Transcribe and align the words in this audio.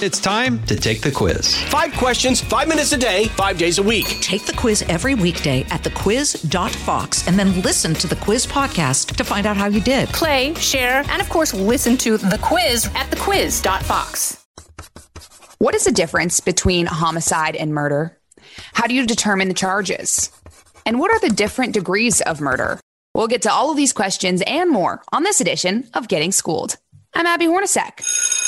It's 0.00 0.20
time 0.20 0.64
to 0.66 0.76
take 0.76 1.00
the 1.00 1.10
quiz. 1.10 1.60
Five 1.64 1.92
questions, 1.94 2.40
five 2.40 2.68
minutes 2.68 2.92
a 2.92 2.96
day, 2.96 3.24
five 3.30 3.58
days 3.58 3.78
a 3.78 3.82
week. 3.82 4.06
Take 4.20 4.46
the 4.46 4.52
quiz 4.52 4.82
every 4.82 5.16
weekday 5.16 5.62
at 5.70 5.82
thequiz.fox 5.82 7.26
and 7.26 7.36
then 7.36 7.62
listen 7.62 7.94
to 7.94 8.06
the 8.06 8.14
quiz 8.14 8.46
podcast 8.46 9.16
to 9.16 9.24
find 9.24 9.44
out 9.44 9.56
how 9.56 9.66
you 9.66 9.80
did. 9.80 10.08
Play, 10.10 10.54
share, 10.54 11.02
and 11.08 11.20
of 11.20 11.28
course, 11.28 11.52
listen 11.52 11.96
to 11.96 12.16
the 12.16 12.38
quiz 12.40 12.86
at 12.94 13.10
thequiz.fox. 13.10 14.46
What 15.58 15.74
is 15.74 15.82
the 15.82 15.90
difference 15.90 16.38
between 16.38 16.86
homicide 16.86 17.56
and 17.56 17.74
murder? 17.74 18.16
How 18.74 18.86
do 18.86 18.94
you 18.94 19.04
determine 19.04 19.48
the 19.48 19.54
charges? 19.54 20.30
And 20.86 21.00
what 21.00 21.10
are 21.10 21.18
the 21.18 21.34
different 21.34 21.74
degrees 21.74 22.20
of 22.20 22.40
murder? 22.40 22.78
We'll 23.14 23.26
get 23.26 23.42
to 23.42 23.52
all 23.52 23.72
of 23.72 23.76
these 23.76 23.92
questions 23.92 24.44
and 24.46 24.70
more 24.70 25.02
on 25.10 25.24
this 25.24 25.40
edition 25.40 25.88
of 25.92 26.06
Getting 26.06 26.30
Schooled. 26.30 26.76
I'm 27.14 27.26
Abby 27.26 27.46
Hornacek. 27.46 28.47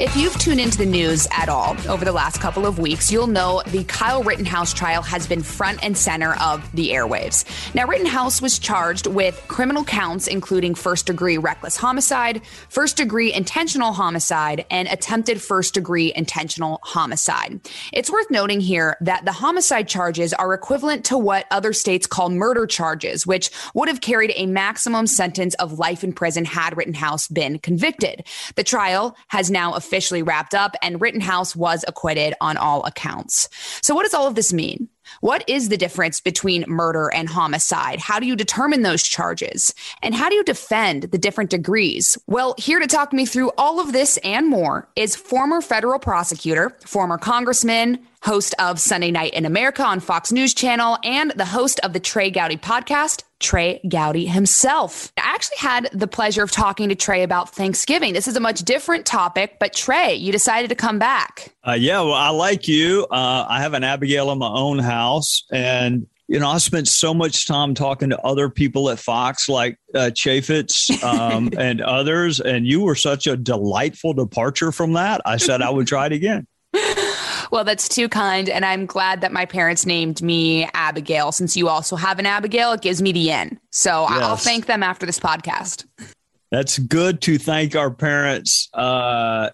If 0.00 0.16
you've 0.16 0.38
tuned 0.38 0.60
into 0.60 0.78
the 0.78 0.86
news 0.86 1.26
at 1.32 1.48
all 1.48 1.76
over 1.88 2.04
the 2.04 2.12
last 2.12 2.40
couple 2.40 2.66
of 2.66 2.78
weeks, 2.78 3.10
you'll 3.10 3.26
know 3.26 3.62
the 3.66 3.82
Kyle 3.82 4.22
Rittenhouse 4.22 4.72
trial 4.72 5.02
has 5.02 5.26
been 5.26 5.42
front 5.42 5.82
and 5.82 5.98
center 5.98 6.34
of 6.34 6.70
the 6.70 6.90
airwaves. 6.90 7.44
Now, 7.74 7.84
Rittenhouse 7.84 8.40
was 8.40 8.60
charged 8.60 9.08
with 9.08 9.44
criminal 9.48 9.82
counts, 9.82 10.28
including 10.28 10.76
first 10.76 11.06
degree 11.06 11.36
reckless 11.36 11.76
homicide, 11.76 12.42
first 12.68 12.96
degree 12.96 13.32
intentional 13.32 13.92
homicide, 13.92 14.64
and 14.70 14.86
attempted 14.86 15.42
first 15.42 15.74
degree 15.74 16.12
intentional 16.14 16.78
homicide. 16.84 17.60
It's 17.92 18.08
worth 18.08 18.30
noting 18.30 18.60
here 18.60 18.96
that 19.00 19.24
the 19.24 19.32
homicide 19.32 19.88
charges 19.88 20.32
are 20.32 20.54
equivalent 20.54 21.06
to 21.06 21.18
what 21.18 21.46
other 21.50 21.72
states 21.72 22.06
call 22.06 22.30
murder 22.30 22.68
charges, 22.68 23.26
which 23.26 23.50
would 23.74 23.88
have 23.88 24.00
carried 24.00 24.32
a 24.36 24.46
maximum 24.46 25.08
sentence 25.08 25.54
of 25.54 25.80
life 25.80 26.04
in 26.04 26.12
prison 26.12 26.44
had 26.44 26.76
Rittenhouse 26.76 27.26
been 27.26 27.58
convicted. 27.58 28.24
The 28.54 28.62
trial 28.62 29.16
has 29.26 29.50
now 29.50 29.74
wrapped 30.22 30.54
up, 30.54 30.74
and 30.82 31.00
Rittenhouse 31.00 31.56
was 31.56 31.84
acquitted 31.88 32.34
on 32.40 32.56
all 32.56 32.84
accounts. 32.84 33.48
So, 33.82 33.94
what 33.94 34.04
does 34.04 34.14
all 34.14 34.26
of 34.26 34.34
this 34.34 34.52
mean? 34.52 34.88
What 35.20 35.42
is 35.48 35.68
the 35.68 35.76
difference 35.76 36.20
between 36.20 36.64
murder 36.68 37.08
and 37.12 37.28
homicide? 37.28 37.98
How 37.98 38.20
do 38.20 38.26
you 38.26 38.36
determine 38.36 38.82
those 38.82 39.02
charges? 39.02 39.74
And 40.02 40.14
how 40.14 40.28
do 40.28 40.34
you 40.34 40.44
defend 40.44 41.04
the 41.04 41.18
different 41.18 41.50
degrees? 41.50 42.18
Well, 42.26 42.54
here 42.58 42.78
to 42.78 42.86
talk 42.86 43.12
me 43.12 43.26
through 43.26 43.50
all 43.58 43.80
of 43.80 43.92
this 43.92 44.18
and 44.18 44.48
more 44.48 44.88
is 44.96 45.16
former 45.16 45.60
federal 45.60 45.98
prosecutor, 45.98 46.76
former 46.84 47.18
congressman, 47.18 48.06
host 48.22 48.54
of 48.58 48.80
Sunday 48.80 49.10
Night 49.10 49.34
in 49.34 49.44
America 49.44 49.84
on 49.84 50.00
Fox 50.00 50.32
News 50.32 50.54
Channel, 50.54 50.98
and 51.04 51.30
the 51.32 51.44
host 51.44 51.80
of 51.80 51.92
the 51.92 52.00
Trey 52.00 52.30
Gowdy 52.30 52.56
podcast, 52.56 53.22
Trey 53.40 53.80
Gowdy 53.88 54.26
himself. 54.26 55.12
I 55.16 55.22
actually 55.24 55.58
had 55.58 55.88
the 55.92 56.08
pleasure 56.08 56.42
of 56.42 56.50
talking 56.50 56.88
to 56.88 56.94
Trey 56.94 57.22
about 57.22 57.50
Thanksgiving. 57.50 58.12
This 58.12 58.28
is 58.28 58.36
a 58.36 58.40
much 58.40 58.60
different 58.60 59.06
topic, 59.06 59.58
but 59.60 59.72
Trey, 59.72 60.14
you 60.14 60.32
decided 60.32 60.68
to 60.68 60.74
come 60.74 60.98
back. 60.98 61.54
Uh, 61.66 61.72
yeah, 61.72 62.00
well, 62.00 62.14
I 62.14 62.30
like 62.30 62.66
you. 62.66 63.06
Uh, 63.10 63.46
I 63.48 63.60
have 63.60 63.74
an 63.74 63.84
Abigail 63.84 64.32
in 64.32 64.38
my 64.38 64.48
own 64.48 64.78
house, 64.78 65.44
and 65.52 66.06
you 66.28 66.38
know, 66.38 66.48
I 66.48 66.58
spent 66.58 66.88
so 66.88 67.14
much 67.14 67.46
time 67.46 67.72
talking 67.72 68.10
to 68.10 68.20
other 68.20 68.50
people 68.50 68.90
at 68.90 68.98
Fox, 68.98 69.48
like 69.48 69.78
uh, 69.94 70.10
Chaffetz 70.12 71.02
um, 71.02 71.50
and 71.58 71.80
others, 71.80 72.38
and 72.38 72.66
you 72.66 72.82
were 72.82 72.94
such 72.94 73.26
a 73.26 73.36
delightful 73.36 74.12
departure 74.12 74.70
from 74.70 74.92
that. 74.92 75.22
I 75.24 75.38
said 75.38 75.62
I 75.62 75.70
would 75.70 75.86
try 75.86 76.06
it 76.06 76.12
again. 76.12 76.46
Well, 77.50 77.64
that's 77.64 77.88
too 77.88 78.08
kind. 78.08 78.48
And 78.48 78.64
I'm 78.64 78.86
glad 78.86 79.20
that 79.20 79.32
my 79.32 79.46
parents 79.46 79.86
named 79.86 80.22
me 80.22 80.68
Abigail. 80.74 81.32
Since 81.32 81.56
you 81.56 81.68
also 81.68 81.96
have 81.96 82.18
an 82.18 82.26
Abigail, 82.26 82.72
it 82.72 82.80
gives 82.80 83.02
me 83.02 83.12
the 83.12 83.30
in. 83.30 83.58
So 83.70 84.06
yes. 84.08 84.22
I'll 84.22 84.36
thank 84.36 84.66
them 84.66 84.82
after 84.82 85.06
this 85.06 85.18
podcast. 85.18 85.86
That's 86.50 86.78
good 86.78 87.20
to 87.22 87.38
thank 87.38 87.76
our 87.76 87.90
parents. 87.90 88.68
Uh, 88.72 89.50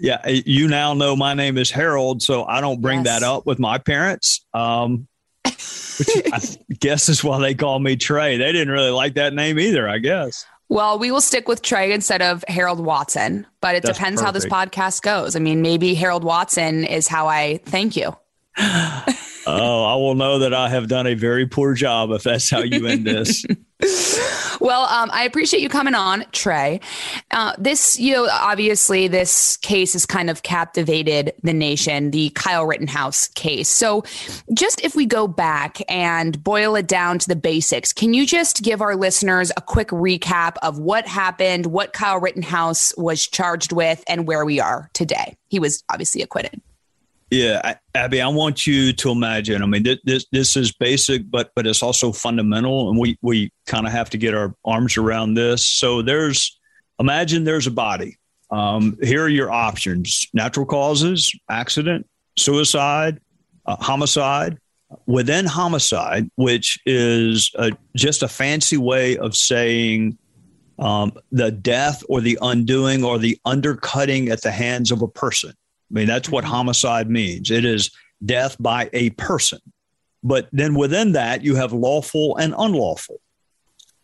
yeah, 0.00 0.26
you 0.28 0.68
now 0.68 0.94
know 0.94 1.16
my 1.16 1.34
name 1.34 1.58
is 1.58 1.70
Harold, 1.70 2.22
so 2.22 2.44
I 2.44 2.60
don't 2.60 2.80
bring 2.80 3.04
yes. 3.04 3.20
that 3.20 3.26
up 3.26 3.46
with 3.46 3.58
my 3.58 3.78
parents. 3.78 4.44
Um, 4.54 5.08
which 5.44 6.32
I 6.32 6.40
guess 6.80 7.08
is 7.08 7.24
why 7.24 7.40
they 7.40 7.54
call 7.54 7.78
me 7.78 7.96
Trey. 7.96 8.36
They 8.36 8.52
didn't 8.52 8.72
really 8.72 8.90
like 8.90 9.14
that 9.14 9.34
name 9.34 9.58
either, 9.58 9.88
I 9.88 9.98
guess. 9.98 10.44
Well, 10.68 10.98
we 10.98 11.12
will 11.12 11.20
stick 11.20 11.46
with 11.46 11.62
Trey 11.62 11.92
instead 11.92 12.22
of 12.22 12.44
Harold 12.48 12.80
Watson, 12.80 13.46
but 13.60 13.76
it 13.76 13.82
That's 13.84 13.96
depends 13.96 14.20
perfect. 14.20 14.26
how 14.26 14.32
this 14.32 14.68
podcast 14.68 15.02
goes. 15.02 15.36
I 15.36 15.38
mean, 15.38 15.62
maybe 15.62 15.94
Harold 15.94 16.24
Watson 16.24 16.84
is 16.84 17.06
how 17.06 17.28
I 17.28 17.60
thank 17.64 17.96
you. 17.96 18.16
oh, 19.46 19.84
I 19.84 19.94
will 19.96 20.14
know 20.14 20.40
that 20.40 20.52
I 20.52 20.68
have 20.68 20.88
done 20.88 21.06
a 21.06 21.14
very 21.14 21.46
poor 21.46 21.74
job 21.74 22.10
if 22.10 22.22
that's 22.24 22.50
how 22.50 22.60
you 22.60 22.86
end 22.86 23.06
this. 23.06 23.44
well, 24.60 24.82
um, 24.84 25.10
I 25.12 25.24
appreciate 25.24 25.62
you 25.62 25.68
coming 25.68 25.94
on, 25.94 26.24
Trey. 26.32 26.80
Uh, 27.30 27.52
this, 27.58 27.98
you 27.98 28.14
know, 28.14 28.28
obviously, 28.30 29.06
this 29.08 29.56
case 29.58 29.92
has 29.92 30.06
kind 30.06 30.30
of 30.30 30.42
captivated 30.42 31.32
the 31.42 31.52
nation, 31.52 32.10
the 32.10 32.30
Kyle 32.30 32.64
Rittenhouse 32.64 33.28
case. 33.28 33.68
So, 33.68 34.02
just 34.54 34.82
if 34.82 34.96
we 34.96 35.04
go 35.04 35.28
back 35.28 35.78
and 35.88 36.42
boil 36.42 36.74
it 36.76 36.86
down 36.86 37.18
to 37.18 37.28
the 37.28 37.36
basics, 37.36 37.92
can 37.92 38.14
you 38.14 38.26
just 38.26 38.62
give 38.62 38.80
our 38.80 38.96
listeners 38.96 39.52
a 39.56 39.60
quick 39.60 39.88
recap 39.88 40.56
of 40.62 40.78
what 40.78 41.06
happened, 41.06 41.66
what 41.66 41.92
Kyle 41.92 42.18
Rittenhouse 42.18 42.96
was 42.96 43.26
charged 43.26 43.72
with, 43.72 44.02
and 44.08 44.26
where 44.26 44.44
we 44.44 44.58
are 44.58 44.90
today? 44.94 45.36
He 45.48 45.60
was 45.60 45.84
obviously 45.90 46.22
acquitted. 46.22 46.60
Yeah, 47.30 47.74
Abby, 47.94 48.20
I 48.20 48.28
want 48.28 48.68
you 48.68 48.92
to 48.92 49.10
imagine. 49.10 49.62
I 49.62 49.66
mean, 49.66 49.84
this 50.04 50.26
this 50.30 50.56
is 50.56 50.72
basic, 50.72 51.28
but 51.28 51.50
but 51.56 51.66
it's 51.66 51.82
also 51.82 52.12
fundamental, 52.12 52.88
and 52.88 52.98
we 52.98 53.18
we 53.20 53.50
kind 53.66 53.84
of 53.84 53.92
have 53.92 54.10
to 54.10 54.18
get 54.18 54.32
our 54.32 54.54
arms 54.64 54.96
around 54.96 55.34
this. 55.34 55.66
So 55.66 56.02
there's 56.02 56.56
imagine 57.00 57.42
there's 57.42 57.66
a 57.66 57.72
body. 57.72 58.16
Um, 58.52 58.96
here 59.02 59.24
are 59.24 59.28
your 59.28 59.50
options: 59.50 60.28
natural 60.34 60.66
causes, 60.66 61.32
accident, 61.50 62.06
suicide, 62.38 63.20
uh, 63.66 63.76
homicide. 63.76 64.58
Within 65.06 65.46
homicide, 65.46 66.30
which 66.36 66.78
is 66.86 67.50
a, 67.56 67.72
just 67.96 68.22
a 68.22 68.28
fancy 68.28 68.76
way 68.76 69.16
of 69.16 69.34
saying 69.34 70.16
um, 70.78 71.12
the 71.32 71.50
death 71.50 72.04
or 72.08 72.20
the 72.20 72.38
undoing 72.40 73.02
or 73.02 73.18
the 73.18 73.36
undercutting 73.44 74.28
at 74.28 74.42
the 74.42 74.52
hands 74.52 74.92
of 74.92 75.02
a 75.02 75.08
person. 75.08 75.54
I 75.90 75.94
mean, 75.94 76.06
that's 76.06 76.28
what 76.28 76.44
mm-hmm. 76.44 76.54
homicide 76.54 77.10
means. 77.10 77.50
It 77.50 77.64
is 77.64 77.90
death 78.24 78.56
by 78.58 78.90
a 78.92 79.10
person. 79.10 79.60
But 80.22 80.48
then 80.52 80.74
within 80.74 81.12
that, 81.12 81.44
you 81.44 81.54
have 81.54 81.72
lawful 81.72 82.36
and 82.36 82.54
unlawful. 82.56 83.20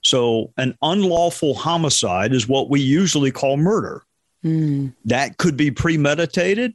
So 0.02 0.52
an 0.56 0.76
unlawful 0.82 1.54
homicide 1.54 2.32
is 2.32 2.48
what 2.48 2.70
we 2.70 2.80
usually 2.80 3.30
call 3.30 3.56
murder. 3.56 4.02
Mm. 4.44 4.94
That 5.04 5.38
could 5.38 5.56
be 5.56 5.70
premeditated. 5.70 6.74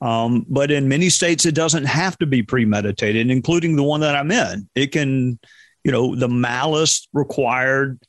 Um, 0.00 0.44
but 0.48 0.70
in 0.70 0.88
many 0.88 1.10
states, 1.10 1.46
it 1.46 1.54
doesn't 1.54 1.84
have 1.84 2.18
to 2.18 2.26
be 2.26 2.42
premeditated, 2.42 3.30
including 3.30 3.76
the 3.76 3.82
one 3.82 4.00
that 4.00 4.16
I'm 4.16 4.30
in. 4.30 4.68
It 4.74 4.90
can, 4.90 5.38
you 5.84 5.92
know, 5.92 6.16
the 6.16 6.28
malice 6.28 7.06
required 7.12 8.00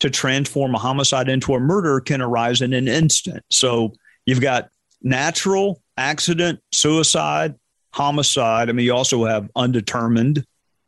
to 0.00 0.10
transform 0.10 0.74
a 0.74 0.78
homicide 0.78 1.28
into 1.28 1.54
a 1.54 1.60
murder 1.60 2.00
can 2.00 2.22
arise 2.22 2.62
in 2.62 2.72
an 2.72 2.88
instant. 2.88 3.44
So 3.50 3.92
you've 4.26 4.40
got 4.40 4.70
natural 5.02 5.82
accident, 5.96 6.60
suicide, 6.72 7.54
homicide. 7.92 8.68
I 8.68 8.72
mean, 8.72 8.86
you 8.86 8.94
also 8.94 9.24
have 9.24 9.50
undetermined, 9.54 10.44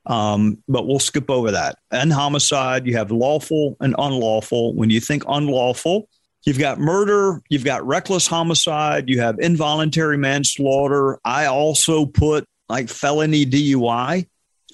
um, 0.07 0.63
but 0.69 0.87
we'll 0.87 0.99
skip 0.99 1.31
over 1.31 1.53
that. 1.53 1.77
And 1.91 2.13
homicide, 2.13 2.87
you 2.87 2.97
have 2.97 3.11
lawful 3.11 3.77
and 3.81 3.95
unlawful. 3.99 4.75
When 4.75 4.91
you 4.91 5.01
think 5.01 5.25
unlawful, 5.29 6.09
you've 6.45 6.59
got 6.59 6.79
murder, 6.79 7.43
you've 7.49 7.65
got 7.65 7.87
reckless 7.87 8.27
homicide, 8.27 9.09
you 9.09 9.21
have 9.21 9.39
involuntary 9.39 10.19
manslaughter. 10.19 11.19
I 11.25 11.47
also 11.47 12.07
put 12.07 12.45
like 12.69 12.89
felony 12.89 13.47
DUI, 13.47 14.27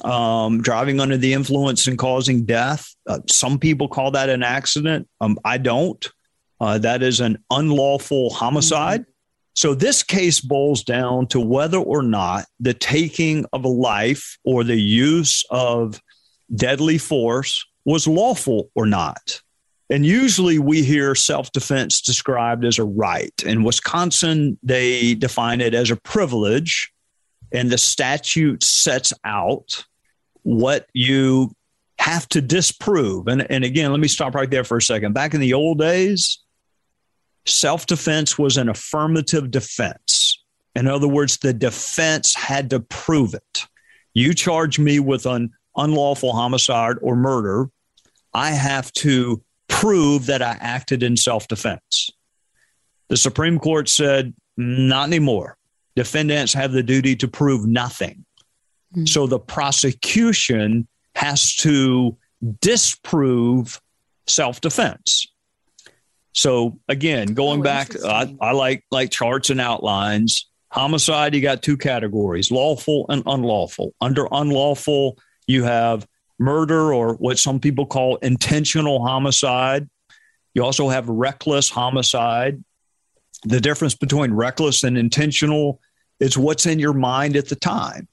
um, 0.05 0.63
driving 0.63 1.01
under 1.01 1.17
the 1.17 1.33
influence 1.33 1.87
and 1.87 1.99
causing 1.99 2.45
death. 2.45 2.95
Uh, 3.07 3.21
some 3.29 3.59
people 3.59 3.89
call 3.89 4.11
that 4.13 4.29
an 4.29 4.43
accident. 4.43 5.09
Um, 5.21 5.39
I 5.45 5.59
don't. 5.59 6.11
Uh, 6.61 6.79
that 6.79 7.03
is 7.03 7.21
an 7.21 7.43
unlawful 7.51 8.31
homicide. 8.31 9.05
So 9.55 9.75
this 9.75 10.03
case 10.03 10.41
boils 10.41 10.83
down 10.83 11.27
to 11.29 11.41
whether 11.41 11.79
or 11.79 12.03
not 12.03 12.47
the 12.59 12.75
taking 12.75 13.45
of 13.53 13.65
a 13.65 13.69
life 13.69 14.39
or 14.45 14.65
the 14.65 14.81
use 14.81 15.45
of 15.51 16.01
deadly 16.55 16.99
force 16.99 17.65
was 17.85 18.07
lawful 18.07 18.71
or 18.75 18.87
not. 18.87 19.41
And 19.91 20.07
usually 20.07 20.59
we 20.59 20.83
hear 20.83 21.15
self 21.15 21.53
defense 21.53 22.01
described 22.01 22.65
as 22.65 22.79
a 22.79 22.85
right. 22.85 23.33
In 23.45 23.63
Wisconsin, 23.63 24.59
they 24.63 25.15
define 25.15 25.61
it 25.61 25.75
as 25.75 25.91
a 25.91 25.97
privilege, 25.97 26.91
and 27.53 27.71
the 27.71 27.77
statute 27.77 28.65
sets 28.65 29.13
out 29.25 29.85
what 30.45 30.87
you 30.95 31.53
have 31.99 32.27
to 32.31 32.41
disprove. 32.41 33.29
And, 33.29 33.49
and 33.51 33.65
again, 33.65 33.91
let 33.91 34.01
me 34.01 34.09
stop 34.09 34.35
right 34.35 34.51
there 34.51 34.65
for 34.65 34.79
a 34.79 34.83
second. 34.83 35.13
Back 35.13 35.35
in 35.35 35.41
the 35.41 35.53
old 35.53 35.79
days, 35.79 36.43
self 37.47 37.87
defense 37.87 38.39
was 38.39 38.57
an 38.57 38.69
affirmative 38.69 39.51
defense. 39.51 40.43
In 40.75 40.89
other 40.89 41.09
words, 41.09 41.39
the 41.39 41.53
defense 41.53 42.35
had 42.35 42.71
to 42.71 42.81
prove 42.81 43.35
it. 43.35 43.67
You 44.15 44.35
charge 44.35 44.79
me 44.79 44.99
with 45.01 45.27
an 45.27 45.51
unlawful 45.77 46.33
homicide 46.33 46.97
or 47.03 47.17
murder. 47.17 47.69
I 48.35 48.51
have 48.51 48.93
to 48.95 49.43
prove 49.69 50.27
that 50.27 50.43
I 50.43 50.57
acted 50.61 51.03
in 51.03 51.17
self 51.17 51.49
defense. 51.49 52.11
The 53.09 53.17
Supreme 53.17 53.59
Court 53.59 53.89
said, 53.89 54.35
not 54.57 55.09
anymore. 55.09 55.57
Defendants 55.97 56.55
have 56.55 56.73
the 56.73 56.83
duty 56.83 57.17
to 57.17 57.29
prove 57.29 57.67
nothing. 57.67 58.25
Mm-hmm. 58.95 59.07
So 59.07 59.27
the 59.27 59.39
prosecution 59.39 60.89
has 61.15 61.55
to 61.57 62.17
disprove 62.61 63.81
self 64.27 64.61
defense. 64.61 65.27
So 66.33 66.79
again, 66.89 67.35
going 67.35 67.61
oh, 67.61 67.63
back, 67.63 67.95
I, 68.05 68.35
I 68.41 68.53
like 68.53 68.85
like 68.91 69.11
charts 69.11 69.51
and 69.51 69.61
outlines. 69.61 70.49
Homicide, 70.71 71.35
you 71.35 71.43
got 71.43 71.63
two 71.63 71.77
categories: 71.77 72.51
lawful 72.51 73.07
and 73.09 73.23
unlawful. 73.27 73.95
Under 74.01 74.27
unlawful, 74.33 75.19
you 75.47 75.65
have 75.65 76.07
murder 76.39 76.93
or 76.93 77.15
what 77.15 77.39
some 77.39 77.61
people 77.61 77.87
call 77.87 78.17
intentional 78.17 79.05
homicide. 79.05 79.89
You 80.55 80.65
also 80.65 80.89
have 80.89 81.09
reckless 81.09 81.69
homicide. 81.71 82.63
The 83.45 83.61
difference 83.61 83.95
between 83.95 84.33
reckless 84.33 84.85
and 84.85 84.97
intentional 84.97 85.81
is 86.21 86.39
what's 86.39 86.67
in 86.67 86.79
your 86.79 86.93
mind 86.93 87.37
at 87.37 87.49
the 87.49 87.57
time. 87.57 88.09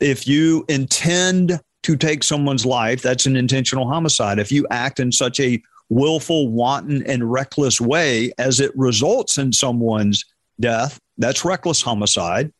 If 0.00 0.26
you 0.26 0.64
intend 0.68 1.60
to 1.82 1.96
take 1.96 2.24
someone's 2.24 2.66
life, 2.66 3.02
that's 3.02 3.26
an 3.26 3.36
intentional 3.36 3.88
homicide. 3.88 4.38
If 4.38 4.50
you 4.50 4.66
act 4.70 4.98
in 4.98 5.12
such 5.12 5.38
a 5.40 5.62
willful, 5.88 6.48
wanton, 6.48 7.02
and 7.06 7.30
reckless 7.30 7.80
way 7.80 8.32
as 8.38 8.60
it 8.60 8.76
results 8.76 9.38
in 9.38 9.52
someone's 9.52 10.24
death, 10.60 10.98
that's 11.18 11.44
reckless 11.44 11.82
homicide. 11.82 12.52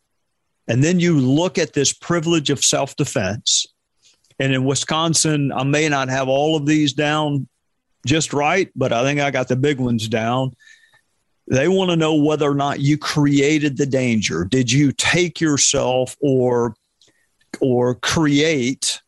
And 0.68 0.82
then 0.82 1.00
you 1.00 1.18
look 1.18 1.58
at 1.58 1.72
this 1.72 1.92
privilege 1.92 2.50
of 2.50 2.64
self 2.64 2.96
defense. 2.96 3.66
And 4.38 4.52
in 4.52 4.64
Wisconsin, 4.64 5.52
I 5.52 5.62
may 5.64 5.88
not 5.88 6.08
have 6.08 6.28
all 6.28 6.56
of 6.56 6.66
these 6.66 6.92
down 6.92 7.48
just 8.04 8.32
right, 8.32 8.70
but 8.76 8.92
I 8.92 9.02
think 9.02 9.20
I 9.20 9.30
got 9.30 9.48
the 9.48 9.56
big 9.56 9.80
ones 9.80 10.08
down. 10.08 10.52
They 11.48 11.68
want 11.68 11.90
to 11.90 11.96
know 11.96 12.14
whether 12.14 12.50
or 12.50 12.54
not 12.54 12.80
you 12.80 12.98
created 12.98 13.76
the 13.76 13.86
danger. 13.86 14.44
Did 14.44 14.70
you 14.70 14.92
take 14.92 15.40
yourself 15.40 16.16
or 16.20 16.74
or 17.60 17.94
create 17.94 19.00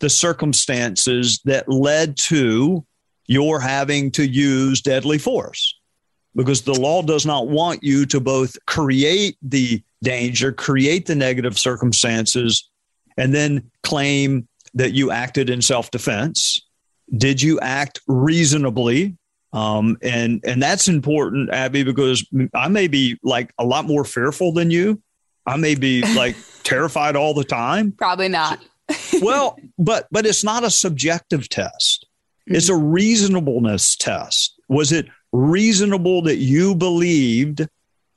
the 0.00 0.10
circumstances 0.10 1.40
that 1.44 1.68
led 1.68 2.16
to 2.16 2.84
your 3.26 3.60
having 3.60 4.10
to 4.12 4.26
use 4.26 4.80
deadly 4.80 5.18
force 5.18 5.78
because 6.34 6.62
the 6.62 6.78
law 6.78 7.02
does 7.02 7.24
not 7.24 7.48
want 7.48 7.82
you 7.82 8.06
to 8.06 8.20
both 8.20 8.56
create 8.66 9.36
the 9.42 9.82
danger, 10.02 10.52
create 10.52 11.06
the 11.06 11.14
negative 11.14 11.58
circumstances, 11.58 12.68
and 13.16 13.34
then 13.34 13.70
claim 13.82 14.48
that 14.74 14.92
you 14.92 15.10
acted 15.10 15.48
in 15.48 15.62
self 15.62 15.90
defense. 15.90 16.60
Did 17.16 17.40
you 17.40 17.60
act 17.60 18.00
reasonably? 18.06 19.16
Um, 19.52 19.96
and 20.02 20.42
and 20.44 20.60
that's 20.60 20.88
important, 20.88 21.50
Abby, 21.50 21.84
because 21.84 22.26
I 22.54 22.68
may 22.68 22.88
be 22.88 23.18
like 23.22 23.52
a 23.58 23.64
lot 23.64 23.84
more 23.84 24.04
fearful 24.04 24.52
than 24.52 24.70
you. 24.70 25.00
I 25.46 25.56
may 25.56 25.76
be 25.76 26.02
like 26.16 26.36
terrified 26.64 27.14
all 27.14 27.34
the 27.34 27.44
time. 27.44 27.92
Probably 27.92 28.28
not 28.28 28.60
well, 29.20 29.58
but 29.78 30.06
but 30.10 30.26
it's 30.26 30.44
not 30.44 30.64
a 30.64 30.70
subjective 30.70 31.48
test. 31.48 32.03
Mm-hmm. 32.48 32.56
It's 32.56 32.68
a 32.68 32.76
reasonableness 32.76 33.96
test. 33.96 34.60
Was 34.68 34.92
it 34.92 35.06
reasonable 35.32 36.22
that 36.22 36.36
you 36.36 36.74
believed 36.74 37.66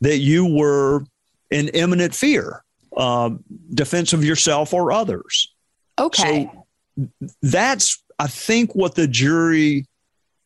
that 0.02 0.18
you 0.18 0.46
were 0.46 1.04
in 1.50 1.70
imminent 1.70 2.14
fear, 2.14 2.64
uh, 2.96 3.32
defense 3.74 4.14
of 4.14 4.24
yourself 4.24 4.74
or 4.74 4.92
others? 4.92 5.54
Okay. 6.00 6.50
So 6.96 7.10
that's 7.42 8.04
I 8.20 8.28
think 8.28 8.76
what 8.76 8.96
the 8.96 9.08
jury 9.08 9.86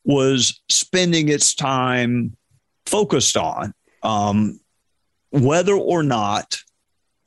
was 0.04 0.62
spending 0.70 1.30
its 1.30 1.56
time 1.56 2.36
focused 2.86 3.38
on, 3.38 3.74
um, 4.04 4.60
whether 5.30 5.74
or 5.74 6.04
not 6.04 6.58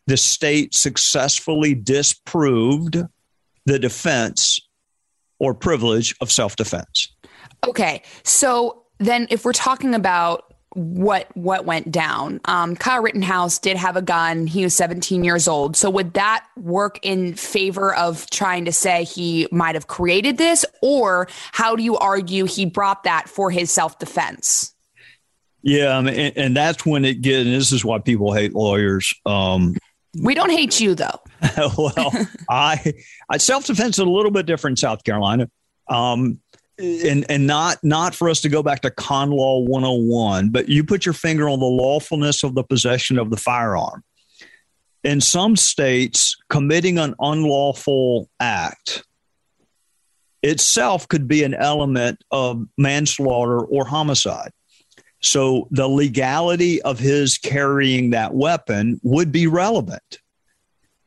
the 0.06 0.16
state 0.16 0.74
successfully 0.74 1.74
disproved 1.74 2.98
the 3.64 3.78
defense 3.78 4.60
or 5.38 5.54
privilege 5.54 6.14
of 6.20 6.30
self 6.30 6.56
defense. 6.56 7.08
Okay. 7.66 8.02
So 8.22 8.84
then 8.98 9.26
if 9.30 9.44
we're 9.44 9.52
talking 9.52 9.94
about 9.94 10.54
what 10.74 11.28
what 11.36 11.64
went 11.64 11.90
down. 11.90 12.40
Um, 12.44 12.76
Kyle 12.76 13.00
Rittenhouse 13.00 13.58
did 13.58 13.76
have 13.76 13.96
a 13.96 14.02
gun. 14.02 14.46
He 14.46 14.64
was 14.64 14.74
17 14.74 15.24
years 15.24 15.48
old. 15.48 15.76
So 15.76 15.88
would 15.88 16.14
that 16.14 16.46
work 16.56 16.98
in 17.02 17.34
favor 17.34 17.94
of 17.94 18.28
trying 18.30 18.64
to 18.64 18.72
say 18.72 19.04
he 19.04 19.46
might 19.50 19.76
have 19.76 19.86
created 19.86 20.36
this, 20.36 20.64
or 20.82 21.28
how 21.52 21.76
do 21.76 21.82
you 21.82 21.96
argue 21.96 22.44
he 22.44 22.66
brought 22.66 23.04
that 23.04 23.28
for 23.28 23.50
his 23.50 23.70
self 23.70 23.98
defense? 23.98 24.74
Yeah, 25.62 25.96
I 25.96 26.00
mean, 26.02 26.14
and, 26.14 26.36
and, 26.36 26.56
that's 26.56 26.84
when 26.84 27.06
it 27.06 27.22
gets. 27.22 27.46
And 27.46 27.54
this 27.54 27.72
is 27.72 27.84
why 27.84 27.98
people 27.98 28.34
hate 28.34 28.52
lawyers. 28.52 29.14
Um, 29.24 29.76
we 30.22 30.34
don't 30.34 30.50
hate 30.50 30.78
you 30.78 30.94
though. 30.94 31.20
well, 31.78 32.12
I, 32.48 32.94
I 33.28 33.36
self 33.38 33.66
defense 33.66 33.96
is 33.96 34.04
a 34.04 34.08
little 34.08 34.30
bit 34.30 34.46
different 34.46 34.72
in 34.72 34.76
South 34.78 35.04
Carolina. 35.04 35.50
Um, 35.88 36.40
and 36.78 37.24
and 37.28 37.46
not 37.46 37.78
not 37.84 38.14
for 38.14 38.28
us 38.28 38.40
to 38.40 38.48
go 38.48 38.62
back 38.62 38.80
to 38.80 38.90
con 38.90 39.30
law 39.30 39.60
101 39.60 40.50
but 40.50 40.68
you 40.68 40.82
put 40.82 41.06
your 41.06 41.12
finger 41.12 41.48
on 41.48 41.60
the 41.60 41.66
lawfulness 41.66 42.42
of 42.42 42.56
the 42.56 42.64
possession 42.64 43.16
of 43.16 43.30
the 43.30 43.36
firearm 43.36 44.02
in 45.04 45.20
some 45.20 45.54
states 45.54 46.36
committing 46.48 46.98
an 46.98 47.14
unlawful 47.20 48.28
act 48.40 49.04
itself 50.42 51.06
could 51.06 51.28
be 51.28 51.44
an 51.44 51.54
element 51.54 52.20
of 52.32 52.66
manslaughter 52.76 53.60
or 53.60 53.86
homicide 53.86 54.50
so 55.24 55.68
the 55.70 55.88
legality 55.88 56.82
of 56.82 56.98
his 56.98 57.38
carrying 57.38 58.10
that 58.10 58.34
weapon 58.34 59.00
would 59.02 59.32
be 59.32 59.46
relevant. 59.46 60.18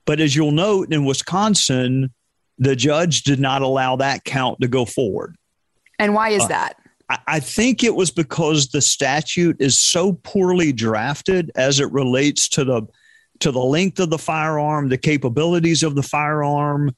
But 0.07 0.21
as 0.21 0.35
you'll 0.35 0.51
note 0.51 0.91
in 0.91 1.05
Wisconsin, 1.05 2.11
the 2.57 2.75
judge 2.75 3.23
did 3.23 3.39
not 3.39 3.61
allow 3.61 3.97
that 3.97 4.23
count 4.23 4.59
to 4.61 4.67
go 4.67 4.85
forward. 4.85 5.35
And 5.99 6.15
why 6.15 6.29
is 6.29 6.43
uh, 6.43 6.47
that? 6.47 6.77
I 7.27 7.39
think 7.39 7.83
it 7.83 7.93
was 7.93 8.09
because 8.09 8.69
the 8.69 8.81
statute 8.81 9.57
is 9.59 9.79
so 9.79 10.13
poorly 10.13 10.73
drafted 10.73 11.51
as 11.55 11.79
it 11.79 11.91
relates 11.91 12.49
to 12.49 12.65
the 12.65 12.81
to 13.39 13.51
the 13.51 13.59
length 13.59 13.99
of 13.99 14.09
the 14.09 14.17
firearm, 14.17 14.89
the 14.89 14.97
capabilities 14.97 15.83
of 15.83 15.93
the 15.93 16.01
firearm. 16.01 16.89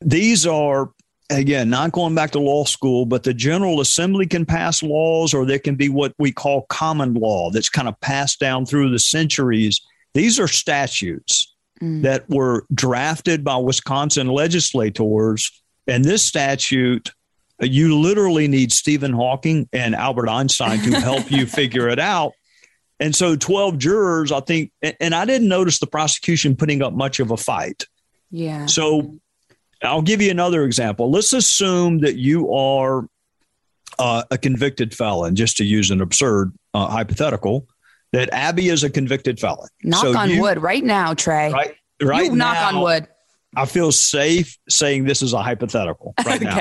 These 0.00 0.46
are 0.46 0.92
again, 1.30 1.68
not 1.68 1.92
going 1.92 2.14
back 2.14 2.30
to 2.30 2.38
law 2.38 2.64
school, 2.64 3.04
but 3.04 3.22
the 3.22 3.34
General 3.34 3.80
Assembly 3.80 4.26
can 4.26 4.46
pass 4.46 4.82
laws, 4.82 5.34
or 5.34 5.44
there 5.44 5.58
can 5.58 5.74
be 5.74 5.88
what 5.88 6.14
we 6.18 6.32
call 6.32 6.62
common 6.68 7.14
law 7.14 7.50
that's 7.50 7.68
kind 7.68 7.88
of 7.88 8.00
passed 8.00 8.40
down 8.40 8.64
through 8.64 8.90
the 8.90 8.98
centuries. 8.98 9.80
These 10.14 10.38
are 10.38 10.48
statutes 10.48 11.47
mm. 11.82 12.02
that 12.02 12.28
were 12.28 12.64
drafted 12.72 13.44
by 13.44 13.56
Wisconsin 13.56 14.28
legislators. 14.28 15.50
And 15.86 16.04
this 16.04 16.24
statute, 16.24 17.12
you 17.60 17.98
literally 17.98 18.48
need 18.48 18.72
Stephen 18.72 19.12
Hawking 19.12 19.68
and 19.72 19.94
Albert 19.94 20.28
Einstein 20.28 20.80
to 20.82 21.00
help 21.00 21.30
you 21.30 21.46
figure 21.60 21.88
it 21.88 21.98
out. 21.98 22.32
And 23.00 23.14
so 23.14 23.36
12 23.36 23.78
jurors, 23.78 24.32
I 24.32 24.40
think, 24.40 24.72
and 24.82 25.14
I 25.14 25.24
didn't 25.24 25.48
notice 25.48 25.78
the 25.78 25.86
prosecution 25.86 26.56
putting 26.56 26.82
up 26.82 26.92
much 26.92 27.20
of 27.20 27.30
a 27.30 27.36
fight. 27.36 27.86
Yeah. 28.30 28.66
So 28.66 29.18
I'll 29.82 30.02
give 30.02 30.20
you 30.20 30.30
another 30.30 30.64
example. 30.64 31.10
Let's 31.10 31.32
assume 31.32 32.00
that 32.00 32.16
you 32.16 32.52
are 32.52 33.08
uh, 33.98 34.24
a 34.30 34.38
convicted 34.38 34.94
felon, 34.94 35.36
just 35.36 35.56
to 35.58 35.64
use 35.64 35.90
an 35.90 36.00
absurd 36.00 36.52
uh, 36.74 36.88
hypothetical, 36.88 37.66
that 38.12 38.32
Abby 38.32 38.68
is 38.68 38.84
a 38.84 38.90
convicted 38.90 39.38
felon. 39.38 39.68
Knock 39.82 40.02
so 40.02 40.16
on 40.16 40.30
you, 40.30 40.40
wood 40.40 40.62
right 40.62 40.84
now, 40.84 41.14
Trey. 41.14 41.52
Right, 41.52 41.74
right 42.02 42.26
you 42.26 42.36
knock 42.36 42.74
on 42.74 42.80
wood. 42.80 43.06
I 43.56 43.66
feel 43.66 43.92
safe 43.92 44.56
saying 44.68 45.04
this 45.04 45.22
is 45.22 45.32
a 45.32 45.42
hypothetical 45.42 46.14
right 46.24 46.40
now. 46.40 46.60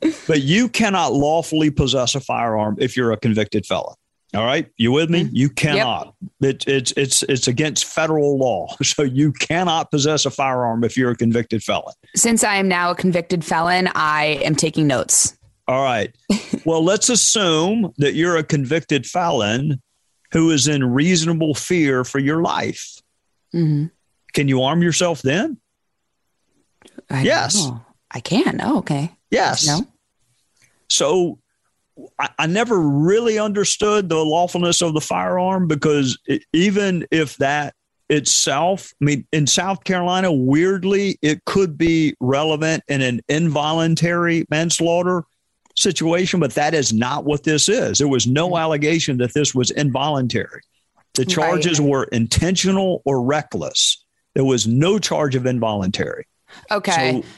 but 0.28 0.42
you 0.42 0.68
cannot 0.68 1.12
lawfully 1.12 1.70
possess 1.70 2.14
a 2.14 2.20
firearm 2.20 2.76
if 2.78 2.96
you're 2.96 3.12
a 3.12 3.16
convicted 3.16 3.66
felon. 3.66 3.94
All 4.34 4.44
right, 4.44 4.68
you 4.76 4.92
with 4.92 5.08
me? 5.08 5.24
Mm-hmm. 5.24 5.36
You 5.36 5.48
cannot. 5.48 6.14
Yep. 6.42 6.54
It, 6.54 6.68
it's 6.68 6.92
it's 6.92 7.22
it's 7.24 7.48
against 7.48 7.86
federal 7.86 8.36
law, 8.36 8.68
so 8.82 9.02
you 9.02 9.32
cannot 9.32 9.90
possess 9.90 10.26
a 10.26 10.30
firearm 10.30 10.84
if 10.84 10.96
you're 10.96 11.10
a 11.10 11.16
convicted 11.16 11.62
felon. 11.62 11.94
Since 12.14 12.44
I 12.44 12.56
am 12.56 12.68
now 12.68 12.90
a 12.90 12.94
convicted 12.94 13.42
felon, 13.42 13.88
I 13.94 14.40
am 14.44 14.54
taking 14.54 14.86
notes. 14.86 15.36
All 15.66 15.82
right. 15.82 16.14
well, 16.66 16.84
let's 16.84 17.08
assume 17.08 17.92
that 17.98 18.14
you're 18.14 18.36
a 18.36 18.44
convicted 18.44 19.06
felon 19.06 19.80
who 20.32 20.50
is 20.50 20.68
in 20.68 20.84
reasonable 20.84 21.54
fear 21.54 22.04
for 22.04 22.18
your 22.18 22.42
life. 22.42 23.00
Mm-hmm. 23.54 23.86
Can 24.34 24.48
you 24.48 24.62
arm 24.62 24.82
yourself 24.82 25.22
then? 25.22 25.58
I 27.10 27.22
yes, 27.22 27.70
I 28.10 28.20
can. 28.20 28.60
Oh, 28.62 28.78
okay. 28.78 29.16
Yes. 29.30 29.66
No. 29.66 29.86
So 30.88 31.38
I, 32.18 32.28
I 32.38 32.46
never 32.46 32.78
really 32.78 33.38
understood 33.38 34.08
the 34.08 34.24
lawfulness 34.24 34.82
of 34.82 34.94
the 34.94 35.00
firearm 35.00 35.66
because 35.66 36.18
it, 36.26 36.44
even 36.52 37.06
if 37.10 37.36
that 37.38 37.74
itself, 38.08 38.92
I 39.00 39.04
mean, 39.04 39.26
in 39.32 39.46
South 39.46 39.84
Carolina, 39.84 40.32
weirdly, 40.32 41.18
it 41.22 41.44
could 41.44 41.76
be 41.76 42.14
relevant 42.20 42.82
in 42.88 43.02
an 43.02 43.20
involuntary 43.28 44.46
manslaughter 44.50 45.24
situation, 45.78 46.40
but 46.40 46.54
that 46.54 46.74
is 46.74 46.92
not 46.92 47.24
what 47.24 47.44
this 47.44 47.68
is. 47.68 47.98
There 47.98 48.08
was 48.08 48.26
no 48.26 48.50
mm. 48.50 48.60
allegation 48.60 49.18
that 49.18 49.34
this 49.34 49.54
was 49.54 49.70
involuntary. 49.70 50.60
The 51.14 51.24
charges 51.24 51.80
right. 51.80 51.88
were 51.88 52.04
intentional 52.04 53.02
or 53.04 53.22
reckless. 53.22 54.04
There 54.34 54.44
was 54.44 54.66
no 54.66 54.98
charge 54.98 55.34
of 55.34 55.46
involuntary. 55.46 56.26
Okay. 56.70 57.22
So 57.22 57.28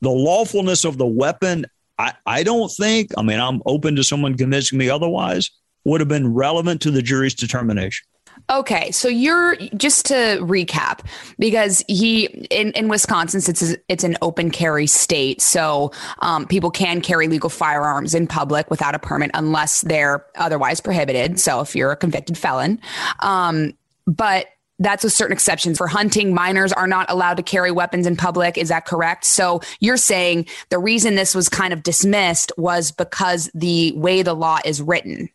the 0.00 0.10
lawfulness 0.10 0.84
of 0.84 0.98
the 0.98 1.06
weapon, 1.06 1.64
I, 1.98 2.12
I 2.26 2.42
don't 2.42 2.68
think, 2.68 3.12
I 3.16 3.22
mean, 3.22 3.40
I'm 3.40 3.62
open 3.64 3.96
to 3.96 4.04
someone 4.04 4.36
convincing 4.36 4.78
me 4.78 4.90
otherwise, 4.90 5.50
would 5.84 6.00
have 6.00 6.08
been 6.08 6.32
relevant 6.32 6.82
to 6.82 6.90
the 6.90 7.02
jury's 7.02 7.34
determination. 7.34 8.06
Okay, 8.52 8.90
so 8.90 9.08
you're 9.08 9.56
just 9.76 10.04
to 10.06 10.38
recap 10.42 11.00
because 11.38 11.82
he 11.88 12.26
in, 12.50 12.72
in 12.72 12.88
Wisconsin, 12.88 13.40
it's 13.48 13.74
it's 13.88 14.04
an 14.04 14.18
open 14.20 14.50
carry 14.50 14.86
state, 14.86 15.40
so 15.40 15.90
um, 16.18 16.46
people 16.46 16.70
can 16.70 17.00
carry 17.00 17.28
legal 17.28 17.48
firearms 17.48 18.14
in 18.14 18.26
public 18.26 18.68
without 18.68 18.94
a 18.94 18.98
permit 18.98 19.30
unless 19.32 19.80
they're 19.80 20.26
otherwise 20.36 20.80
prohibited. 20.80 21.40
So 21.40 21.60
if 21.60 21.74
you're 21.74 21.92
a 21.92 21.96
convicted 21.96 22.36
felon, 22.36 22.78
um, 23.20 23.72
but 24.06 24.48
that's 24.78 25.02
with 25.02 25.14
certain 25.14 25.32
exceptions 25.32 25.78
for 25.78 25.86
hunting. 25.86 26.34
Minors 26.34 26.74
are 26.74 26.86
not 26.86 27.10
allowed 27.10 27.38
to 27.38 27.42
carry 27.42 27.70
weapons 27.70 28.06
in 28.06 28.16
public. 28.16 28.58
Is 28.58 28.68
that 28.68 28.84
correct? 28.84 29.24
So 29.24 29.62
you're 29.80 29.96
saying 29.96 30.46
the 30.68 30.78
reason 30.78 31.14
this 31.14 31.34
was 31.34 31.48
kind 31.48 31.72
of 31.72 31.82
dismissed 31.82 32.52
was 32.58 32.92
because 32.92 33.50
the 33.54 33.92
way 33.92 34.20
the 34.22 34.34
law 34.34 34.58
is 34.62 34.82
written. 34.82 35.30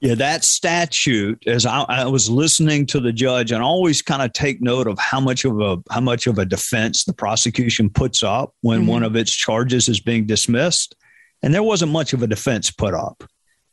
Yeah, 0.00 0.14
that 0.14 0.44
statute. 0.44 1.46
As 1.46 1.66
I, 1.66 1.82
I, 1.82 2.06
was 2.06 2.30
listening 2.30 2.86
to 2.86 3.00
the 3.00 3.12
judge, 3.12 3.52
and 3.52 3.62
always 3.62 4.00
kind 4.00 4.22
of 4.22 4.32
take 4.32 4.62
note 4.62 4.86
of 4.86 4.98
how 4.98 5.20
much 5.20 5.44
of 5.44 5.60
a 5.60 5.76
how 5.90 6.00
much 6.00 6.26
of 6.26 6.38
a 6.38 6.46
defense 6.46 7.04
the 7.04 7.12
prosecution 7.12 7.90
puts 7.90 8.22
up 8.22 8.54
when 8.62 8.80
mm-hmm. 8.80 8.88
one 8.88 9.02
of 9.02 9.14
its 9.14 9.30
charges 9.30 9.88
is 9.88 10.00
being 10.00 10.26
dismissed, 10.26 10.94
and 11.42 11.52
there 11.52 11.62
wasn't 11.62 11.92
much 11.92 12.14
of 12.14 12.22
a 12.22 12.26
defense 12.26 12.70
put 12.70 12.94
up. 12.94 13.24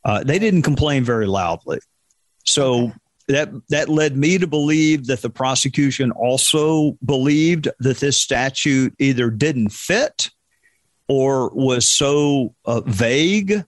Uh, 0.04 0.22
they 0.22 0.38
didn't 0.38 0.62
complain 0.62 1.02
very 1.02 1.26
loudly, 1.26 1.78
so 2.44 2.74
okay. 2.74 2.92
that 3.28 3.48
that 3.70 3.88
led 3.88 4.14
me 4.14 4.36
to 4.36 4.46
believe 4.46 5.06
that 5.06 5.22
the 5.22 5.30
prosecution 5.30 6.10
also 6.10 6.98
believed 7.06 7.68
that 7.80 8.00
this 8.00 8.20
statute 8.20 8.94
either 8.98 9.30
didn't 9.30 9.70
fit 9.70 10.28
or 11.08 11.48
was 11.54 11.88
so 11.88 12.54
uh, 12.66 12.82
vague 12.82 13.64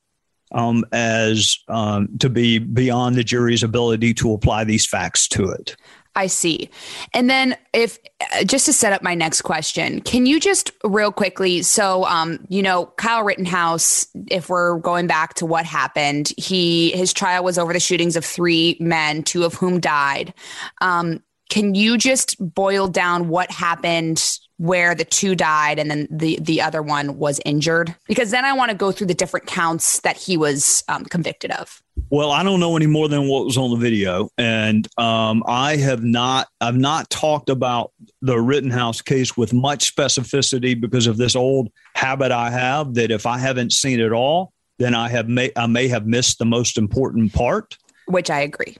um, 0.52 0.84
as 0.92 1.58
um, 1.68 2.08
to 2.18 2.28
be 2.28 2.58
beyond 2.58 3.16
the 3.16 3.24
jury's 3.24 3.62
ability 3.62 4.14
to 4.14 4.32
apply 4.32 4.64
these 4.64 4.86
facts 4.86 5.28
to 5.28 5.48
it. 5.48 5.76
I 6.16 6.26
see. 6.26 6.68
And 7.14 7.30
then, 7.30 7.56
if 7.72 7.98
uh, 8.20 8.42
just 8.42 8.66
to 8.66 8.72
set 8.72 8.92
up 8.92 9.02
my 9.02 9.14
next 9.14 9.42
question, 9.42 10.00
can 10.00 10.26
you 10.26 10.40
just 10.40 10.72
real 10.82 11.12
quickly? 11.12 11.62
So, 11.62 12.04
um, 12.04 12.44
you 12.48 12.62
know, 12.62 12.86
Kyle 12.96 13.22
Rittenhouse, 13.22 14.08
if 14.28 14.48
we're 14.48 14.78
going 14.78 15.06
back 15.06 15.34
to 15.34 15.46
what 15.46 15.64
happened, 15.64 16.32
he 16.36 16.90
his 16.90 17.12
trial 17.12 17.44
was 17.44 17.58
over 17.58 17.72
the 17.72 17.80
shootings 17.80 18.16
of 18.16 18.24
three 18.24 18.76
men, 18.80 19.22
two 19.22 19.44
of 19.44 19.54
whom 19.54 19.78
died. 19.78 20.34
Um, 20.80 21.22
can 21.48 21.74
you 21.74 21.96
just 21.96 22.36
boil 22.40 22.88
down 22.88 23.28
what 23.28 23.50
happened 23.50 24.39
where 24.60 24.94
the 24.94 25.06
two 25.06 25.34
died 25.34 25.78
and 25.78 25.90
then 25.90 26.06
the 26.10 26.38
the 26.42 26.60
other 26.60 26.82
one 26.82 27.16
was 27.16 27.40
injured? 27.46 27.96
Because 28.06 28.30
then 28.30 28.44
i 28.44 28.52
want 28.52 28.70
to 28.70 28.76
go 28.76 28.92
through 28.92 29.06
the 29.06 29.14
different 29.14 29.46
counts 29.46 30.00
that 30.00 30.18
he 30.18 30.36
was 30.36 30.84
um, 30.88 31.04
convicted 31.06 31.50
of. 31.52 31.82
Well 32.10 32.30
i 32.30 32.42
don't 32.42 32.60
know 32.60 32.76
any 32.76 32.86
more 32.86 33.08
than 33.08 33.26
what 33.26 33.46
was 33.46 33.56
on 33.56 33.70
the 33.70 33.76
video. 33.76 34.28
And 34.36 34.86
um, 34.98 35.42
i 35.46 35.76
have 35.76 36.04
not 36.04 36.48
i've 36.60 36.76
not 36.76 37.08
talked 37.08 37.48
about 37.48 37.92
the 38.20 38.38
rittenhouse 38.38 39.00
case 39.00 39.34
with 39.34 39.54
much 39.54 39.94
specificity 39.94 40.78
because 40.78 41.06
of 41.06 41.16
this 41.16 41.34
old 41.34 41.70
habit 41.96 42.30
i 42.30 42.50
have 42.50 42.94
that 42.94 43.10
if 43.10 43.24
i 43.24 43.38
haven't 43.38 43.72
seen 43.72 43.98
it 43.98 44.12
all 44.12 44.52
then 44.78 44.94
i 44.94 45.08
have 45.08 45.26
may 45.26 45.50
i 45.56 45.66
may 45.66 45.88
have 45.88 46.06
missed 46.06 46.38
the 46.38 46.44
most 46.44 46.76
important 46.76 47.32
part. 47.32 47.78
Which 48.06 48.28
i 48.28 48.40
agree 48.40 48.76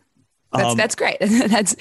that's 0.53 0.71
um, 0.71 0.77
that's 0.77 0.95
great. 0.95 1.19
that's 1.21 1.77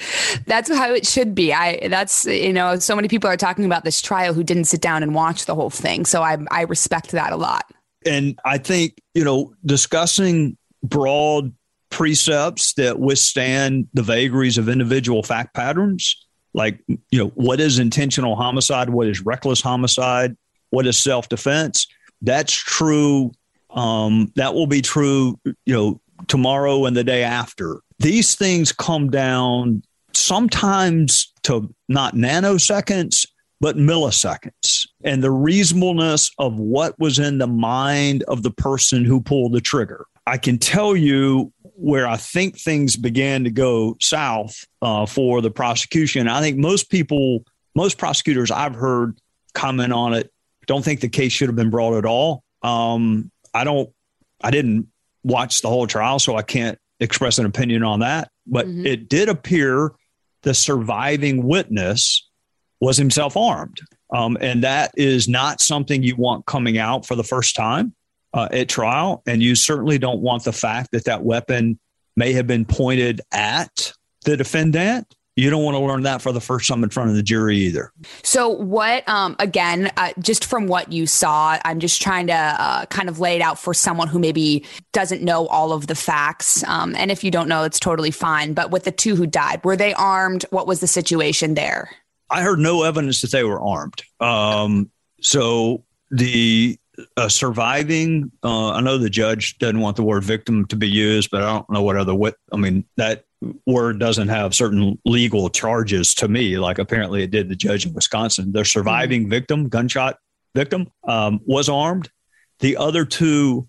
that's 0.46 0.68
how 0.68 0.92
it 0.92 1.06
should 1.06 1.34
be. 1.34 1.52
I 1.52 1.88
that's 1.88 2.24
you 2.24 2.52
know 2.52 2.78
so 2.78 2.94
many 2.94 3.08
people 3.08 3.28
are 3.28 3.36
talking 3.36 3.64
about 3.64 3.84
this 3.84 4.00
trial 4.00 4.32
who 4.32 4.44
didn't 4.44 4.64
sit 4.64 4.80
down 4.80 5.02
and 5.02 5.14
watch 5.14 5.46
the 5.46 5.54
whole 5.54 5.70
thing. 5.70 6.06
So 6.06 6.22
I 6.22 6.38
I 6.50 6.62
respect 6.62 7.10
that 7.10 7.32
a 7.32 7.36
lot. 7.36 7.70
And 8.06 8.38
I 8.44 8.58
think 8.58 9.00
you 9.14 9.24
know 9.24 9.54
discussing 9.64 10.56
broad 10.82 11.52
precepts 11.90 12.74
that 12.74 13.00
withstand 13.00 13.88
the 13.94 14.02
vagaries 14.02 14.56
of 14.56 14.68
individual 14.68 15.24
fact 15.24 15.54
patterns, 15.54 16.24
like 16.54 16.78
you 16.88 17.18
know 17.18 17.28
what 17.34 17.58
is 17.60 17.78
intentional 17.78 18.36
homicide, 18.36 18.90
what 18.90 19.08
is 19.08 19.20
reckless 19.22 19.60
homicide, 19.60 20.36
what 20.70 20.86
is 20.86 20.96
self 20.96 21.28
defense. 21.28 21.88
That's 22.22 22.52
true. 22.52 23.32
Um, 23.70 24.32
that 24.36 24.54
will 24.54 24.66
be 24.66 24.82
true. 24.82 25.40
You 25.44 25.74
know 25.74 26.00
tomorrow 26.28 26.84
and 26.84 26.96
the 26.96 27.02
day 27.02 27.24
after 27.24 27.80
these 28.00 28.34
things 28.34 28.72
come 28.72 29.10
down 29.10 29.82
sometimes 30.14 31.32
to 31.42 31.72
not 31.88 32.14
nanoseconds, 32.14 33.26
but 33.60 33.76
milliseconds. 33.76 34.88
And 35.04 35.22
the 35.22 35.30
reasonableness 35.30 36.32
of 36.38 36.58
what 36.58 36.98
was 36.98 37.18
in 37.18 37.38
the 37.38 37.46
mind 37.46 38.24
of 38.24 38.42
the 38.42 38.50
person 38.50 39.04
who 39.04 39.20
pulled 39.20 39.52
the 39.52 39.60
trigger. 39.60 40.06
I 40.26 40.38
can 40.38 40.58
tell 40.58 40.96
you 40.96 41.52
where 41.62 42.06
I 42.06 42.16
think 42.16 42.58
things 42.58 42.96
began 42.96 43.44
to 43.44 43.50
go 43.50 43.96
south 44.00 44.66
uh, 44.80 45.04
for 45.06 45.42
the 45.42 45.50
prosecution. 45.50 46.26
I 46.26 46.40
think 46.40 46.56
most 46.56 46.90
people, 46.90 47.44
most 47.74 47.98
prosecutors 47.98 48.50
I've 48.50 48.74
heard 48.74 49.18
comment 49.54 49.92
on 49.92 50.14
it, 50.14 50.30
don't 50.66 50.84
think 50.84 51.00
the 51.00 51.08
case 51.08 51.32
should 51.32 51.48
have 51.48 51.56
been 51.56 51.70
brought 51.70 51.98
at 51.98 52.06
all. 52.06 52.44
Um, 52.62 53.30
I 53.52 53.64
don't, 53.64 53.90
I 54.40 54.50
didn't 54.50 54.88
watch 55.22 55.60
the 55.60 55.68
whole 55.68 55.86
trial, 55.86 56.18
so 56.18 56.36
I 56.36 56.42
can't 56.42 56.78
express 57.00 57.38
an 57.38 57.46
opinion 57.46 57.82
on 57.82 58.00
that. 58.00 58.30
But 58.46 58.66
mm-hmm. 58.66 58.86
it 58.86 59.08
did 59.08 59.28
appear 59.28 59.92
the 60.42 60.54
surviving 60.54 61.44
witness 61.44 62.28
was 62.80 62.96
himself 62.96 63.36
armed. 63.36 63.80
Um, 64.12 64.36
and 64.40 64.64
that 64.64 64.92
is 64.96 65.28
not 65.28 65.60
something 65.60 66.02
you 66.02 66.16
want 66.16 66.46
coming 66.46 66.78
out 66.78 67.06
for 67.06 67.14
the 67.14 67.24
first 67.24 67.54
time 67.54 67.94
uh, 68.34 68.48
at 68.50 68.68
trial. 68.68 69.22
And 69.26 69.42
you 69.42 69.54
certainly 69.54 69.98
don't 69.98 70.20
want 70.20 70.44
the 70.44 70.52
fact 70.52 70.90
that 70.92 71.04
that 71.04 71.22
weapon 71.22 71.78
may 72.16 72.32
have 72.32 72.46
been 72.46 72.64
pointed 72.64 73.20
at 73.32 73.92
the 74.24 74.36
defendant 74.36 75.14
you 75.40 75.48
don't 75.48 75.62
want 75.62 75.74
to 75.74 75.82
learn 75.82 76.02
that 76.02 76.20
for 76.20 76.32
the 76.32 76.40
first 76.40 76.68
time 76.68 76.84
in 76.84 76.90
front 76.90 77.10
of 77.10 77.16
the 77.16 77.22
jury 77.22 77.56
either. 77.56 77.92
So, 78.22 78.48
what, 78.48 79.08
um, 79.08 79.36
again, 79.38 79.90
uh, 79.96 80.12
just 80.20 80.44
from 80.44 80.66
what 80.66 80.92
you 80.92 81.06
saw, 81.06 81.58
I'm 81.64 81.80
just 81.80 82.02
trying 82.02 82.26
to 82.26 82.34
uh, 82.34 82.86
kind 82.86 83.08
of 83.08 83.18
lay 83.20 83.36
it 83.36 83.42
out 83.42 83.58
for 83.58 83.72
someone 83.72 84.08
who 84.08 84.18
maybe 84.18 84.64
doesn't 84.92 85.22
know 85.22 85.46
all 85.46 85.72
of 85.72 85.86
the 85.86 85.94
facts. 85.94 86.62
Um, 86.64 86.94
and 86.94 87.10
if 87.10 87.24
you 87.24 87.30
don't 87.30 87.48
know, 87.48 87.64
it's 87.64 87.80
totally 87.80 88.10
fine. 88.10 88.52
But 88.52 88.70
with 88.70 88.84
the 88.84 88.92
two 88.92 89.16
who 89.16 89.26
died, 89.26 89.64
were 89.64 89.76
they 89.76 89.94
armed? 89.94 90.44
What 90.50 90.66
was 90.66 90.80
the 90.80 90.86
situation 90.86 91.54
there? 91.54 91.90
I 92.28 92.42
heard 92.42 92.58
no 92.58 92.82
evidence 92.82 93.22
that 93.22 93.32
they 93.32 93.44
were 93.44 93.60
armed. 93.60 94.02
Um, 94.20 94.90
so, 95.22 95.84
the 96.10 96.78
uh, 97.16 97.28
surviving, 97.28 98.30
uh, 98.42 98.72
I 98.72 98.80
know 98.80 98.98
the 98.98 99.08
judge 99.08 99.58
doesn't 99.58 99.80
want 99.80 99.96
the 99.96 100.02
word 100.02 100.24
victim 100.24 100.66
to 100.66 100.76
be 100.76 100.88
used, 100.88 101.30
but 101.30 101.42
I 101.42 101.52
don't 101.52 101.70
know 101.70 101.82
what 101.82 101.96
other, 101.96 102.14
what, 102.14 102.36
I 102.52 102.56
mean, 102.56 102.84
that 102.96 103.24
word 103.66 103.98
doesn't 103.98 104.28
have 104.28 104.54
certain 104.54 104.98
legal 105.04 105.48
charges 105.48 106.14
to 106.14 106.28
me, 106.28 106.58
like 106.58 106.78
apparently 106.78 107.22
it 107.22 107.30
did 107.30 107.48
the 107.48 107.56
judge 107.56 107.86
in 107.86 107.94
Wisconsin. 107.94 108.52
The 108.52 108.64
surviving 108.64 109.22
mm-hmm. 109.22 109.30
victim, 109.30 109.68
gunshot 109.68 110.18
victim, 110.54 110.90
um, 111.04 111.40
was 111.46 111.68
armed. 111.68 112.10
The 112.60 112.76
other 112.76 113.04
two 113.04 113.68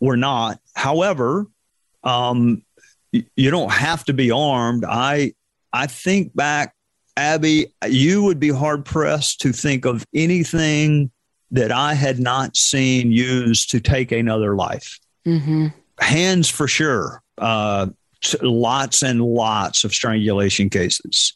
were 0.00 0.16
not. 0.16 0.58
However, 0.74 1.46
um, 2.02 2.62
you 3.12 3.50
don't 3.50 3.72
have 3.72 4.04
to 4.04 4.12
be 4.12 4.30
armed. 4.30 4.84
I 4.84 5.34
I 5.72 5.86
think 5.86 6.34
back, 6.34 6.74
Abby, 7.16 7.66
you 7.86 8.22
would 8.22 8.40
be 8.40 8.48
hard 8.48 8.84
pressed 8.84 9.40
to 9.42 9.52
think 9.52 9.84
of 9.84 10.04
anything 10.14 11.10
that 11.50 11.72
I 11.72 11.94
had 11.94 12.18
not 12.18 12.56
seen 12.56 13.12
used 13.12 13.70
to 13.70 13.80
take 13.80 14.12
another 14.12 14.54
life. 14.54 14.98
Mm-hmm. 15.26 15.68
Hands 15.98 16.48
for 16.48 16.68
sure. 16.68 17.22
Uh, 17.36 17.88
lots 18.42 19.02
and 19.02 19.22
lots 19.22 19.84
of 19.84 19.92
strangulation 19.92 20.68
cases, 20.70 21.32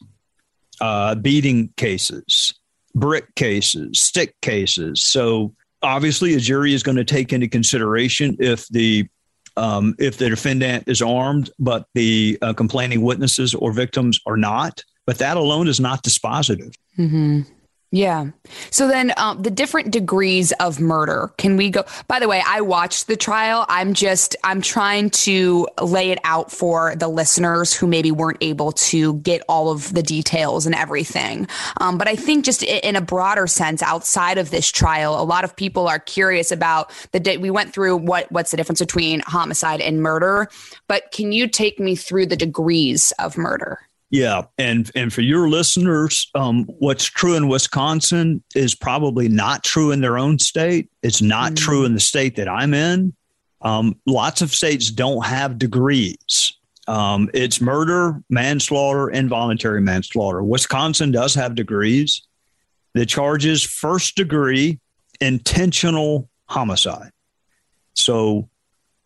uh, 0.81 1.15
beating 1.15 1.69
cases, 1.77 2.53
brick 2.93 3.33
cases, 3.35 4.01
stick 4.01 4.35
cases. 4.41 5.03
So 5.03 5.53
obviously, 5.81 6.35
a 6.35 6.39
jury 6.39 6.73
is 6.73 6.83
going 6.83 6.97
to 6.97 7.05
take 7.05 7.33
into 7.33 7.47
consideration 7.47 8.37
if 8.39 8.67
the 8.69 9.07
um, 9.57 9.95
if 9.99 10.17
the 10.17 10.29
defendant 10.29 10.83
is 10.87 11.01
armed, 11.01 11.49
but 11.59 11.85
the 11.93 12.37
uh, 12.41 12.53
complaining 12.53 13.01
witnesses 13.01 13.53
or 13.55 13.71
victims 13.71 14.19
are 14.25 14.37
not. 14.37 14.83
But 15.05 15.19
that 15.19 15.37
alone 15.37 15.67
is 15.67 15.79
not 15.79 16.03
dispositive. 16.03 16.73
Mm-hmm. 16.97 17.41
Yeah. 17.95 18.31
So 18.71 18.89
then 18.89 19.13
um, 19.15 19.41
the 19.41 19.49
different 19.49 19.91
degrees 19.91 20.51
of 20.59 20.81
murder. 20.81 21.31
Can 21.37 21.55
we 21.55 21.69
go? 21.69 21.85
By 22.09 22.19
the 22.19 22.27
way, 22.27 22.43
I 22.45 22.59
watched 22.59 23.07
the 23.07 23.15
trial. 23.15 23.65
I'm 23.69 23.93
just, 23.93 24.35
I'm 24.43 24.59
trying 24.59 25.11
to 25.11 25.65
lay 25.81 26.11
it 26.11 26.19
out 26.25 26.51
for 26.51 26.93
the 26.97 27.07
listeners 27.07 27.73
who 27.73 27.87
maybe 27.87 28.11
weren't 28.11 28.39
able 28.41 28.73
to 28.73 29.13
get 29.19 29.43
all 29.47 29.71
of 29.71 29.93
the 29.93 30.03
details 30.03 30.65
and 30.65 30.75
everything. 30.75 31.47
Um, 31.79 31.97
but 31.97 32.09
I 32.09 32.17
think 32.17 32.43
just 32.43 32.63
in 32.63 32.97
a 32.97 33.01
broader 33.01 33.47
sense, 33.47 33.81
outside 33.81 34.37
of 34.37 34.51
this 34.51 34.69
trial, 34.69 35.17
a 35.17 35.23
lot 35.23 35.45
of 35.45 35.55
people 35.55 35.87
are 35.87 35.99
curious 35.99 36.51
about 36.51 36.91
the 37.13 37.21
day 37.21 37.37
we 37.37 37.49
went 37.49 37.71
through 37.71 37.95
what, 37.95 38.29
what's 38.29 38.51
the 38.51 38.57
difference 38.57 38.81
between 38.81 39.21
homicide 39.21 39.79
and 39.79 40.01
murder. 40.01 40.49
But 40.89 41.13
can 41.13 41.31
you 41.31 41.47
take 41.47 41.79
me 41.79 41.95
through 41.95 42.25
the 42.25 42.35
degrees 42.35 43.13
of 43.19 43.37
murder? 43.37 43.84
Yeah, 44.11 44.43
and 44.57 44.89
and 44.95 45.11
for 45.11 45.21
your 45.21 45.49
listeners, 45.49 46.29
um, 46.35 46.65
what's 46.79 47.05
true 47.05 47.35
in 47.35 47.47
Wisconsin 47.47 48.43
is 48.55 48.75
probably 48.75 49.27
not 49.27 49.63
true 49.63 49.91
in 49.91 50.01
their 50.01 50.17
own 50.17 50.39
state. 50.39 50.89
It's 51.01 51.21
not 51.21 51.53
mm. 51.53 51.57
true 51.57 51.85
in 51.85 51.93
the 51.93 51.99
state 51.99 52.35
that 52.35 52.47
I'm 52.47 52.73
in. 52.73 53.13
Um, 53.61 53.99
lots 54.05 54.41
of 54.41 54.53
states 54.53 54.91
don't 54.91 55.25
have 55.25 55.57
degrees. 55.57 56.53
Um, 56.87 57.31
it's 57.33 57.59
murder, 57.59 58.21
manslaughter, 58.29 59.09
involuntary 59.09 59.81
manslaughter. 59.81 60.43
Wisconsin 60.43 61.11
does 61.11 61.33
have 61.33 61.55
degrees. 61.55 62.21
The 62.93 63.07
charge 63.07 63.45
is 63.45 63.63
first 63.63 64.15
degree 64.15 64.79
intentional 65.19 66.29
homicide. 66.45 67.11
So 67.93 68.49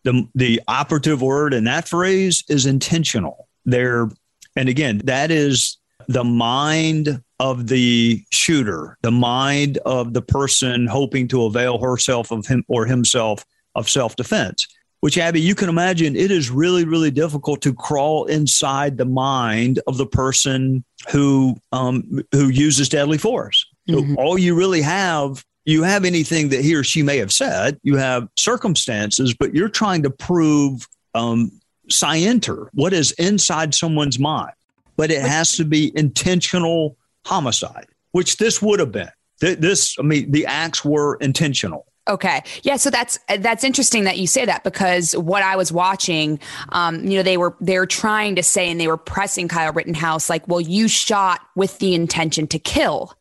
the 0.04 0.28
the 0.34 0.60
operative 0.68 1.22
word 1.22 1.54
in 1.54 1.64
that 1.64 1.88
phrase 1.88 2.44
is 2.48 2.66
intentional. 2.66 3.48
They're 3.64 4.10
and 4.56 4.68
again, 4.68 5.00
that 5.04 5.30
is 5.30 5.78
the 6.08 6.24
mind 6.24 7.22
of 7.38 7.68
the 7.68 8.22
shooter, 8.30 8.96
the 9.02 9.10
mind 9.10 9.78
of 9.78 10.12
the 10.12 10.22
person 10.22 10.86
hoping 10.86 11.28
to 11.28 11.44
avail 11.44 11.78
herself 11.78 12.30
of 12.30 12.46
him 12.46 12.64
or 12.68 12.86
himself 12.86 13.44
of 13.74 13.88
self 13.88 14.16
defense. 14.16 14.66
Which, 15.00 15.16
Abby, 15.16 15.40
you 15.40 15.54
can 15.54 15.70
imagine 15.70 16.14
it 16.14 16.30
is 16.30 16.50
really, 16.50 16.84
really 16.84 17.10
difficult 17.10 17.62
to 17.62 17.72
crawl 17.72 18.26
inside 18.26 18.98
the 18.98 19.06
mind 19.06 19.80
of 19.86 19.96
the 19.96 20.06
person 20.06 20.84
who 21.10 21.56
um, 21.72 22.20
who 22.32 22.50
uses 22.50 22.90
deadly 22.90 23.16
force. 23.16 23.64
Mm-hmm. 23.88 24.14
So 24.14 24.20
all 24.20 24.38
you 24.38 24.54
really 24.54 24.82
have, 24.82 25.42
you 25.64 25.84
have 25.84 26.04
anything 26.04 26.50
that 26.50 26.62
he 26.62 26.74
or 26.74 26.84
she 26.84 27.02
may 27.02 27.16
have 27.16 27.32
said. 27.32 27.78
You 27.82 27.96
have 27.96 28.28
circumstances, 28.36 29.32
but 29.32 29.54
you're 29.54 29.70
trying 29.70 30.02
to 30.02 30.10
prove 30.10 30.86
um, 31.14 31.59
scienter, 31.90 32.70
what 32.74 32.92
is 32.92 33.12
inside 33.12 33.74
someone's 33.74 34.18
mind. 34.18 34.52
But 34.96 35.10
it 35.10 35.22
has 35.22 35.56
to 35.56 35.64
be 35.64 35.92
intentional 35.96 36.96
homicide, 37.24 37.86
which 38.12 38.36
this 38.36 38.60
would 38.60 38.80
have 38.80 38.92
been. 38.92 39.08
This, 39.40 39.96
I 39.98 40.02
mean, 40.02 40.30
the 40.30 40.44
acts 40.44 40.84
were 40.84 41.16
intentional. 41.16 41.86
Okay. 42.08 42.42
Yeah. 42.62 42.76
So 42.76 42.90
that's 42.90 43.18
that's 43.38 43.62
interesting 43.62 44.04
that 44.04 44.18
you 44.18 44.26
say 44.26 44.44
that 44.44 44.64
because 44.64 45.16
what 45.16 45.42
I 45.42 45.56
was 45.56 45.72
watching, 45.72 46.40
um, 46.70 47.04
you 47.04 47.16
know, 47.16 47.22
they 47.22 47.36
were 47.36 47.56
they're 47.60 47.86
trying 47.86 48.34
to 48.36 48.42
say 48.42 48.70
and 48.70 48.80
they 48.80 48.88
were 48.88 48.96
pressing 48.96 49.48
Kyle 49.48 49.72
Rittenhouse 49.72 50.28
like, 50.28 50.46
well, 50.48 50.60
you 50.60 50.88
shot 50.88 51.40
with 51.54 51.78
the 51.78 51.94
intention 51.94 52.46
to 52.48 52.58
kill, 52.58 53.14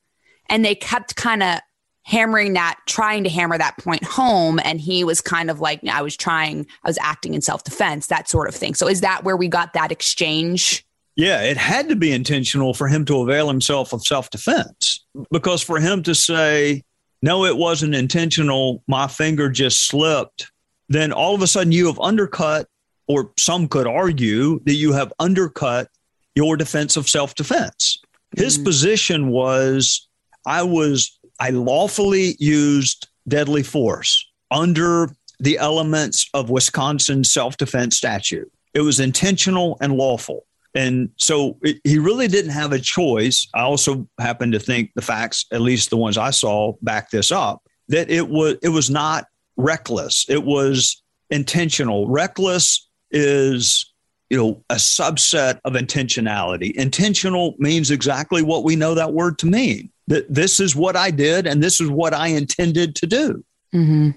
and 0.50 0.66
they 0.66 0.76
kept 0.76 1.16
kind 1.16 1.44
of 1.44 1.60
hammering 2.10 2.54
that, 2.54 2.80
trying 2.88 3.24
to 3.24 3.30
hammer 3.30 3.56
that 3.56 3.78
point 3.78 4.04
home. 4.04 4.60
And 4.64 4.82
he 4.82 5.04
was 5.04 5.22
kind 5.22 5.52
of 5.52 5.60
like, 5.60 5.86
I 5.88 6.02
was 6.02 6.18
trying, 6.18 6.66
I 6.84 6.90
was 6.90 6.98
acting 7.00 7.36
in 7.36 7.42
self 7.42 7.64
defense, 7.64 8.08
that 8.08 8.28
sort 8.28 8.50
of 8.50 8.56
thing. 8.56 8.74
So 8.74 8.88
is 8.88 9.02
that 9.02 9.24
where 9.24 9.38
we 9.38 9.48
got 9.48 9.74
that 9.74 9.92
exchange? 9.92 10.84
Yeah, 11.16 11.44
it 11.44 11.58
had 11.58 11.88
to 11.90 11.96
be 11.96 12.12
intentional 12.12 12.74
for 12.74 12.88
him 12.88 13.06
to 13.06 13.22
avail 13.22 13.48
himself 13.48 13.94
of 13.94 14.02
self 14.02 14.32
defense 14.32 15.06
because 15.32 15.62
for 15.62 15.80
him 15.80 16.02
to 16.04 16.16
say, 16.16 16.84
no, 17.22 17.46
it 17.46 17.58
wasn't 17.58 17.94
intentional, 17.94 18.82
my 18.88 19.08
finger 19.08 19.50
just 19.50 19.88
slipped, 19.88 20.52
then 20.88 21.12
all 21.12 21.36
of 21.36 21.44
a 21.44 21.48
sudden 21.48 21.72
you 21.72 21.86
have 21.88 22.00
undercut, 22.00 22.68
or 23.08 23.32
some 23.38 23.68
could 23.68 23.86
argue 23.86 24.60
that 24.64 24.76
you 24.76 24.94
have 24.94 25.14
undercut 25.20 25.90
your 26.34 26.58
defense 26.58 26.98
of 26.98 27.08
self 27.08 27.36
defense. 27.36 28.02
His 28.36 28.56
mm-hmm. 28.56 28.64
position 28.64 29.28
was, 29.28 30.08
I 30.48 30.64
was 30.64 31.19
I 31.40 31.52
lawfully 31.52 32.36
used 32.40 33.08
deadly 33.28 33.64
force 33.64 34.26
under 34.52 35.10
the 35.40 35.58
elements 35.58 36.30
of 36.34 36.50
Wisconsin 36.50 37.24
self 37.24 37.58
defense 37.58 37.98
statute. 37.98 38.52
It 38.74 38.82
was 38.82 39.00
intentional 39.00 39.78
and 39.82 39.94
lawful. 39.94 40.46
And 40.76 41.10
so 41.18 41.58
it, 41.62 41.80
he 41.84 41.98
really 41.98 42.28
didn't 42.28 42.52
have 42.52 42.74
a 42.74 42.80
choice. 42.80 43.48
I 43.56 43.62
also 43.62 44.08
happen 44.20 44.52
to 44.52 44.60
think 44.60 44.92
the 44.96 45.02
facts, 45.02 45.46
at 45.52 45.62
least 45.62 45.90
the 45.90 45.98
ones 45.98 46.18
I 46.18 46.30
saw, 46.30 46.74
back 46.82 47.10
this 47.10 47.32
up 47.32 47.64
that 47.88 48.10
it 48.10 48.30
was 48.30 48.58
it 48.62 48.70
was 48.70 48.90
not 48.90 49.26
reckless. 49.58 50.26
It 50.30 50.44
was 50.44 51.02
intentional. 51.30 52.08
Reckless 52.08 52.88
is 53.12 53.92
you 54.30 54.38
know 54.38 54.64
a 54.70 54.76
subset 54.76 55.60
of 55.66 55.74
intentionality. 55.74 56.72
Intentional 56.76 57.56
means 57.58 57.92
exactly 57.92 58.44
what 58.44 58.64
we 58.64 58.76
know 58.76 58.94
that 58.94 59.14
word 59.14 59.40
to 59.40 59.48
mean 59.48 59.92
that 60.10 60.32
this 60.34 60.60
is 60.60 60.76
what 60.76 60.96
I 60.96 61.12
did 61.12 61.48
and 61.48 61.64
this 61.64 61.80
is 61.80 61.90
what 61.90 62.14
I 62.14 62.28
intended 62.28 62.96
to 62.98 63.08
do. 63.08 63.44
Mm-hmm. 63.74 64.12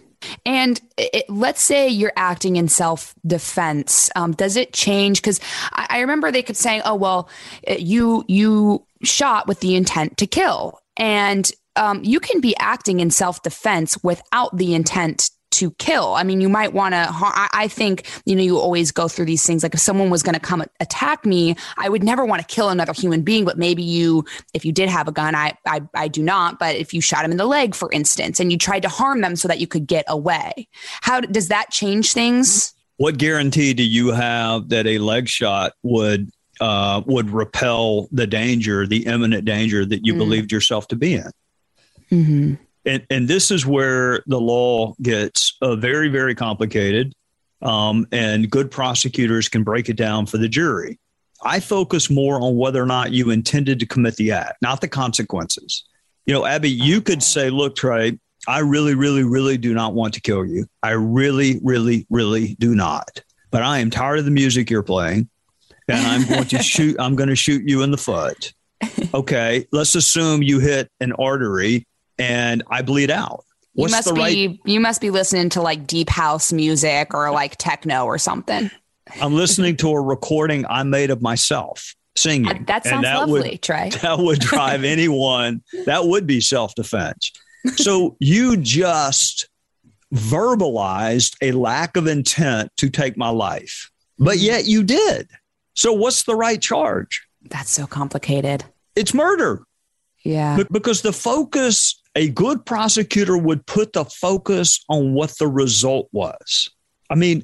And 0.46 0.81
it, 0.96 1.28
let's 1.28 1.61
say 1.61 1.88
you're 1.88 2.12
acting 2.16 2.57
in 2.57 2.68
self 2.68 3.14
defense. 3.26 4.11
Um, 4.16 4.33
does 4.33 4.57
it 4.57 4.72
change? 4.72 5.20
Because 5.20 5.40
I, 5.72 5.87
I, 5.90 6.00
remember 6.00 6.31
they 6.31 6.42
could 6.42 6.57
say, 6.57 6.81
"Oh 6.85 6.94
well, 6.94 7.28
you 7.66 8.24
you 8.28 8.87
shot 9.02 9.48
with 9.48 9.61
the 9.61 9.74
intent 9.74 10.16
to 10.18 10.26
kill," 10.26 10.78
and 10.96 11.50
um, 11.74 12.05
you 12.05 12.20
can 12.20 12.40
be 12.40 12.57
acting 12.59 13.00
in 13.00 13.11
self 13.11 13.42
defense 13.42 13.98
without 14.05 14.57
the 14.57 14.74
intent 14.74 15.31
to 15.52 15.70
kill. 15.72 16.14
I 16.14 16.22
mean, 16.22 16.40
you 16.40 16.48
might 16.48 16.72
want 16.72 16.94
to, 16.94 17.08
I 17.10 17.68
think, 17.68 18.10
you 18.24 18.34
know, 18.34 18.42
you 18.42 18.58
always 18.58 18.90
go 18.90 19.08
through 19.08 19.26
these 19.26 19.44
things. 19.44 19.62
Like 19.62 19.74
if 19.74 19.80
someone 19.80 20.10
was 20.10 20.22
going 20.22 20.34
to 20.34 20.40
come 20.40 20.64
attack 20.80 21.24
me, 21.24 21.54
I 21.76 21.88
would 21.88 22.02
never 22.02 22.24
want 22.24 22.46
to 22.46 22.54
kill 22.54 22.68
another 22.68 22.92
human 22.92 23.22
being. 23.22 23.44
But 23.44 23.58
maybe 23.58 23.82
you, 23.82 24.24
if 24.54 24.64
you 24.64 24.72
did 24.72 24.88
have 24.88 25.08
a 25.08 25.12
gun, 25.12 25.34
I, 25.34 25.52
I, 25.66 25.82
I 25.94 26.08
do 26.08 26.22
not. 26.22 26.58
But 26.58 26.76
if 26.76 26.92
you 26.92 27.00
shot 27.00 27.24
him 27.24 27.30
in 27.30 27.36
the 27.36 27.46
leg, 27.46 27.74
for 27.74 27.90
instance, 27.92 28.40
and 28.40 28.50
you 28.50 28.58
tried 28.58 28.80
to 28.80 28.88
harm 28.88 29.20
them 29.20 29.36
so 29.36 29.48
that 29.48 29.60
you 29.60 29.66
could 29.66 29.86
get 29.86 30.04
away, 30.08 30.68
how 31.00 31.20
does 31.20 31.48
that 31.48 31.70
change 31.70 32.12
things? 32.12 32.74
What 32.96 33.18
guarantee 33.18 33.74
do 33.74 33.82
you 33.82 34.12
have 34.12 34.68
that 34.68 34.86
a 34.86 34.98
leg 34.98 35.28
shot 35.28 35.72
would 35.82 36.30
uh, 36.60 37.02
would 37.06 37.30
repel 37.30 38.08
the 38.12 38.26
danger, 38.26 38.86
the 38.86 39.06
imminent 39.06 39.44
danger 39.44 39.84
that 39.84 40.06
you 40.06 40.14
mm. 40.14 40.18
believed 40.18 40.52
yourself 40.52 40.86
to 40.88 40.96
be 40.96 41.14
in? 41.14 41.30
Mm-hmm. 42.10 42.54
And, 42.85 43.07
and 43.11 43.29
this 43.29 43.51
is 43.51 43.64
where 43.64 44.23
the 44.27 44.40
law 44.40 44.95
gets 45.01 45.57
uh, 45.62 45.77
very, 45.77 46.09
very 46.09 46.35
complicated. 46.35 47.12
Um, 47.61 48.07
and 48.11 48.51
good 48.51 48.71
prosecutors 48.71 49.49
can 49.49 49.62
break 49.62 49.88
it 49.88 49.97
down 49.97 50.27
for 50.27 50.38
the 50.38 50.49
jury. 50.49 50.99
I 51.45 51.61
focus 51.61 52.11
more 52.11 52.40
on 52.40 52.57
whether 52.57 52.83
or 52.83 52.87
not 52.87 53.12
you 53.12 53.31
intended 53.31 53.81
to 53.81 53.87
commit 53.87 54.16
the 54.16 54.33
act, 54.33 54.62
not 54.62 54.81
the 54.81 54.88
consequences. 54.88 55.85
You 56.27 56.35
know, 56.35 56.45
Abby, 56.45 56.71
you 56.71 57.01
could 57.01 57.23
say, 57.23 57.51
look, 57.51 57.77
Trey, 57.77 58.18
I 58.47 58.61
really, 58.61 58.95
really, 58.95 59.23
really 59.23 59.57
do 59.57 59.75
not 59.75 59.95
want 59.95 60.14
to 60.14 60.21
kill 60.21 60.45
you. 60.45 60.66
I 60.83 60.90
really, 60.90 61.61
really, 61.62 62.07
really 62.11 62.57
do 62.59 62.75
not. 62.75 63.23
But 63.51 63.62
I 63.62 63.79
am 63.79 63.90
tired 63.90 64.18
of 64.18 64.25
the 64.25 64.31
music 64.31 64.71
you're 64.71 64.83
playing 64.83 65.29
and 65.88 66.07
I'm 66.07 66.27
going 66.29 66.49
to 66.49 66.62
shoot, 66.62 66.97
I'm 66.99 67.16
going 67.16 67.29
to 67.29 67.37
shoot 67.37 67.62
you 67.68 67.83
in 67.83 67.90
the 67.90 67.99
foot. 67.99 68.53
Okay. 69.14 69.66
Let's 69.73 69.95
assume 69.95 70.42
you 70.42 70.59
hit 70.59 70.90
an 71.01 71.12
artery 71.12 71.87
and 72.18 72.62
I 72.68 72.83
bleed 72.83 73.11
out. 73.11 73.44
What's 73.75 73.92
you 73.92 73.96
must 73.96 74.14
be 74.14 74.20
right? 74.48 74.61
you 74.66 74.81
must 74.81 75.01
be 75.01 75.11
listening 75.11 75.48
to 75.51 75.62
like 75.62 75.87
deep 75.87 76.11
house 76.11 76.53
music 76.53 77.14
or 77.14 77.31
like 77.31 77.57
techno 77.57 78.05
or 78.05 78.18
something. 78.18 78.70
I'm 79.20 79.35
listening 79.35 79.77
to 79.79 79.90
a 79.90 80.01
recording 80.01 80.64
I 80.68 80.83
made 80.83 81.11
of 81.11 81.22
myself 81.22 81.94
singing. 82.16 82.64
That 82.66 82.85
sounds 82.85 83.05
that 83.05 83.20
lovely, 83.20 83.51
would, 83.53 83.62
Trey. 83.62 83.90
That 84.03 84.18
would 84.18 84.40
drive 84.40 84.85
anyone. 84.85 85.62
That 85.87 86.05
would 86.05 86.27
be 86.27 86.40
self 86.40 86.75
defense. 86.75 87.33
So 87.77 88.16
you 88.18 88.57
just 88.57 89.48
verbalized 90.12 91.37
a 91.40 91.53
lack 91.53 91.96
of 91.96 92.09
intent 92.09 92.72
to 92.79 92.90
take 92.90 93.16
my 93.16 93.29
life, 93.29 93.88
but 94.18 94.38
mm-hmm. 94.38 94.46
yet 94.46 94.66
you 94.66 94.83
did. 94.83 95.29
So 95.75 95.92
what's 95.92 96.25
the 96.25 96.35
right 96.35 96.61
charge? 96.61 97.25
That's 97.40 97.70
so 97.70 97.87
complicated. 97.87 98.64
It's 98.96 99.14
murder. 99.14 99.62
Yeah. 100.25 100.64
because 100.72 101.03
the 101.03 101.12
focus 101.12 102.01
a 102.14 102.29
good 102.29 102.64
prosecutor 102.66 103.37
would 103.37 103.66
put 103.66 103.92
the 103.92 104.05
focus 104.05 104.85
on 104.88 105.14
what 105.14 105.33
the 105.38 105.48
result 105.48 106.09
was. 106.12 106.68
I 107.11 107.14
mean, 107.14 107.42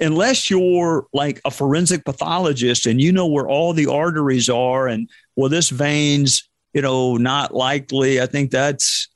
unless 0.00 0.48
you're 0.48 1.06
like 1.12 1.40
a 1.44 1.50
forensic 1.50 2.04
pathologist 2.04 2.86
and 2.86 3.00
you 3.00 3.12
know 3.12 3.26
where 3.26 3.48
all 3.48 3.72
the 3.74 3.86
arteries 3.86 4.48
are, 4.48 4.88
and 4.88 5.10
well, 5.36 5.50
this 5.50 5.68
vein's, 5.68 6.48
you 6.72 6.80
know, 6.80 7.16
not 7.16 7.54
likely. 7.54 8.20
I 8.20 8.26
think 8.26 8.50
that's 8.50 9.08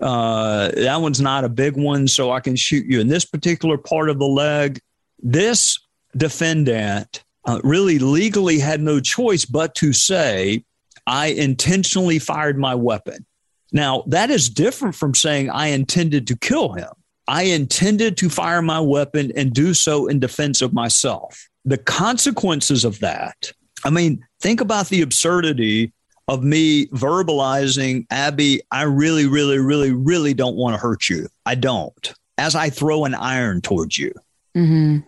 uh, 0.00 0.70
that 0.76 1.00
one's 1.00 1.20
not 1.20 1.44
a 1.44 1.50
big 1.50 1.76
one, 1.76 2.08
so 2.08 2.30
I 2.30 2.40
can 2.40 2.56
shoot 2.56 2.86
you 2.86 3.00
in 3.00 3.08
this 3.08 3.26
particular 3.26 3.76
part 3.76 4.08
of 4.08 4.18
the 4.18 4.26
leg. 4.26 4.80
This 5.18 5.78
defendant 6.16 7.22
uh, 7.46 7.60
really 7.62 7.98
legally 7.98 8.58
had 8.58 8.80
no 8.80 8.98
choice 8.98 9.44
but 9.44 9.74
to 9.76 9.92
say, 9.92 10.64
I 11.06 11.26
intentionally 11.26 12.18
fired 12.18 12.58
my 12.58 12.74
weapon 12.74 13.26
Now, 13.74 14.04
that 14.06 14.30
is 14.30 14.48
different 14.48 14.94
from 14.94 15.14
saying 15.14 15.50
I 15.50 15.66
intended 15.66 16.28
to 16.28 16.36
kill 16.36 16.72
him. 16.72 16.88
I 17.26 17.42
intended 17.42 18.16
to 18.18 18.30
fire 18.30 18.62
my 18.62 18.78
weapon 18.78 19.32
and 19.36 19.52
do 19.52 19.74
so 19.74 20.06
in 20.06 20.20
defense 20.20 20.62
of 20.62 20.72
myself. 20.72 21.48
The 21.64 21.78
consequences 21.78 22.84
of 22.84 23.00
that, 23.00 23.52
I 23.84 23.90
mean, 23.90 24.24
think 24.40 24.60
about 24.60 24.88
the 24.88 25.02
absurdity 25.02 25.92
of 26.28 26.44
me 26.44 26.86
verbalizing, 26.88 28.06
Abby, 28.10 28.60
I 28.70 28.82
really, 28.82 29.26
really, 29.26 29.58
really, 29.58 29.92
really 29.92 30.34
don't 30.34 30.56
want 30.56 30.74
to 30.74 30.80
hurt 30.80 31.08
you. 31.08 31.28
I 31.44 31.56
don't. 31.56 32.14
As 32.38 32.54
I 32.54 32.70
throw 32.70 33.04
an 33.04 33.14
iron 33.14 33.60
towards 33.60 33.98
you. 33.98 34.12
Mm-hmm. 34.56 34.98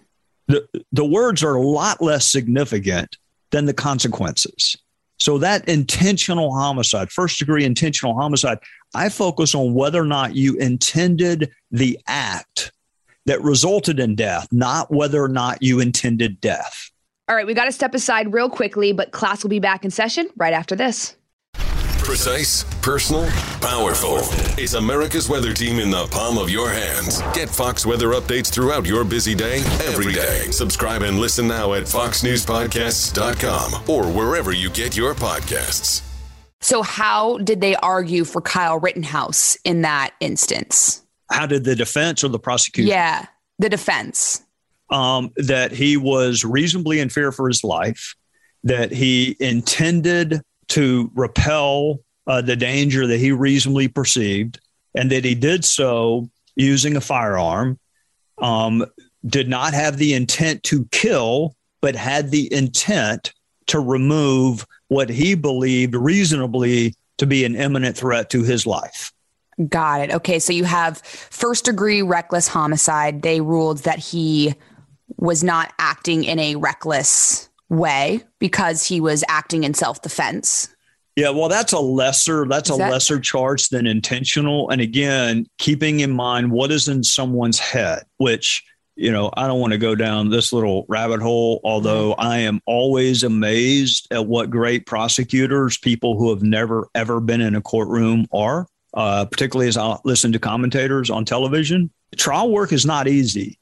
The, 0.48 0.66
the 0.92 1.04
words 1.04 1.44
are 1.44 1.54
a 1.54 1.62
lot 1.62 2.02
less 2.02 2.30
significant 2.30 3.16
than 3.50 3.66
the 3.66 3.74
consequences. 3.74 4.76
So 5.18 5.38
that 5.38 5.68
intentional 5.68 6.54
homicide, 6.54 7.10
first 7.10 7.38
degree 7.38 7.64
intentional 7.64 8.14
homicide, 8.14 8.58
I 8.94 9.08
focus 9.08 9.54
on 9.54 9.74
whether 9.74 10.00
or 10.00 10.06
not 10.06 10.36
you 10.36 10.56
intended 10.56 11.50
the 11.70 11.98
act 12.06 12.72
that 13.24 13.42
resulted 13.42 13.98
in 13.98 14.14
death, 14.14 14.48
not 14.52 14.92
whether 14.92 15.22
or 15.22 15.28
not 15.28 15.62
you 15.62 15.80
intended 15.80 16.40
death. 16.40 16.90
All 17.28 17.34
right, 17.34 17.46
we 17.46 17.54
got 17.54 17.64
to 17.64 17.72
step 17.72 17.94
aside 17.94 18.32
real 18.32 18.48
quickly, 18.48 18.92
but 18.92 19.10
class 19.10 19.42
will 19.42 19.50
be 19.50 19.58
back 19.58 19.84
in 19.84 19.90
session 19.90 20.28
right 20.36 20.52
after 20.52 20.76
this. 20.76 21.16
Precise, 22.06 22.64
personal, 22.82 23.26
powerful. 23.60 24.18
It's 24.62 24.74
America's 24.74 25.28
weather 25.28 25.52
team 25.52 25.80
in 25.80 25.90
the 25.90 26.06
palm 26.06 26.38
of 26.38 26.48
your 26.48 26.70
hands. 26.70 27.20
Get 27.34 27.48
Fox 27.48 27.84
weather 27.84 28.10
updates 28.10 28.48
throughout 28.48 28.86
your 28.86 29.02
busy 29.02 29.34
day, 29.34 29.58
every 29.82 30.12
day. 30.12 30.48
Subscribe 30.52 31.02
and 31.02 31.18
listen 31.18 31.48
now 31.48 31.72
at 31.72 31.82
foxnewspodcasts.com 31.82 33.90
or 33.90 34.06
wherever 34.06 34.52
you 34.52 34.70
get 34.70 34.96
your 34.96 35.14
podcasts. 35.14 36.02
So, 36.60 36.82
how 36.82 37.38
did 37.38 37.60
they 37.60 37.74
argue 37.74 38.24
for 38.24 38.40
Kyle 38.40 38.78
Rittenhouse 38.78 39.58
in 39.64 39.82
that 39.82 40.14
instance? 40.20 41.02
How 41.28 41.46
did 41.46 41.64
the 41.64 41.74
defense 41.74 42.22
or 42.22 42.28
the 42.28 42.38
prosecution? 42.38 42.88
Yeah, 42.88 43.26
the 43.58 43.68
defense. 43.68 44.44
Um, 44.90 45.32
that 45.38 45.72
he 45.72 45.96
was 45.96 46.44
reasonably 46.44 47.00
in 47.00 47.08
fear 47.08 47.32
for 47.32 47.48
his 47.48 47.64
life, 47.64 48.14
that 48.62 48.92
he 48.92 49.36
intended 49.40 50.40
to 50.68 51.10
repel 51.14 52.00
uh, 52.26 52.40
the 52.40 52.56
danger 52.56 53.06
that 53.06 53.18
he 53.18 53.32
reasonably 53.32 53.88
perceived, 53.88 54.60
and 54.94 55.10
that 55.10 55.24
he 55.24 55.34
did 55.34 55.64
so 55.64 56.28
using 56.56 56.96
a 56.96 57.00
firearm, 57.00 57.78
um, 58.38 58.84
did 59.24 59.48
not 59.48 59.74
have 59.74 59.98
the 59.98 60.14
intent 60.14 60.62
to 60.64 60.84
kill, 60.86 61.54
but 61.80 61.94
had 61.94 62.30
the 62.30 62.52
intent 62.52 63.32
to 63.66 63.80
remove 63.80 64.66
what 64.88 65.08
he 65.08 65.34
believed 65.34 65.94
reasonably 65.94 66.94
to 67.18 67.26
be 67.26 67.44
an 67.44 67.56
imminent 67.56 67.96
threat 67.96 68.30
to 68.30 68.42
his 68.42 68.66
life. 68.66 69.12
Got 69.68 70.02
it. 70.02 70.10
Okay. 70.12 70.38
So 70.38 70.52
you 70.52 70.64
have 70.64 70.98
first 70.98 71.64
degree 71.64 72.02
reckless 72.02 72.46
homicide. 72.46 73.22
They 73.22 73.40
ruled 73.40 73.78
that 73.78 73.98
he 73.98 74.54
was 75.16 75.42
not 75.42 75.72
acting 75.78 76.24
in 76.24 76.38
a 76.38 76.56
reckless 76.56 77.48
way 77.68 78.22
because 78.38 78.86
he 78.86 79.00
was 79.00 79.24
acting 79.28 79.64
in 79.64 79.74
self 79.74 80.02
defense. 80.02 80.68
Yeah, 81.16 81.30
well, 81.30 81.48
that's 81.48 81.72
a 81.72 81.80
lesser 81.80 82.46
that's 82.46 82.68
is 82.68 82.76
a 82.76 82.78
that- 82.78 82.92
lesser 82.92 83.18
charge 83.18 83.68
than 83.68 83.86
intentional. 83.86 84.70
And 84.70 84.80
again, 84.80 85.46
keeping 85.58 86.00
in 86.00 86.10
mind 86.10 86.50
what 86.50 86.70
is 86.70 86.88
in 86.88 87.02
someone's 87.02 87.58
head, 87.58 88.04
which 88.18 88.62
you 88.96 89.12
know, 89.12 89.30
I 89.36 89.46
don't 89.46 89.60
want 89.60 89.74
to 89.74 89.78
go 89.78 89.94
down 89.94 90.30
this 90.30 90.54
little 90.54 90.86
rabbit 90.88 91.20
hole, 91.20 91.60
although 91.62 92.12
mm-hmm. 92.12 92.20
I 92.20 92.38
am 92.38 92.60
always 92.64 93.22
amazed 93.22 94.08
at 94.10 94.26
what 94.26 94.50
great 94.50 94.86
prosecutors, 94.86 95.76
people 95.76 96.18
who 96.18 96.30
have 96.30 96.42
never, 96.42 96.88
ever 96.94 97.20
been 97.20 97.42
in 97.42 97.54
a 97.54 97.60
courtroom 97.60 98.26
are, 98.32 98.66
uh, 98.94 99.26
particularly 99.26 99.68
as 99.68 99.76
I 99.76 99.98
listen 100.04 100.32
to 100.32 100.38
commentators 100.38 101.10
on 101.10 101.26
television. 101.26 101.90
Trial 102.16 102.50
work 102.50 102.72
is 102.72 102.86
not 102.86 103.06
easy 103.06 103.58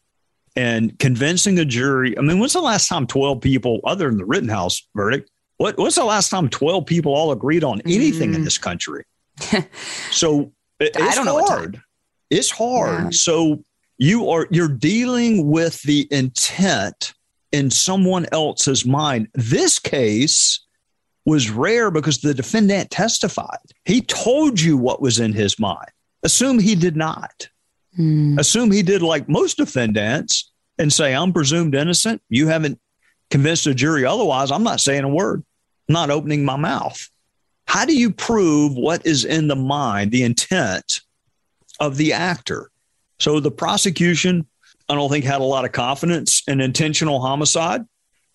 and 0.57 0.99
convincing 0.99 1.59
a 1.59 1.65
jury. 1.65 2.17
I 2.17 2.21
mean, 2.21 2.39
when's 2.39 2.53
the 2.53 2.61
last 2.61 2.89
time 2.89 3.07
12 3.07 3.41
people, 3.41 3.81
other 3.85 4.09
than 4.09 4.19
the 4.19 4.25
Rittenhouse 4.25 4.87
verdict, 4.95 5.31
what, 5.57 5.79
what's 5.79 5.97
the 5.97 6.05
last 6.05 6.31
time 6.31 6.49
12 6.49 6.87
people 6.87 7.15
all 7.15 7.33
agreed 7.33 7.65
on 7.65 7.81
anything 7.83 8.33
mm. 8.33 8.37
in 8.37 8.45
this 8.45 8.59
country? 8.59 9.05
so 10.11 10.53
it, 10.81 10.93
it's 10.95 11.19
hard. 11.19 11.81
It's 12.31 12.51
hard. 12.51 13.05
Yeah. 13.05 13.11
So 13.11 13.65
you 13.99 14.29
are 14.31 14.47
you're 14.51 14.69
dealing 14.69 15.51
with 15.51 15.81
the 15.83 16.09
intent 16.11 17.15
in 17.53 17.71
someone 17.71 18.27
else's 18.33 18.85
mind. 18.85 19.29
This 19.35 19.79
case 19.79 20.61
was 21.25 21.51
rare 21.51 21.91
because 21.91 22.19
the 22.19 22.35
defendant 22.35 22.91
testified. 22.91 23.59
He 23.85 24.01
told 24.03 24.61
you 24.61 24.77
what 24.77 25.01
was 25.01 25.21
in 25.21 25.33
his 25.33 25.59
mind. 25.59 25.89
Assume 26.23 26.59
he 26.59 26.75
did 26.75 26.97
not. 26.97 27.49
Mm. 27.99 28.39
Assume 28.39 28.71
he 28.71 28.83
did 28.83 29.03
like 29.03 29.29
most 29.29 29.57
defendants 29.57 30.51
and 30.79 30.93
say, 30.93 31.15
I'm 31.15 31.33
presumed 31.33 31.75
innocent. 31.75 32.23
You 32.29 32.49
haven't 32.49 32.81
convinced 33.31 33.67
a 33.67 33.75
jury 33.75 34.05
otherwise. 34.05 34.51
I'm 34.51 34.65
not 34.65 34.81
saying 34.81 35.05
a 35.05 35.09
word, 35.09 35.45
I'm 35.89 35.93
not 35.93 36.11
opening 36.11 36.45
my 36.45 36.57
mouth. 36.57 37.09
How 37.67 37.85
do 37.85 37.97
you 37.97 38.13
prove 38.13 38.75
what 38.75 39.07
is 39.07 39.25
in 39.25 39.49
the 39.49 39.57
mind, 39.57 40.11
the 40.11 40.23
intent 40.23 41.01
of 41.81 41.97
the 41.97 42.13
actor? 42.13 42.71
So 43.19 43.41
the 43.41 43.51
prosecution, 43.51 44.47
I 44.89 44.95
don't 44.95 45.11
think, 45.11 45.25
had 45.25 45.41
a 45.41 45.45
lot 45.45 45.65
of 45.65 45.73
confidence 45.73 46.43
in 46.47 46.61
intentional 46.61 47.21
homicide. 47.21 47.83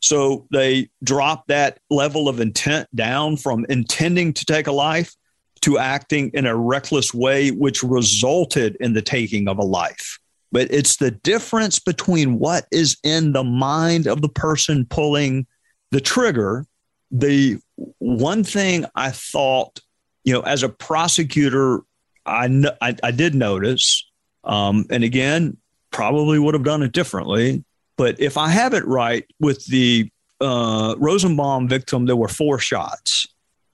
So 0.01 0.47
they 0.51 0.89
dropped 1.03 1.49
that 1.49 1.79
level 1.89 2.29
of 2.29 2.39
intent 2.39 2.87
down 2.95 3.37
from 3.37 3.65
intending 3.69 4.33
to 4.33 4.45
take 4.45 4.67
a 4.67 4.71
life 4.71 5.13
to 5.61 5.77
acting 5.77 6.31
in 6.33 6.45
a 6.45 6.55
reckless 6.55 7.13
way, 7.13 7.49
which 7.51 7.83
resulted 7.83 8.75
in 8.79 8.93
the 8.93 9.01
taking 9.01 9.47
of 9.47 9.57
a 9.57 9.63
life. 9.63 10.19
But 10.51 10.71
it's 10.71 10.97
the 10.97 11.11
difference 11.11 11.79
between 11.79 12.39
what 12.39 12.65
is 12.71 12.97
in 13.03 13.33
the 13.33 13.43
mind 13.43 14.07
of 14.07 14.21
the 14.21 14.29
person 14.29 14.85
pulling 14.85 15.45
the 15.91 16.01
trigger. 16.01 16.65
The 17.11 17.57
one 17.99 18.43
thing 18.43 18.85
I 18.95 19.11
thought, 19.11 19.79
you 20.23 20.33
know, 20.33 20.41
as 20.41 20.63
a 20.63 20.69
prosecutor, 20.69 21.81
I, 22.25 22.45
I, 22.81 22.95
I 23.03 23.11
did 23.11 23.35
notice, 23.35 24.05
um, 24.43 24.85
and 24.89 25.03
again, 25.03 25.57
probably 25.91 26.39
would 26.39 26.53
have 26.53 26.63
done 26.63 26.83
it 26.83 26.91
differently. 26.91 27.63
But 27.97 28.19
if 28.19 28.37
I 28.37 28.49
have 28.49 28.73
it 28.73 28.85
right 28.85 29.25
with 29.39 29.65
the 29.65 30.09
uh, 30.41 30.95
Rosenbaum 30.97 31.67
victim, 31.67 32.05
there 32.05 32.15
were 32.15 32.27
four 32.27 32.59
shots 32.59 33.27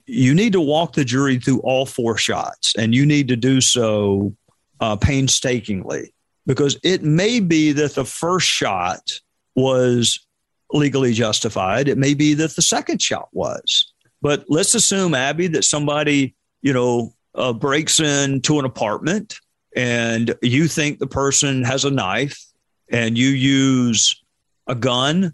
you 0.06 0.34
need 0.36 0.54
to 0.54 0.62
walk 0.62 0.94
the 0.94 1.06
jury 1.06 1.40
through 1.40 1.60
all 1.60 1.86
four 1.86 2.18
shots, 2.18 2.74
and 2.78 2.94
you 2.94 3.06
need 3.06 3.28
to 3.30 3.36
do 3.36 3.62
so 3.62 4.36
uh, 4.80 4.96
painstakingly 4.96 6.14
because 6.46 6.78
it 6.84 7.04
may 7.04 7.40
be 7.40 7.72
that 7.72 7.96
the 7.96 8.06
first 8.06 8.48
shot 8.48 9.20
was 9.56 10.20
legally 10.72 11.14
justified. 11.14 11.88
It 11.88 11.98
may 11.98 12.14
be 12.14 12.34
that 12.36 12.56
the 12.56 12.62
second 12.62 13.02
shot 13.02 13.30
was. 13.32 13.92
But 14.22 14.46
let's 14.48 14.76
assume, 14.76 15.14
Abby, 15.14 15.48
that 15.48 15.64
somebody, 15.64 16.36
you 16.62 16.74
know, 16.74 17.14
uh, 17.34 17.54
breaks 17.54 18.00
into 18.00 18.60
an 18.60 18.66
apartment 18.66 19.40
and 19.76 20.34
you 20.42 20.68
think 20.68 21.00
the 21.00 21.08
person 21.08 21.64
has 21.64 21.84
a 21.84 21.92
knife 21.92 22.40
and 22.90 23.18
you 23.18 23.28
use 23.28 24.24
a 24.68 24.76
gun 24.76 25.34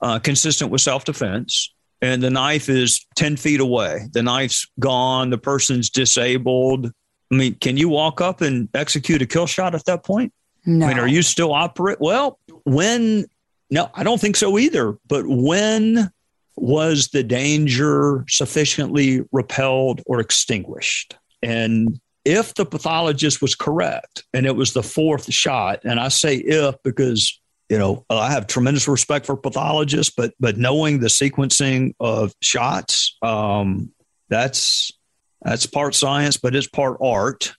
uh, 0.00 0.18
consistent 0.18 0.70
with 0.70 0.80
self 0.80 1.04
defense 1.04 1.72
and 2.02 2.22
the 2.22 2.30
knife 2.30 2.68
is 2.68 3.06
10 3.16 3.36
feet 3.36 3.60
away. 3.60 4.08
The 4.12 4.22
knife's 4.22 4.66
gone. 4.78 5.30
The 5.30 5.38
person's 5.38 5.90
disabled. 5.90 6.90
I 7.30 7.34
mean, 7.34 7.54
can 7.56 7.76
you 7.76 7.88
walk 7.88 8.20
up 8.20 8.40
and 8.40 8.68
execute 8.74 9.22
a 9.22 9.26
kill 9.26 9.46
shot 9.46 9.74
at 9.74 9.84
that 9.84 10.04
point? 10.04 10.32
No. 10.66 10.86
I 10.86 10.88
mean, 10.90 10.98
are 10.98 11.08
you 11.08 11.22
still 11.22 11.52
operate? 11.52 11.98
Well, 12.00 12.38
when, 12.64 13.26
no, 13.70 13.90
I 13.94 14.02
don't 14.02 14.20
think 14.20 14.36
so 14.36 14.58
either. 14.58 14.98
But 15.06 15.26
when 15.26 16.10
was 16.56 17.08
the 17.08 17.22
danger 17.22 18.24
sufficiently 18.28 19.22
repelled 19.32 20.02
or 20.06 20.20
extinguished? 20.20 21.16
And 21.42 22.00
if 22.24 22.54
the 22.54 22.66
pathologist 22.66 23.40
was 23.40 23.54
correct 23.54 24.24
and 24.34 24.44
it 24.44 24.56
was 24.56 24.72
the 24.72 24.82
fourth 24.82 25.32
shot, 25.32 25.80
and 25.84 25.98
I 25.98 26.08
say 26.08 26.36
if 26.36 26.74
because 26.82 27.39
you 27.70 27.78
know, 27.78 28.04
I 28.10 28.32
have 28.32 28.48
tremendous 28.48 28.88
respect 28.88 29.24
for 29.24 29.36
pathologists, 29.36 30.12
but 30.14 30.34
but 30.40 30.58
knowing 30.58 30.98
the 30.98 31.06
sequencing 31.06 31.94
of 32.00 32.34
shots, 32.42 33.16
um, 33.22 33.92
that's 34.28 34.90
that's 35.40 35.66
part 35.66 35.94
science, 35.94 36.36
but 36.36 36.56
it's 36.56 36.66
part 36.66 36.98
art. 37.00 37.54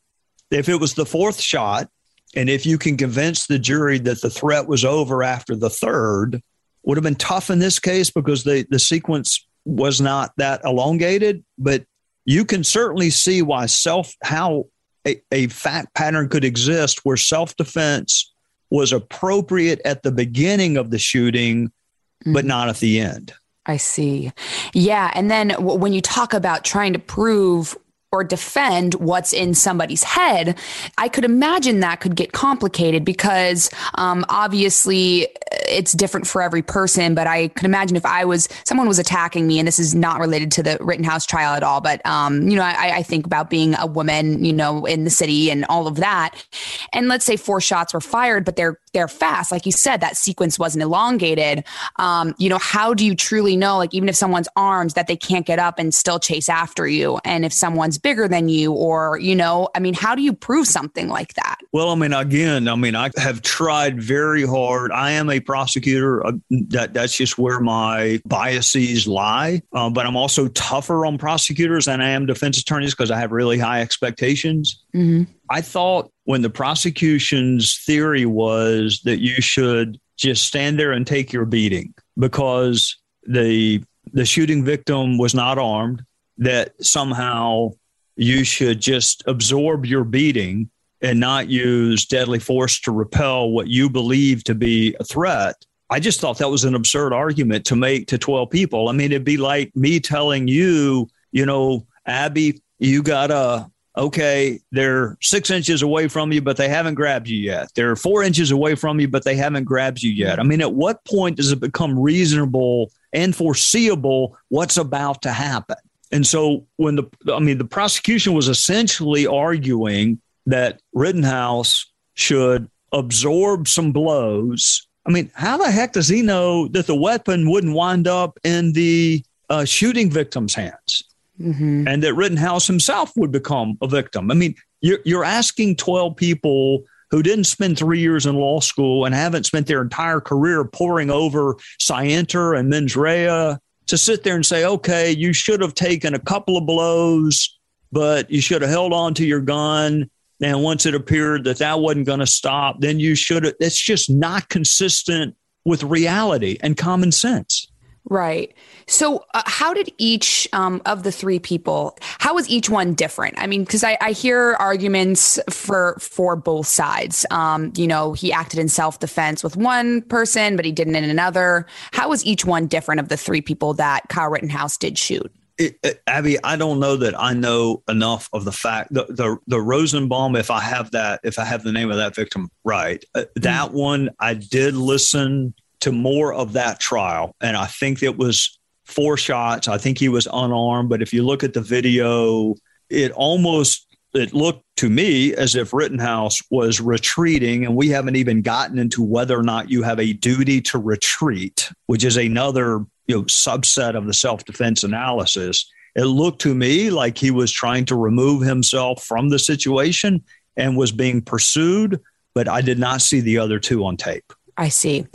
If 0.52 0.67
it 0.67 0.76
was 0.76 0.95
the 0.95 1.06
fourth 1.06 1.39
shot, 1.39 1.89
and 2.36 2.50
if 2.50 2.65
you 2.65 2.78
can 2.78 2.97
convince 2.97 3.47
the 3.47 3.58
jury 3.58 4.00
that 4.00 4.21
the 4.21 4.30
threat 4.30 4.67
was 4.67 4.84
over 4.84 5.24
after 5.24 5.56
the 5.56 5.69
third, 5.69 6.41
would 6.84 6.97
have 6.97 7.04
been 7.04 7.15
tough 7.15 7.50
in 7.50 7.60
this 7.60 7.80
case 7.80 8.12
because 8.12 8.43
the 8.43 8.67
the 8.69 8.80
sequence 8.80 9.47
was 9.63 10.02
not 10.02 10.34
that 10.36 10.60
elongated. 10.65 11.41
But 11.58 11.86
you 12.26 12.43
can 12.43 12.65
certainly 12.65 13.12
see 13.12 13.41
why 13.41 13.67
self 13.67 14.13
how 14.21 14.65
a, 15.08 15.21
a 15.32 15.47
fact 15.47 15.95
pattern 15.95 16.28
could 16.28 16.43
exist 16.43 17.06
where 17.06 17.15
self 17.15 17.56
defense 17.56 18.31
was 18.71 18.91
appropriate 18.91 19.81
at 19.86 20.01
the 20.01 20.12
beginning 20.12 20.77
of 20.77 20.89
the 20.89 20.97
shooting, 20.97 21.67
mm-hmm. 21.67 22.34
but 22.34 22.45
not 22.45 22.69
at 22.69 22.77
the 22.77 22.99
end. 22.99 23.34
I 23.65 23.77
see. 23.77 24.31
Yeah. 24.73 25.12
And 25.13 25.29
then 25.29 25.49
w- 25.49 25.77
when 25.77 25.93
you 25.93 26.01
talk 26.01 26.34
about 26.34 26.65
trying 26.65 26.93
to 26.93 26.99
prove 26.99 27.77
or 28.12 28.24
defend 28.24 28.95
what's 28.95 29.32
in 29.32 29.54
somebody's 29.54 30.04
head, 30.04 30.58
I 30.97 31.08
could 31.08 31.24
imagine 31.24 31.80
that 31.80 32.02
could 32.02 32.15
get 32.15 32.34
complicated 32.34 33.06
because 33.06 33.69
um, 33.95 34.26
obviously 34.28 35.28
it's 35.67 35.93
different 35.93 36.28
for 36.28 36.41
every 36.41 36.62
person. 36.62 37.15
But 37.15 37.28
I 37.28 37.47
could 37.50 37.65
imagine 37.65 37.95
if 37.95 38.06
I 38.06 38.26
was 38.26 38.50
someone 38.65 38.88
was 38.88 39.00
attacking 39.00 39.47
me, 39.47 39.60
and 39.60 39.67
this 39.67 39.80
is 39.80 39.95
not 39.95 40.19
related 40.19 40.52
to 40.54 40.63
the 40.63 40.78
Rittenhouse 40.82 41.26
trial 41.26 41.54
at 41.54 41.63
all, 41.63 41.82
but 41.82 42.06
um, 42.06 42.50
you 42.50 42.56
know, 42.56 42.63
I, 42.63 42.97
I 42.97 43.04
think 43.04 43.26
about 43.26 43.50
being 43.50 43.76
a 43.80 43.86
woman, 43.86 44.43
you 44.43 44.54
know, 44.54 44.86
in 44.86 45.04
the 45.04 45.10
city 45.10 45.50
and 45.50 45.65
all 45.65 45.88
of 45.88 45.95
that. 45.97 46.45
And 46.93 47.08
let's 47.08 47.26
say 47.26 47.38
four 47.38 47.62
shots 47.62 47.93
were 47.93 48.02
fired, 48.02 48.45
but 48.45 48.56
they're 48.56 48.78
they're 48.93 49.08
fast, 49.08 49.51
like 49.51 49.65
you 49.65 49.71
said, 49.71 50.01
that 50.01 50.17
sequence 50.17 50.60
wasn't 50.60 50.84
elongated. 50.84 51.63
Um, 51.97 52.36
you 52.38 52.49
know, 52.49 52.58
how 52.58 52.93
do 52.93 53.06
you 53.06 53.15
truly 53.15 53.56
know, 53.56 53.77
like 53.77 53.93
even 53.93 54.10
if 54.10 54.15
someone's 54.15 54.47
arms, 54.56 54.93
that 54.93 55.08
they 55.08 55.15
can't 55.15 55.45
get 55.45 55.60
up 55.60 55.80
and 55.80 55.93
still 55.93 56.19
chase 56.19 56.49
after 56.49 56.88
you, 56.88 57.19
and 57.23 57.45
if 57.45 57.54
someone's 57.54 57.97
bigger 57.97 58.27
than 58.27 58.49
you, 58.49 58.71
or 58.73 59.17
you 59.19 59.36
know, 59.36 59.69
I 59.75 59.80
mean, 59.80 59.93
how 59.93 60.15
do 60.15 60.21
you 60.21 60.34
prove 60.34 60.67
something 60.67 61.08
like 61.08 61.34
that? 61.36 61.58
Well, 61.71 61.89
I 61.89 61.95
mean, 61.95 62.13
again, 62.13 62.67
I 62.67 62.75
mean, 62.75 62.95
I 62.95 63.10
have 63.17 63.41
tried 63.41 64.01
very 64.01 64.45
hard. 64.45 64.91
I 64.91 65.12
am 65.12 65.30
a 65.30 65.39
prosecutor. 65.39 66.25
Uh, 66.25 66.34
that 66.69 66.93
that's 66.93 67.15
just 67.15 67.38
where 67.38 67.60
my 67.60 68.21
biases 68.25 69.08
lie. 69.08 69.62
Uh, 69.73 69.89
but 69.89 70.06
I'm 70.06 70.17
also 70.17 70.47
tougher 70.49 71.06
on 71.06 71.17
prosecutors 71.17 71.86
than 71.86 72.01
I 72.01 72.10
am 72.10 72.25
defense 72.25 72.58
attorneys 72.58 72.93
because 72.93 73.12
I 73.12 73.19
have 73.19 73.32
really 73.32 73.58
high 73.58 73.82
expectations. 73.82 74.84
Mm-hmm. 74.93 75.32
I 75.51 75.59
thought 75.59 76.09
when 76.23 76.43
the 76.43 76.49
prosecution's 76.49 77.77
theory 77.85 78.25
was 78.25 79.01
that 79.03 79.19
you 79.19 79.41
should 79.41 79.99
just 80.15 80.45
stand 80.45 80.79
there 80.79 80.93
and 80.93 81.05
take 81.05 81.33
your 81.33 81.43
beating 81.43 81.93
because 82.17 82.97
the 83.23 83.83
the 84.13 84.23
shooting 84.23 84.63
victim 84.63 85.17
was 85.17 85.35
not 85.35 85.57
armed 85.59 86.03
that 86.37 86.73
somehow 86.79 87.71
you 88.15 88.45
should 88.45 88.79
just 88.79 89.23
absorb 89.27 89.85
your 89.85 90.05
beating 90.05 90.69
and 91.01 91.19
not 91.19 91.49
use 91.49 92.05
deadly 92.05 92.39
force 92.39 92.79
to 92.79 92.91
repel 92.91 93.51
what 93.51 93.67
you 93.67 93.89
believe 93.89 94.45
to 94.45 94.55
be 94.55 94.95
a 95.01 95.03
threat. 95.03 95.55
I 95.89 95.99
just 95.99 96.21
thought 96.21 96.37
that 96.37 96.49
was 96.49 96.63
an 96.63 96.75
absurd 96.75 97.11
argument 97.11 97.65
to 97.65 97.75
make 97.75 98.07
to 98.07 98.17
12 98.17 98.49
people. 98.49 98.87
I 98.87 98.93
mean, 98.93 99.11
it'd 99.11 99.25
be 99.25 99.37
like 99.37 99.75
me 99.75 99.99
telling 99.99 100.47
you, 100.47 101.09
you 101.33 101.45
know, 101.45 101.85
Abby, 102.05 102.61
you 102.79 103.03
got 103.03 103.31
a 103.31 103.69
okay, 103.97 104.60
they're 104.71 105.17
six 105.21 105.49
inches 105.49 105.82
away 105.82 106.08
from 106.08 106.32
you, 106.32 106.41
but 106.41 106.58
they 106.58 106.69
haven't 106.69 106.95
grabbed 106.95 107.27
you 107.27 107.38
yet. 107.38 107.69
They're 107.75 107.95
four 107.95 108.23
inches 108.23 108.51
away 108.51 108.75
from 108.75 108.99
you, 108.99 109.08
but 109.08 109.23
they 109.23 109.36
haven't 109.36 109.65
grabbed 109.65 110.01
you 110.01 110.12
yet. 110.12 110.39
I 110.39 110.43
mean, 110.43 110.62
at 110.62 110.73
what 110.73 111.04
point 111.06 111.38
does 111.38 111.51
it 111.51 111.60
become 111.60 111.99
reasonable 111.99 112.91
and 113.13 113.36
foreseeable 113.36 114.38
what's 114.49 114.77
about 114.77 115.21
to 115.23 115.32
happen? 115.32 115.77
And 116.12 116.25
so 116.25 116.67
when 116.77 116.95
the, 116.95 117.04
I 117.34 117.39
mean, 117.39 117.58
the 117.58 117.65
prosecution 117.65 118.34
was 118.34 118.47
essentially 118.47 119.27
arguing 119.27 120.21
that 120.45 120.82
Rittenhouse 120.93 121.91
should 122.15 122.69
absorb 122.91 123.67
some 123.67 123.91
blows. 123.91 124.88
I 125.06 125.12
mean, 125.12 125.32
how 125.34 125.58
the 125.58 125.71
heck 125.71 125.93
does 125.93 126.08
he 126.08 126.21
know 126.21 126.67
that 126.69 126.88
the 126.88 126.95
weapon 126.95 127.49
wouldn't 127.49 127.73
wind 127.73 128.08
up 128.08 128.38
in 128.43 128.73
the 128.73 129.23
uh, 129.49 129.65
shooting 129.65 130.10
victim's 130.10 130.54
hands? 130.54 131.04
Mm-hmm. 131.41 131.88
and 131.88 132.04
that 132.04 132.13
Rittenhouse 132.13 132.67
himself 132.67 133.12
would 133.15 133.32
become 133.32 133.77
a 133.82 133.88
victim. 133.88 134.32
I 134.32 134.34
mean, 134.34 134.56
you're, 134.82 134.99
you're 135.06 135.23
asking 135.23 135.75
12 135.77 136.15
people 136.15 136.84
who 137.12 137.21
didn't 137.21 137.43
spend 137.43 137.77
three 137.77 137.99
years 137.99 138.25
in 138.25 138.36
law 138.36 138.60
school 138.60 139.06
and 139.06 139.13
haven't 139.13 139.45
spent 139.45 139.67
their 139.67 139.82
entire 139.82 140.21
career 140.21 140.63
poring 140.63 141.12
over 141.12 141.58
Scienter 141.80 142.54
and 142.54 142.69
mens 142.69 142.95
rea 142.95 143.58
to 143.88 143.97
sit 143.97 144.23
there 144.23 144.36
and 144.36 144.45
say, 144.45 144.65
okay, 144.65 145.12
you 145.12 145.34
should 145.34 145.62
have 145.62 145.75
taken 145.75 146.13
a 146.13 146.19
couple 146.19 146.58
of 146.58 146.65
blows, 146.65 147.60
but 147.91 148.32
you 148.32 148.39
should 148.39 148.62
have 148.62 148.71
held 148.71 148.93
on 148.93 149.13
to 149.15 149.25
your 149.25 149.41
gun. 149.41 150.10
And 150.41 150.63
once 150.63 150.86
it 150.86 150.95
appeared 150.95 151.43
that 151.43 151.58
that 151.58 151.82
wasn't 151.82 152.06
going 152.06 152.21
to 152.21 152.27
stop, 152.27 152.80
then 152.80 152.99
you 152.99 153.15
should 153.15 153.43
have. 153.43 153.54
It's 153.60 153.80
just 153.80 154.10
not 154.10 154.47
consistent 154.47 155.36
with 155.65 155.84
reality 155.84 156.58
and 156.62 156.77
common 156.77 157.12
sense. 157.12 157.61
Right. 158.09 158.53
So, 158.87 159.23
uh, 159.33 159.43
how 159.45 159.73
did 159.73 159.91
each 159.97 160.47
um, 160.53 160.81
of 160.85 161.03
the 161.03 161.11
three 161.11 161.37
people? 161.37 161.97
How 162.01 162.33
was 162.33 162.49
each 162.49 162.69
one 162.69 162.95
different? 162.95 163.35
I 163.37 163.45
mean, 163.45 163.63
because 163.63 163.83
I, 163.83 163.97
I, 164.01 164.11
hear 164.11 164.55
arguments 164.59 165.39
for 165.49 165.97
for 165.99 166.35
both 166.35 166.65
sides. 166.65 167.25
Um, 167.29 167.71
you 167.75 167.85
know, 167.85 168.13
he 168.13 168.33
acted 168.33 168.59
in 168.59 168.69
self 168.69 168.99
defense 168.99 169.43
with 169.43 169.55
one 169.55 170.01
person, 170.01 170.55
but 170.55 170.65
he 170.65 170.71
didn't 170.71 170.95
in 170.95 171.03
another. 171.03 171.67
How 171.91 172.09
was 172.09 172.25
each 172.25 172.43
one 172.43 172.65
different 172.65 172.99
of 172.99 173.09
the 173.09 173.17
three 173.17 173.41
people 173.41 173.75
that 173.75 174.09
Kyle 174.09 174.29
Rittenhouse 174.29 174.77
did 174.77 174.97
shoot? 174.97 175.31
It, 175.59 175.77
it, 175.83 176.01
Abby, 176.07 176.43
I 176.43 176.55
don't 176.55 176.79
know 176.79 176.95
that 176.97 177.17
I 177.19 177.33
know 177.33 177.83
enough 177.87 178.29
of 178.33 178.45
the 178.45 178.51
fact 178.51 178.91
the, 178.91 179.05
the 179.05 179.37
the 179.45 179.61
Rosenbaum. 179.61 180.35
If 180.35 180.49
I 180.49 180.59
have 180.59 180.89
that, 180.91 181.19
if 181.23 181.37
I 181.37 181.45
have 181.45 181.63
the 181.63 181.71
name 181.71 181.91
of 181.91 181.97
that 181.97 182.15
victim 182.15 182.49
right, 182.63 183.03
uh, 183.13 183.25
that 183.35 183.67
mm-hmm. 183.67 183.77
one 183.77 184.09
I 184.19 184.33
did 184.33 184.73
listen 184.73 185.53
to 185.82 185.91
more 185.91 186.34
of 186.34 186.54
that 186.54 186.80
trial. 186.80 187.36
And 187.41 187.58
I 187.58 187.65
think 187.65 188.02
it 188.02 188.17
was 188.17 188.60
four 188.86 189.17
shots. 189.17 189.67
I 189.67 189.78
think 189.78 189.98
he 189.98 190.10
was 190.10 190.28
unarmed. 190.32 190.89
But 190.89 191.02
if 191.02 191.13
you 191.13 191.24
look 191.24 191.44
at 191.44 191.54
the 191.54 191.62
video, 191.62 192.56
it 192.89 193.12
almost 193.12 193.88
it 194.13 194.34
looked 194.34 194.63
to 194.78 194.89
me 194.89 195.34
as 195.34 195.56
if 195.56 195.74
Rittenhouse 195.74 196.41
was 196.50 196.82
retreating, 196.82 197.65
and 197.65 197.76
we 197.76 197.89
haven't 197.89 198.17
even 198.17 198.41
gotten 198.41 198.78
into 198.78 199.02
whether 199.02 199.38
or 199.39 199.44
not 199.44 199.70
you 199.70 199.84
have 199.84 200.00
a 200.00 200.13
duty 200.13 200.62
to 200.62 200.78
retreat, 200.78 201.72
which 201.86 202.04
is 202.04 202.17
another 202.17 202.86
you 203.08 203.15
know 203.15 203.24
subset 203.24 203.96
of 203.96 204.08
the 204.08 204.13
self-defense 204.13 204.84
analysis. 204.84 205.70
It 205.96 206.06
looked 206.06 206.41
to 206.41 206.56
me 206.56 206.89
like 206.89 207.17
he 207.17 207.32
was 207.32 207.52
trying 207.52 207.86
to 207.86 207.96
remove 207.96 208.41
himself 208.41 209.04
from 209.04 209.30
the 209.30 209.39
situation 209.39 210.24
and 210.56 210.78
was 210.78 210.91
being 210.91 211.22
pursued, 211.22 212.00
but 212.34 212.48
I 212.48 212.62
did 212.62 212.80
not 212.80 213.02
see 213.02 213.20
the 213.20 213.38
other 213.38 213.60
two 213.60 213.86
on 213.86 213.98
tape. 213.98 214.34
I 214.62 214.69
see. 214.69 215.08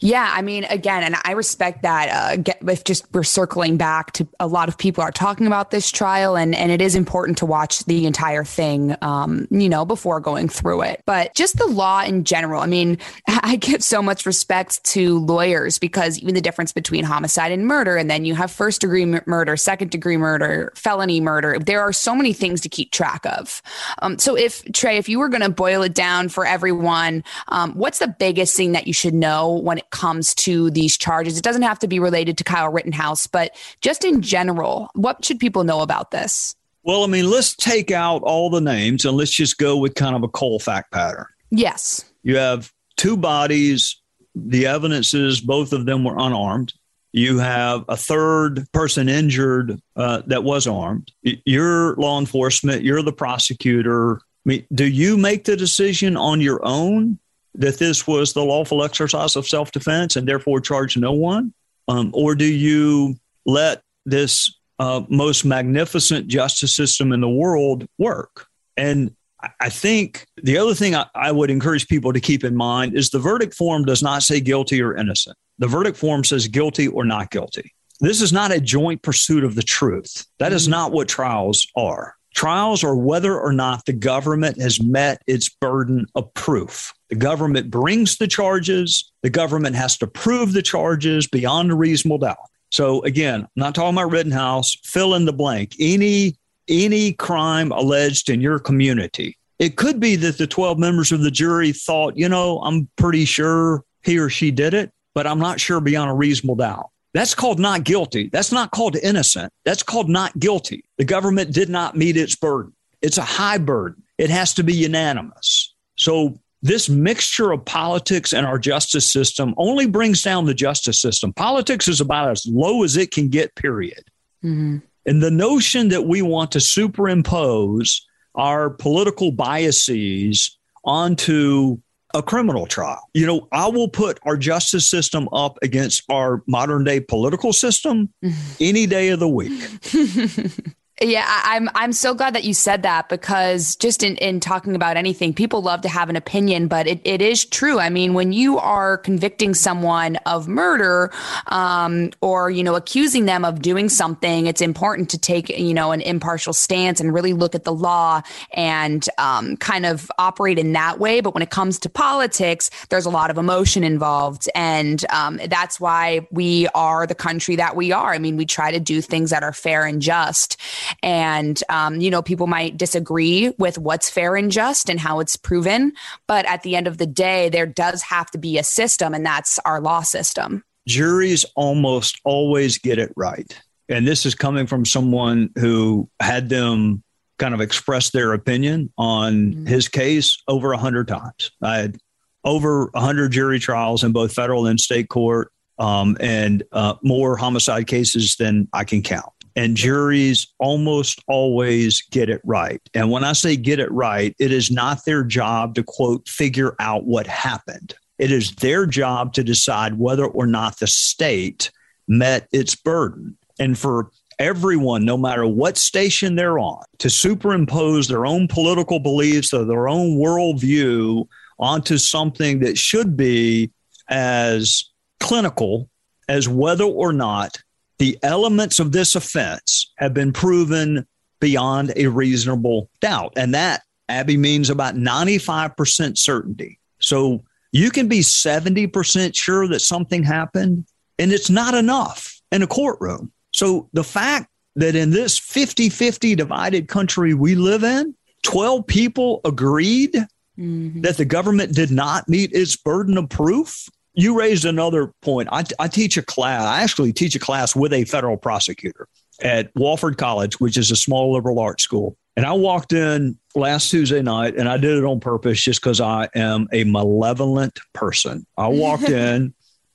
Yeah, 0.00 0.30
I 0.30 0.42
mean, 0.42 0.64
again, 0.64 1.02
and 1.02 1.16
I 1.24 1.32
respect 1.32 1.84
that. 1.84 2.10
Uh, 2.10 2.36
get, 2.36 2.58
if 2.68 2.84
just 2.84 3.06
we're 3.14 3.22
circling 3.22 3.78
back 3.78 4.12
to 4.12 4.28
a 4.38 4.46
lot 4.46 4.68
of 4.68 4.76
people 4.76 5.02
are 5.02 5.10
talking 5.10 5.46
about 5.46 5.70
this 5.70 5.90
trial, 5.90 6.36
and 6.36 6.54
and 6.54 6.70
it 6.70 6.82
is 6.82 6.94
important 6.94 7.38
to 7.38 7.46
watch 7.46 7.82
the 7.86 8.04
entire 8.04 8.44
thing, 8.44 8.94
um, 9.00 9.48
you 9.50 9.70
know, 9.70 9.86
before 9.86 10.20
going 10.20 10.50
through 10.50 10.82
it. 10.82 11.02
But 11.06 11.34
just 11.34 11.56
the 11.56 11.66
law 11.66 12.02
in 12.02 12.24
general. 12.24 12.60
I 12.60 12.66
mean, 12.66 12.98
I 13.26 13.56
give 13.56 13.82
so 13.82 14.02
much 14.02 14.26
respect 14.26 14.84
to 14.84 15.18
lawyers 15.20 15.78
because 15.78 16.18
even 16.18 16.34
the 16.34 16.42
difference 16.42 16.74
between 16.74 17.02
homicide 17.02 17.52
and 17.52 17.66
murder, 17.66 17.96
and 17.96 18.10
then 18.10 18.26
you 18.26 18.34
have 18.34 18.50
first 18.50 18.82
degree 18.82 19.06
murder, 19.06 19.56
second 19.56 19.90
degree 19.90 20.18
murder, 20.18 20.74
felony 20.76 21.22
murder. 21.22 21.58
There 21.58 21.80
are 21.80 21.94
so 21.94 22.14
many 22.14 22.34
things 22.34 22.60
to 22.60 22.68
keep 22.68 22.90
track 22.90 23.24
of. 23.24 23.62
Um, 24.02 24.18
so, 24.18 24.36
if 24.36 24.62
Trey, 24.74 24.98
if 24.98 25.08
you 25.08 25.18
were 25.18 25.30
going 25.30 25.40
to 25.40 25.48
boil 25.48 25.80
it 25.80 25.94
down 25.94 26.28
for 26.28 26.44
everyone, 26.44 27.24
um, 27.48 27.72
what's 27.72 27.98
the 27.98 28.14
biggest 28.18 28.54
thing 28.54 28.72
that 28.72 28.86
you 28.90 28.94
should 28.94 29.14
know 29.14 29.52
when 29.52 29.78
it 29.78 29.88
comes 29.90 30.34
to 30.34 30.68
these 30.72 30.98
charges? 30.98 31.38
It 31.38 31.44
doesn't 31.44 31.62
have 31.62 31.78
to 31.78 31.86
be 31.86 32.00
related 32.00 32.36
to 32.38 32.44
Kyle 32.44 32.68
Rittenhouse, 32.72 33.28
but 33.28 33.54
just 33.80 34.04
in 34.04 34.20
general, 34.20 34.90
what 34.94 35.24
should 35.24 35.38
people 35.38 35.62
know 35.62 35.80
about 35.80 36.10
this? 36.10 36.56
Well, 36.82 37.04
I 37.04 37.06
mean, 37.06 37.30
let's 37.30 37.54
take 37.54 37.92
out 37.92 38.22
all 38.24 38.50
the 38.50 38.60
names 38.60 39.04
and 39.04 39.16
let's 39.16 39.30
just 39.30 39.58
go 39.58 39.76
with 39.76 39.94
kind 39.94 40.16
of 40.16 40.24
a 40.24 40.28
Colfax 40.28 40.88
pattern. 40.90 41.26
Yes. 41.50 42.04
You 42.24 42.36
have 42.38 42.72
two 42.96 43.16
bodies. 43.16 44.00
The 44.34 44.66
evidence 44.66 45.14
is 45.14 45.40
both 45.40 45.72
of 45.72 45.86
them 45.86 46.02
were 46.02 46.18
unarmed. 46.18 46.72
You 47.12 47.38
have 47.38 47.84
a 47.88 47.96
third 47.96 48.66
person 48.72 49.08
injured 49.08 49.80
uh, 49.94 50.22
that 50.26 50.42
was 50.42 50.66
armed. 50.66 51.12
You're 51.22 51.94
law 51.94 52.18
enforcement. 52.18 52.82
You're 52.82 53.02
the 53.02 53.12
prosecutor. 53.12 54.16
I 54.16 54.20
mean, 54.46 54.66
do 54.74 54.84
you 54.84 55.16
make 55.16 55.44
the 55.44 55.56
decision 55.56 56.16
on 56.16 56.40
your 56.40 56.60
own 56.64 57.20
that 57.54 57.78
this 57.78 58.06
was 58.06 58.32
the 58.32 58.44
lawful 58.44 58.84
exercise 58.84 59.36
of 59.36 59.46
self 59.46 59.72
defense 59.72 60.16
and 60.16 60.26
therefore 60.26 60.60
charge 60.60 60.96
no 60.96 61.12
one? 61.12 61.52
Um, 61.88 62.10
or 62.14 62.34
do 62.34 62.44
you 62.44 63.16
let 63.46 63.82
this 64.06 64.54
uh, 64.78 65.02
most 65.08 65.44
magnificent 65.44 66.28
justice 66.28 66.74
system 66.74 67.12
in 67.12 67.20
the 67.20 67.28
world 67.28 67.86
work? 67.98 68.46
And 68.76 69.14
I 69.58 69.70
think 69.70 70.26
the 70.42 70.58
other 70.58 70.74
thing 70.74 70.94
I, 70.94 71.06
I, 71.14 71.32
would 71.32 71.50
encourage 71.50 71.88
people 71.88 72.12
to 72.12 72.20
keep 72.20 72.44
in 72.44 72.54
mind 72.54 72.94
is 72.94 73.10
the 73.10 73.18
verdict 73.18 73.54
form 73.54 73.84
does 73.84 74.02
not 74.02 74.22
say 74.22 74.40
guilty 74.40 74.82
or 74.82 74.94
innocent. 74.94 75.36
The 75.58 75.66
verdict 75.66 75.96
form 75.96 76.24
says 76.24 76.46
guilty 76.46 76.88
or 76.88 77.04
not 77.04 77.30
guilty. 77.30 77.74
This 78.00 78.20
is 78.20 78.32
not 78.32 78.52
a 78.52 78.60
joint 78.60 79.02
pursuit 79.02 79.44
of 79.44 79.54
the 79.54 79.62
truth. 79.62 80.26
That 80.38 80.52
is 80.52 80.64
mm-hmm. 80.64 80.72
not 80.72 80.92
what 80.92 81.08
trials 81.08 81.66
are. 81.76 82.14
Trials 82.34 82.84
are 82.84 82.94
whether 82.94 83.38
or 83.38 83.52
not 83.52 83.84
the 83.86 83.92
government 83.92 84.60
has 84.60 84.80
met 84.80 85.22
its 85.26 85.48
burden 85.48 86.06
of 86.14 86.32
proof. 86.34 86.92
The 87.08 87.16
government 87.16 87.70
brings 87.70 88.16
the 88.16 88.28
charges, 88.28 89.10
the 89.22 89.30
government 89.30 89.76
has 89.76 89.98
to 89.98 90.06
prove 90.06 90.52
the 90.52 90.62
charges 90.62 91.26
beyond 91.26 91.70
a 91.70 91.74
reasonable 91.74 92.18
doubt. 92.18 92.38
So 92.70 93.02
again, 93.02 93.40
I'm 93.42 93.48
not 93.56 93.74
talking 93.74 93.96
about 93.96 94.12
Rittenhouse, 94.12 94.76
fill 94.84 95.14
in 95.14 95.24
the 95.24 95.32
blank. 95.32 95.74
Any 95.80 96.36
any 96.68 97.12
crime 97.14 97.72
alleged 97.72 98.30
in 98.30 98.40
your 98.40 98.60
community. 98.60 99.36
It 99.58 99.76
could 99.76 99.98
be 99.98 100.14
that 100.16 100.38
the 100.38 100.46
12 100.46 100.78
members 100.78 101.10
of 101.10 101.20
the 101.20 101.30
jury 101.30 101.72
thought, 101.72 102.16
you 102.16 102.28
know, 102.28 102.60
I'm 102.60 102.88
pretty 102.96 103.24
sure 103.24 103.82
he 104.04 104.18
or 104.18 104.30
she 104.30 104.52
did 104.52 104.72
it, 104.72 104.92
but 105.12 105.26
I'm 105.26 105.40
not 105.40 105.58
sure 105.58 105.80
beyond 105.80 106.10
a 106.10 106.14
reasonable 106.14 106.54
doubt. 106.54 106.89
That's 107.12 107.34
called 107.34 107.58
not 107.58 107.84
guilty. 107.84 108.28
That's 108.28 108.52
not 108.52 108.70
called 108.70 108.96
innocent. 108.96 109.52
That's 109.64 109.82
called 109.82 110.08
not 110.08 110.38
guilty. 110.38 110.84
The 110.98 111.04
government 111.04 111.52
did 111.52 111.68
not 111.68 111.96
meet 111.96 112.16
its 112.16 112.36
burden. 112.36 112.72
It's 113.02 113.18
a 113.18 113.22
high 113.22 113.58
burden. 113.58 114.02
It 114.18 114.30
has 114.30 114.54
to 114.54 114.62
be 114.62 114.74
unanimous. 114.74 115.74
So 115.96 116.38
this 116.62 116.88
mixture 116.88 117.52
of 117.52 117.64
politics 117.64 118.32
and 118.32 118.46
our 118.46 118.58
justice 118.58 119.10
system 119.10 119.54
only 119.56 119.86
brings 119.86 120.22
down 120.22 120.44
the 120.44 120.54
justice 120.54 121.00
system. 121.00 121.32
Politics 121.32 121.88
is 121.88 122.00
about 122.00 122.30
as 122.30 122.46
low 122.46 122.84
as 122.84 122.96
it 122.96 123.10
can 123.10 123.28
get, 123.28 123.54
period. 123.54 124.04
Mm-hmm. 124.44 124.78
And 125.06 125.22
the 125.22 125.30
notion 125.30 125.88
that 125.88 126.04
we 126.04 126.22
want 126.22 126.52
to 126.52 126.60
superimpose 126.60 128.06
our 128.34 128.70
political 128.70 129.32
biases 129.32 130.58
onto 130.84 131.78
a 132.14 132.22
criminal 132.22 132.66
trial. 132.66 133.08
You 133.14 133.26
know, 133.26 133.48
I 133.52 133.68
will 133.68 133.88
put 133.88 134.18
our 134.24 134.36
justice 134.36 134.88
system 134.88 135.28
up 135.32 135.58
against 135.62 136.02
our 136.10 136.42
modern 136.46 136.84
day 136.84 137.00
political 137.00 137.52
system 137.52 138.12
any 138.60 138.86
day 138.86 139.08
of 139.10 139.20
the 139.20 139.28
week. 139.28 139.60
Yeah, 141.02 141.24
I, 141.26 141.56
am 141.56 141.70
I'm, 141.70 141.84
I'm 141.84 141.92
so 141.94 142.12
glad 142.12 142.34
that 142.34 142.44
you 142.44 142.52
said 142.52 142.82
that 142.82 143.08
because 143.08 143.74
just 143.76 144.02
in, 144.02 144.16
in 144.16 144.38
talking 144.38 144.76
about 144.76 144.98
anything, 144.98 145.32
people 145.32 145.62
love 145.62 145.80
to 145.80 145.88
have 145.88 146.10
an 146.10 146.16
opinion, 146.16 146.68
but 146.68 146.86
it, 146.86 147.00
it 147.04 147.22
is 147.22 147.42
true. 147.42 147.78
I 147.78 147.88
mean, 147.88 148.12
when 148.12 148.32
you 148.32 148.58
are 148.58 148.98
convicting 148.98 149.54
someone 149.54 150.16
of 150.26 150.46
murder, 150.46 151.10
um, 151.46 152.10
or 152.20 152.50
you 152.50 152.62
know, 152.62 152.74
accusing 152.74 153.24
them 153.24 153.46
of 153.46 153.62
doing 153.62 153.88
something, 153.88 154.44
it's 154.44 154.60
important 154.60 155.08
to 155.10 155.18
take 155.18 155.48
you 155.48 155.72
know 155.72 155.90
an 155.90 156.02
impartial 156.02 156.52
stance 156.52 157.00
and 157.00 157.14
really 157.14 157.32
look 157.32 157.54
at 157.54 157.64
the 157.64 157.72
law 157.72 158.20
and 158.52 159.08
um, 159.16 159.56
kind 159.56 159.86
of 159.86 160.10
operate 160.18 160.58
in 160.58 160.74
that 160.74 160.98
way. 160.98 161.22
But 161.22 161.32
when 161.32 161.42
it 161.42 161.48
comes 161.48 161.78
to 161.78 161.88
politics, 161.88 162.68
there's 162.90 163.06
a 163.06 163.10
lot 163.10 163.30
of 163.30 163.38
emotion 163.38 163.84
involved, 163.84 164.50
and 164.54 165.02
um, 165.08 165.40
that's 165.48 165.80
why 165.80 166.28
we 166.30 166.68
are 166.74 167.06
the 167.06 167.14
country 167.14 167.56
that 167.56 167.74
we 167.74 167.90
are. 167.90 168.12
I 168.12 168.18
mean, 168.18 168.36
we 168.36 168.44
try 168.44 168.70
to 168.70 168.80
do 168.80 169.00
things 169.00 169.30
that 169.30 169.42
are 169.42 169.54
fair 169.54 169.86
and 169.86 170.02
just. 170.02 170.60
And, 171.02 171.62
um, 171.68 172.00
you 172.00 172.10
know, 172.10 172.22
people 172.22 172.46
might 172.46 172.76
disagree 172.76 173.52
with 173.58 173.78
what's 173.78 174.10
fair 174.10 174.36
and 174.36 174.50
just 174.50 174.88
and 174.88 175.00
how 175.00 175.20
it's 175.20 175.36
proven. 175.36 175.92
But 176.26 176.46
at 176.46 176.62
the 176.62 176.76
end 176.76 176.86
of 176.86 176.98
the 176.98 177.06
day, 177.06 177.48
there 177.48 177.66
does 177.66 178.02
have 178.02 178.30
to 178.32 178.38
be 178.38 178.58
a 178.58 178.64
system, 178.64 179.14
and 179.14 179.24
that's 179.24 179.58
our 179.64 179.80
law 179.80 180.02
system. 180.02 180.64
Juries 180.86 181.44
almost 181.56 182.20
always 182.24 182.78
get 182.78 182.98
it 182.98 183.12
right. 183.16 183.60
And 183.88 184.06
this 184.06 184.24
is 184.24 184.34
coming 184.34 184.66
from 184.66 184.84
someone 184.84 185.50
who 185.58 186.08
had 186.20 186.48
them 186.48 187.02
kind 187.38 187.54
of 187.54 187.60
express 187.60 188.10
their 188.10 188.32
opinion 188.32 188.92
on 188.96 189.34
mm-hmm. 189.34 189.66
his 189.66 189.88
case 189.88 190.42
over 190.46 190.72
a 190.72 190.78
hundred 190.78 191.08
times. 191.08 191.50
I 191.62 191.78
had 191.78 191.98
over 192.44 192.90
a 192.94 193.00
hundred 193.00 193.32
jury 193.32 193.58
trials 193.58 194.04
in 194.04 194.12
both 194.12 194.32
federal 194.32 194.66
and 194.66 194.80
state 194.80 195.08
court, 195.08 195.52
um, 195.78 196.16
and 196.20 196.62
uh, 196.72 196.94
more 197.02 197.36
homicide 197.36 197.86
cases 197.86 198.36
than 198.36 198.68
I 198.72 198.84
can 198.84 199.02
count 199.02 199.32
and 199.56 199.76
juries 199.76 200.46
almost 200.58 201.22
always 201.26 202.02
get 202.10 202.30
it 202.30 202.40
right. 202.44 202.80
And 202.94 203.10
when 203.10 203.24
I 203.24 203.32
say 203.32 203.56
get 203.56 203.78
it 203.80 203.90
right, 203.92 204.34
it 204.38 204.52
is 204.52 204.70
not 204.70 205.04
their 205.04 205.24
job 205.24 205.74
to 205.74 205.82
quote, 205.82 206.28
figure 206.28 206.74
out 206.78 207.04
what 207.04 207.26
happened. 207.26 207.94
It 208.18 208.30
is 208.30 208.54
their 208.56 208.86
job 208.86 209.32
to 209.34 209.44
decide 209.44 209.98
whether 209.98 210.26
or 210.26 210.46
not 210.46 210.78
the 210.78 210.86
state 210.86 211.70
met 212.06 212.48
its 212.52 212.74
burden. 212.74 213.36
And 213.58 213.78
for 213.78 214.10
everyone, 214.38 215.04
no 215.04 215.16
matter 215.16 215.46
what 215.46 215.76
station 215.76 216.36
they're 216.36 216.58
on, 216.58 216.82
to 216.98 217.10
superimpose 217.10 218.08
their 218.08 218.26
own 218.26 218.48
political 218.48 218.98
beliefs 218.98 219.52
or 219.52 219.64
their 219.64 219.88
own 219.88 220.16
worldview 220.16 221.26
onto 221.58 221.98
something 221.98 222.60
that 222.60 222.78
should 222.78 223.16
be 223.16 223.70
as 224.08 224.84
clinical 225.20 225.88
as 226.28 226.48
whether 226.48 226.84
or 226.84 227.12
not 227.12 227.58
the 228.00 228.18
elements 228.22 228.80
of 228.80 228.92
this 228.92 229.14
offense 229.14 229.92
have 229.98 230.14
been 230.14 230.32
proven 230.32 231.06
beyond 231.38 231.92
a 231.96 232.06
reasonable 232.06 232.88
doubt. 233.00 233.34
And 233.36 233.54
that, 233.54 233.82
Abby, 234.08 234.38
means 234.38 234.70
about 234.70 234.94
95% 234.94 236.16
certainty. 236.16 236.78
So 236.98 237.44
you 237.72 237.90
can 237.90 238.08
be 238.08 238.20
70% 238.20 239.36
sure 239.36 239.68
that 239.68 239.80
something 239.80 240.22
happened, 240.22 240.86
and 241.18 241.30
it's 241.30 241.50
not 241.50 241.74
enough 241.74 242.40
in 242.50 242.62
a 242.62 242.66
courtroom. 242.66 243.32
So 243.52 243.90
the 243.92 244.02
fact 244.02 244.48
that 244.76 244.96
in 244.96 245.10
this 245.10 245.38
50 245.38 245.90
50 245.90 246.34
divided 246.34 246.88
country 246.88 247.34
we 247.34 247.54
live 247.54 247.84
in, 247.84 248.14
12 248.44 248.86
people 248.86 249.42
agreed 249.44 250.14
mm-hmm. 250.58 251.02
that 251.02 251.18
the 251.18 251.26
government 251.26 251.74
did 251.74 251.90
not 251.90 252.30
meet 252.30 252.50
its 252.54 252.76
burden 252.76 253.18
of 253.18 253.28
proof 253.28 253.90
you 254.14 254.38
raised 254.38 254.64
another 254.64 255.12
point. 255.22 255.48
I, 255.52 255.64
I 255.78 255.88
teach 255.88 256.16
a 256.16 256.22
class. 256.22 256.62
I 256.62 256.82
actually 256.82 257.12
teach 257.12 257.34
a 257.34 257.38
class 257.38 257.76
with 257.76 257.92
a 257.92 258.04
federal 258.04 258.36
prosecutor 258.36 259.08
at 259.42 259.72
Wofford 259.74 260.18
College, 260.18 260.58
which 260.60 260.76
is 260.76 260.90
a 260.90 260.96
small 260.96 261.32
liberal 261.32 261.58
arts 261.58 261.82
school. 261.82 262.16
And 262.36 262.46
I 262.46 262.52
walked 262.52 262.92
in 262.92 263.38
last 263.54 263.90
Tuesday 263.90 264.22
night, 264.22 264.56
and 264.56 264.68
I 264.68 264.76
did 264.76 264.96
it 264.96 265.04
on 265.04 265.20
purpose 265.20 265.60
just 265.60 265.80
because 265.80 266.00
I 266.00 266.28
am 266.34 266.68
a 266.72 266.84
malevolent 266.84 267.78
person. 267.92 268.46
I 268.56 268.68
walked 268.68 269.08
in 269.08 269.54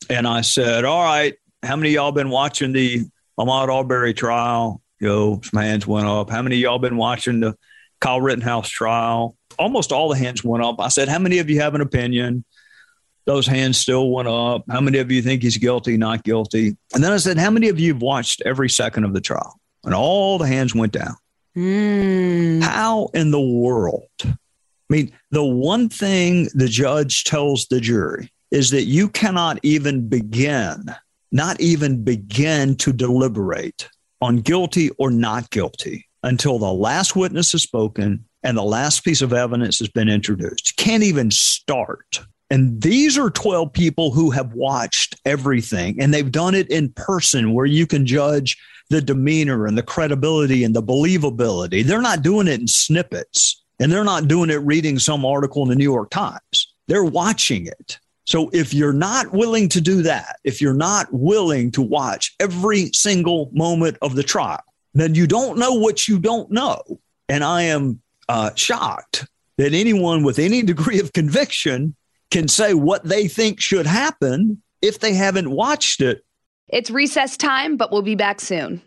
and 0.10 0.28
I 0.28 0.41
said, 0.41 0.86
"All 0.86 1.04
right, 1.04 1.36
how 1.63 1.75
many 1.75 1.91
y'all 1.91 2.12
been 2.12 2.30
watching 2.30 2.73
the 2.73 3.06
Ahmaud 3.39 3.69
Arbery 3.69 4.13
trial?" 4.13 4.82
Yo, 4.99 5.41
some 5.43 5.62
hands 5.62 5.86
went 5.88 6.08
up. 6.08 6.30
How 6.30 6.41
many 6.41 6.58
y'all 6.58 6.80
been 6.80 6.97
watching 6.97 7.41
the 7.41 7.56
Kyle 7.99 8.21
Rittenhouse 8.21 8.69
trial? 8.69 9.36
Almost 9.58 9.91
all 9.91 10.10
the 10.10 10.17
hands 10.17 10.43
went 10.43 10.63
up. 10.63 10.80
I 10.80 10.89
said, 10.89 11.08
"How 11.08 11.19
many 11.19 11.39
of 11.39 11.49
you 11.49 11.62
have 11.62 11.75
an 11.75 11.82
opinion?" 11.82 12.45
Those 13.26 13.48
hands 13.48 13.78
still 13.78 14.10
went 14.12 14.28
up. 14.28 14.64
How 14.70 14.82
many 14.82 15.00
of 15.00 15.12
you 15.12 15.22
think 15.22 15.42
he's 15.42 15.58
guilty, 15.58 15.98
not 15.98 16.24
guilty? 16.24 16.78
And 16.94 17.04
then 17.04 17.12
I 17.12 17.18
said, 17.18 17.38
How 17.38 17.50
many 17.50 17.70
of 17.70 17.80
you 17.80 17.94
have 17.94 18.02
watched 18.02 18.42
every 18.46 18.70
second 18.70 19.04
of 19.04 19.14
the 19.14 19.22
trial? 19.22 19.60
And 19.84 19.94
all 19.94 20.38
the 20.38 20.48
hands 20.48 20.74
went 20.74 20.94
down. 20.94 21.16
Mm. 21.56 22.62
How 22.62 23.10
in 23.14 23.32
the 23.32 23.42
world? 23.42 24.10
I 24.24 24.34
mean, 24.90 25.12
the 25.32 25.44
one 25.44 25.90
thing 25.90 26.50
the 26.54 26.68
judge 26.68 27.24
tells 27.24 27.68
the 27.68 27.80
jury 27.80 28.32
is 28.52 28.70
that 28.72 28.84
you 28.84 29.10
cannot 29.10 29.60
even 29.64 30.08
begin, 30.08 30.86
not 31.32 31.60
even 31.60 32.04
begin 32.04 32.76
to 32.78 32.94
deliberate 32.94 33.90
on 34.22 34.38
guilty 34.38 34.92
or 34.98 35.10
not 35.10 35.50
guilty 35.50 36.08
until 36.24 36.60
the 36.60 36.72
last 36.72 37.16
witness 37.16 37.52
has 37.52 37.64
spoken 37.64 38.26
and 38.44 38.58
the 38.58 38.64
last 38.64 39.04
piece 39.04 39.22
of 39.22 39.34
evidence 39.34 39.80
has 39.80 39.90
been 39.90 40.10
introduced. 40.10 40.78
Can't 40.78 41.04
even 41.04 41.32
start 41.32 42.22
and 42.49 42.81
these 42.81 43.17
are 43.17 43.29
12 43.29 43.73
people 43.73 44.12
who 44.12 44.29
have 44.31 44.53
watched 44.53 45.15
everything 45.25 45.99
and 45.99 46.13
they've 46.13 46.31
done 46.31 46.53
it 46.53 46.69
in 46.69 46.89
person 46.89 47.53
where 47.53 47.65
you 47.65 47.88
can 47.88 48.05
judge 48.05 48.58
the 48.89 49.01
demeanor 49.01 49.65
and 49.65 49.77
the 49.77 49.84
credibility 49.84 50.63
and 50.63 50.75
the 50.75 50.84
believability. 50.84 51.84
They're 51.84 52.01
not 52.01 52.21
doing 52.21 52.47
it 52.47 52.60
in 52.60 52.67
snippets 52.67 53.63
and 53.79 53.91
they're 53.91 54.03
not 54.03 54.27
doing 54.27 54.51
it 54.51 54.58
reading 54.58 54.99
some 54.99 55.25
article 55.25 55.63
in 55.63 55.69
the 55.69 55.75
New 55.75 55.84
York 55.84 56.12
Times. 56.12 56.73
They're 56.88 57.03
watching 57.03 57.65
it. 57.65 57.99
So 58.25 58.49
if 58.53 58.73
you're 58.73 58.93
not 58.93 59.31
willing 59.34 59.69
to 59.69 59.81
do 59.81 60.03
that, 60.03 60.38
if 60.43 60.62
you're 60.62 60.73
not 60.73 61.08
willing 61.12 61.71
to 61.71 61.81
watch 61.81 62.36
every 62.39 62.91
single 62.93 63.49
moment 63.53 63.97
of 64.01 64.15
the 64.15 64.23
trial, 64.23 64.63
then 64.93 65.15
you 65.15 65.27
don't 65.27 65.58
know 65.58 65.73
what 65.73 66.08
you 66.08 66.19
don't 66.19 66.49
know. 66.51 66.81
And 67.27 67.43
I 67.43 67.63
am 67.63 68.01
uh, 68.29 68.51
shocked 68.55 69.27
that 69.58 69.73
anyone 69.73 70.23
with 70.23 70.39
any 70.39 70.62
degree 70.62 70.99
of 70.99 71.13
conviction 71.13 71.95
can 72.32 72.48
say 72.48 72.74
what 72.74 73.04
they 73.04 73.28
think 73.28 73.60
should 73.60 73.86
happen 73.86 74.62
if 74.82 75.00
they 75.00 75.14
haven't 75.14 75.52
watched 75.52 76.02
it. 76.02 76.24
It's 76.68 76.90
recess 76.90 77.38
time, 77.38 77.78
but 77.78 77.92
we'll 77.92 78.02
be 78.02 78.16
back 78.16 78.40
soon. 78.42 78.82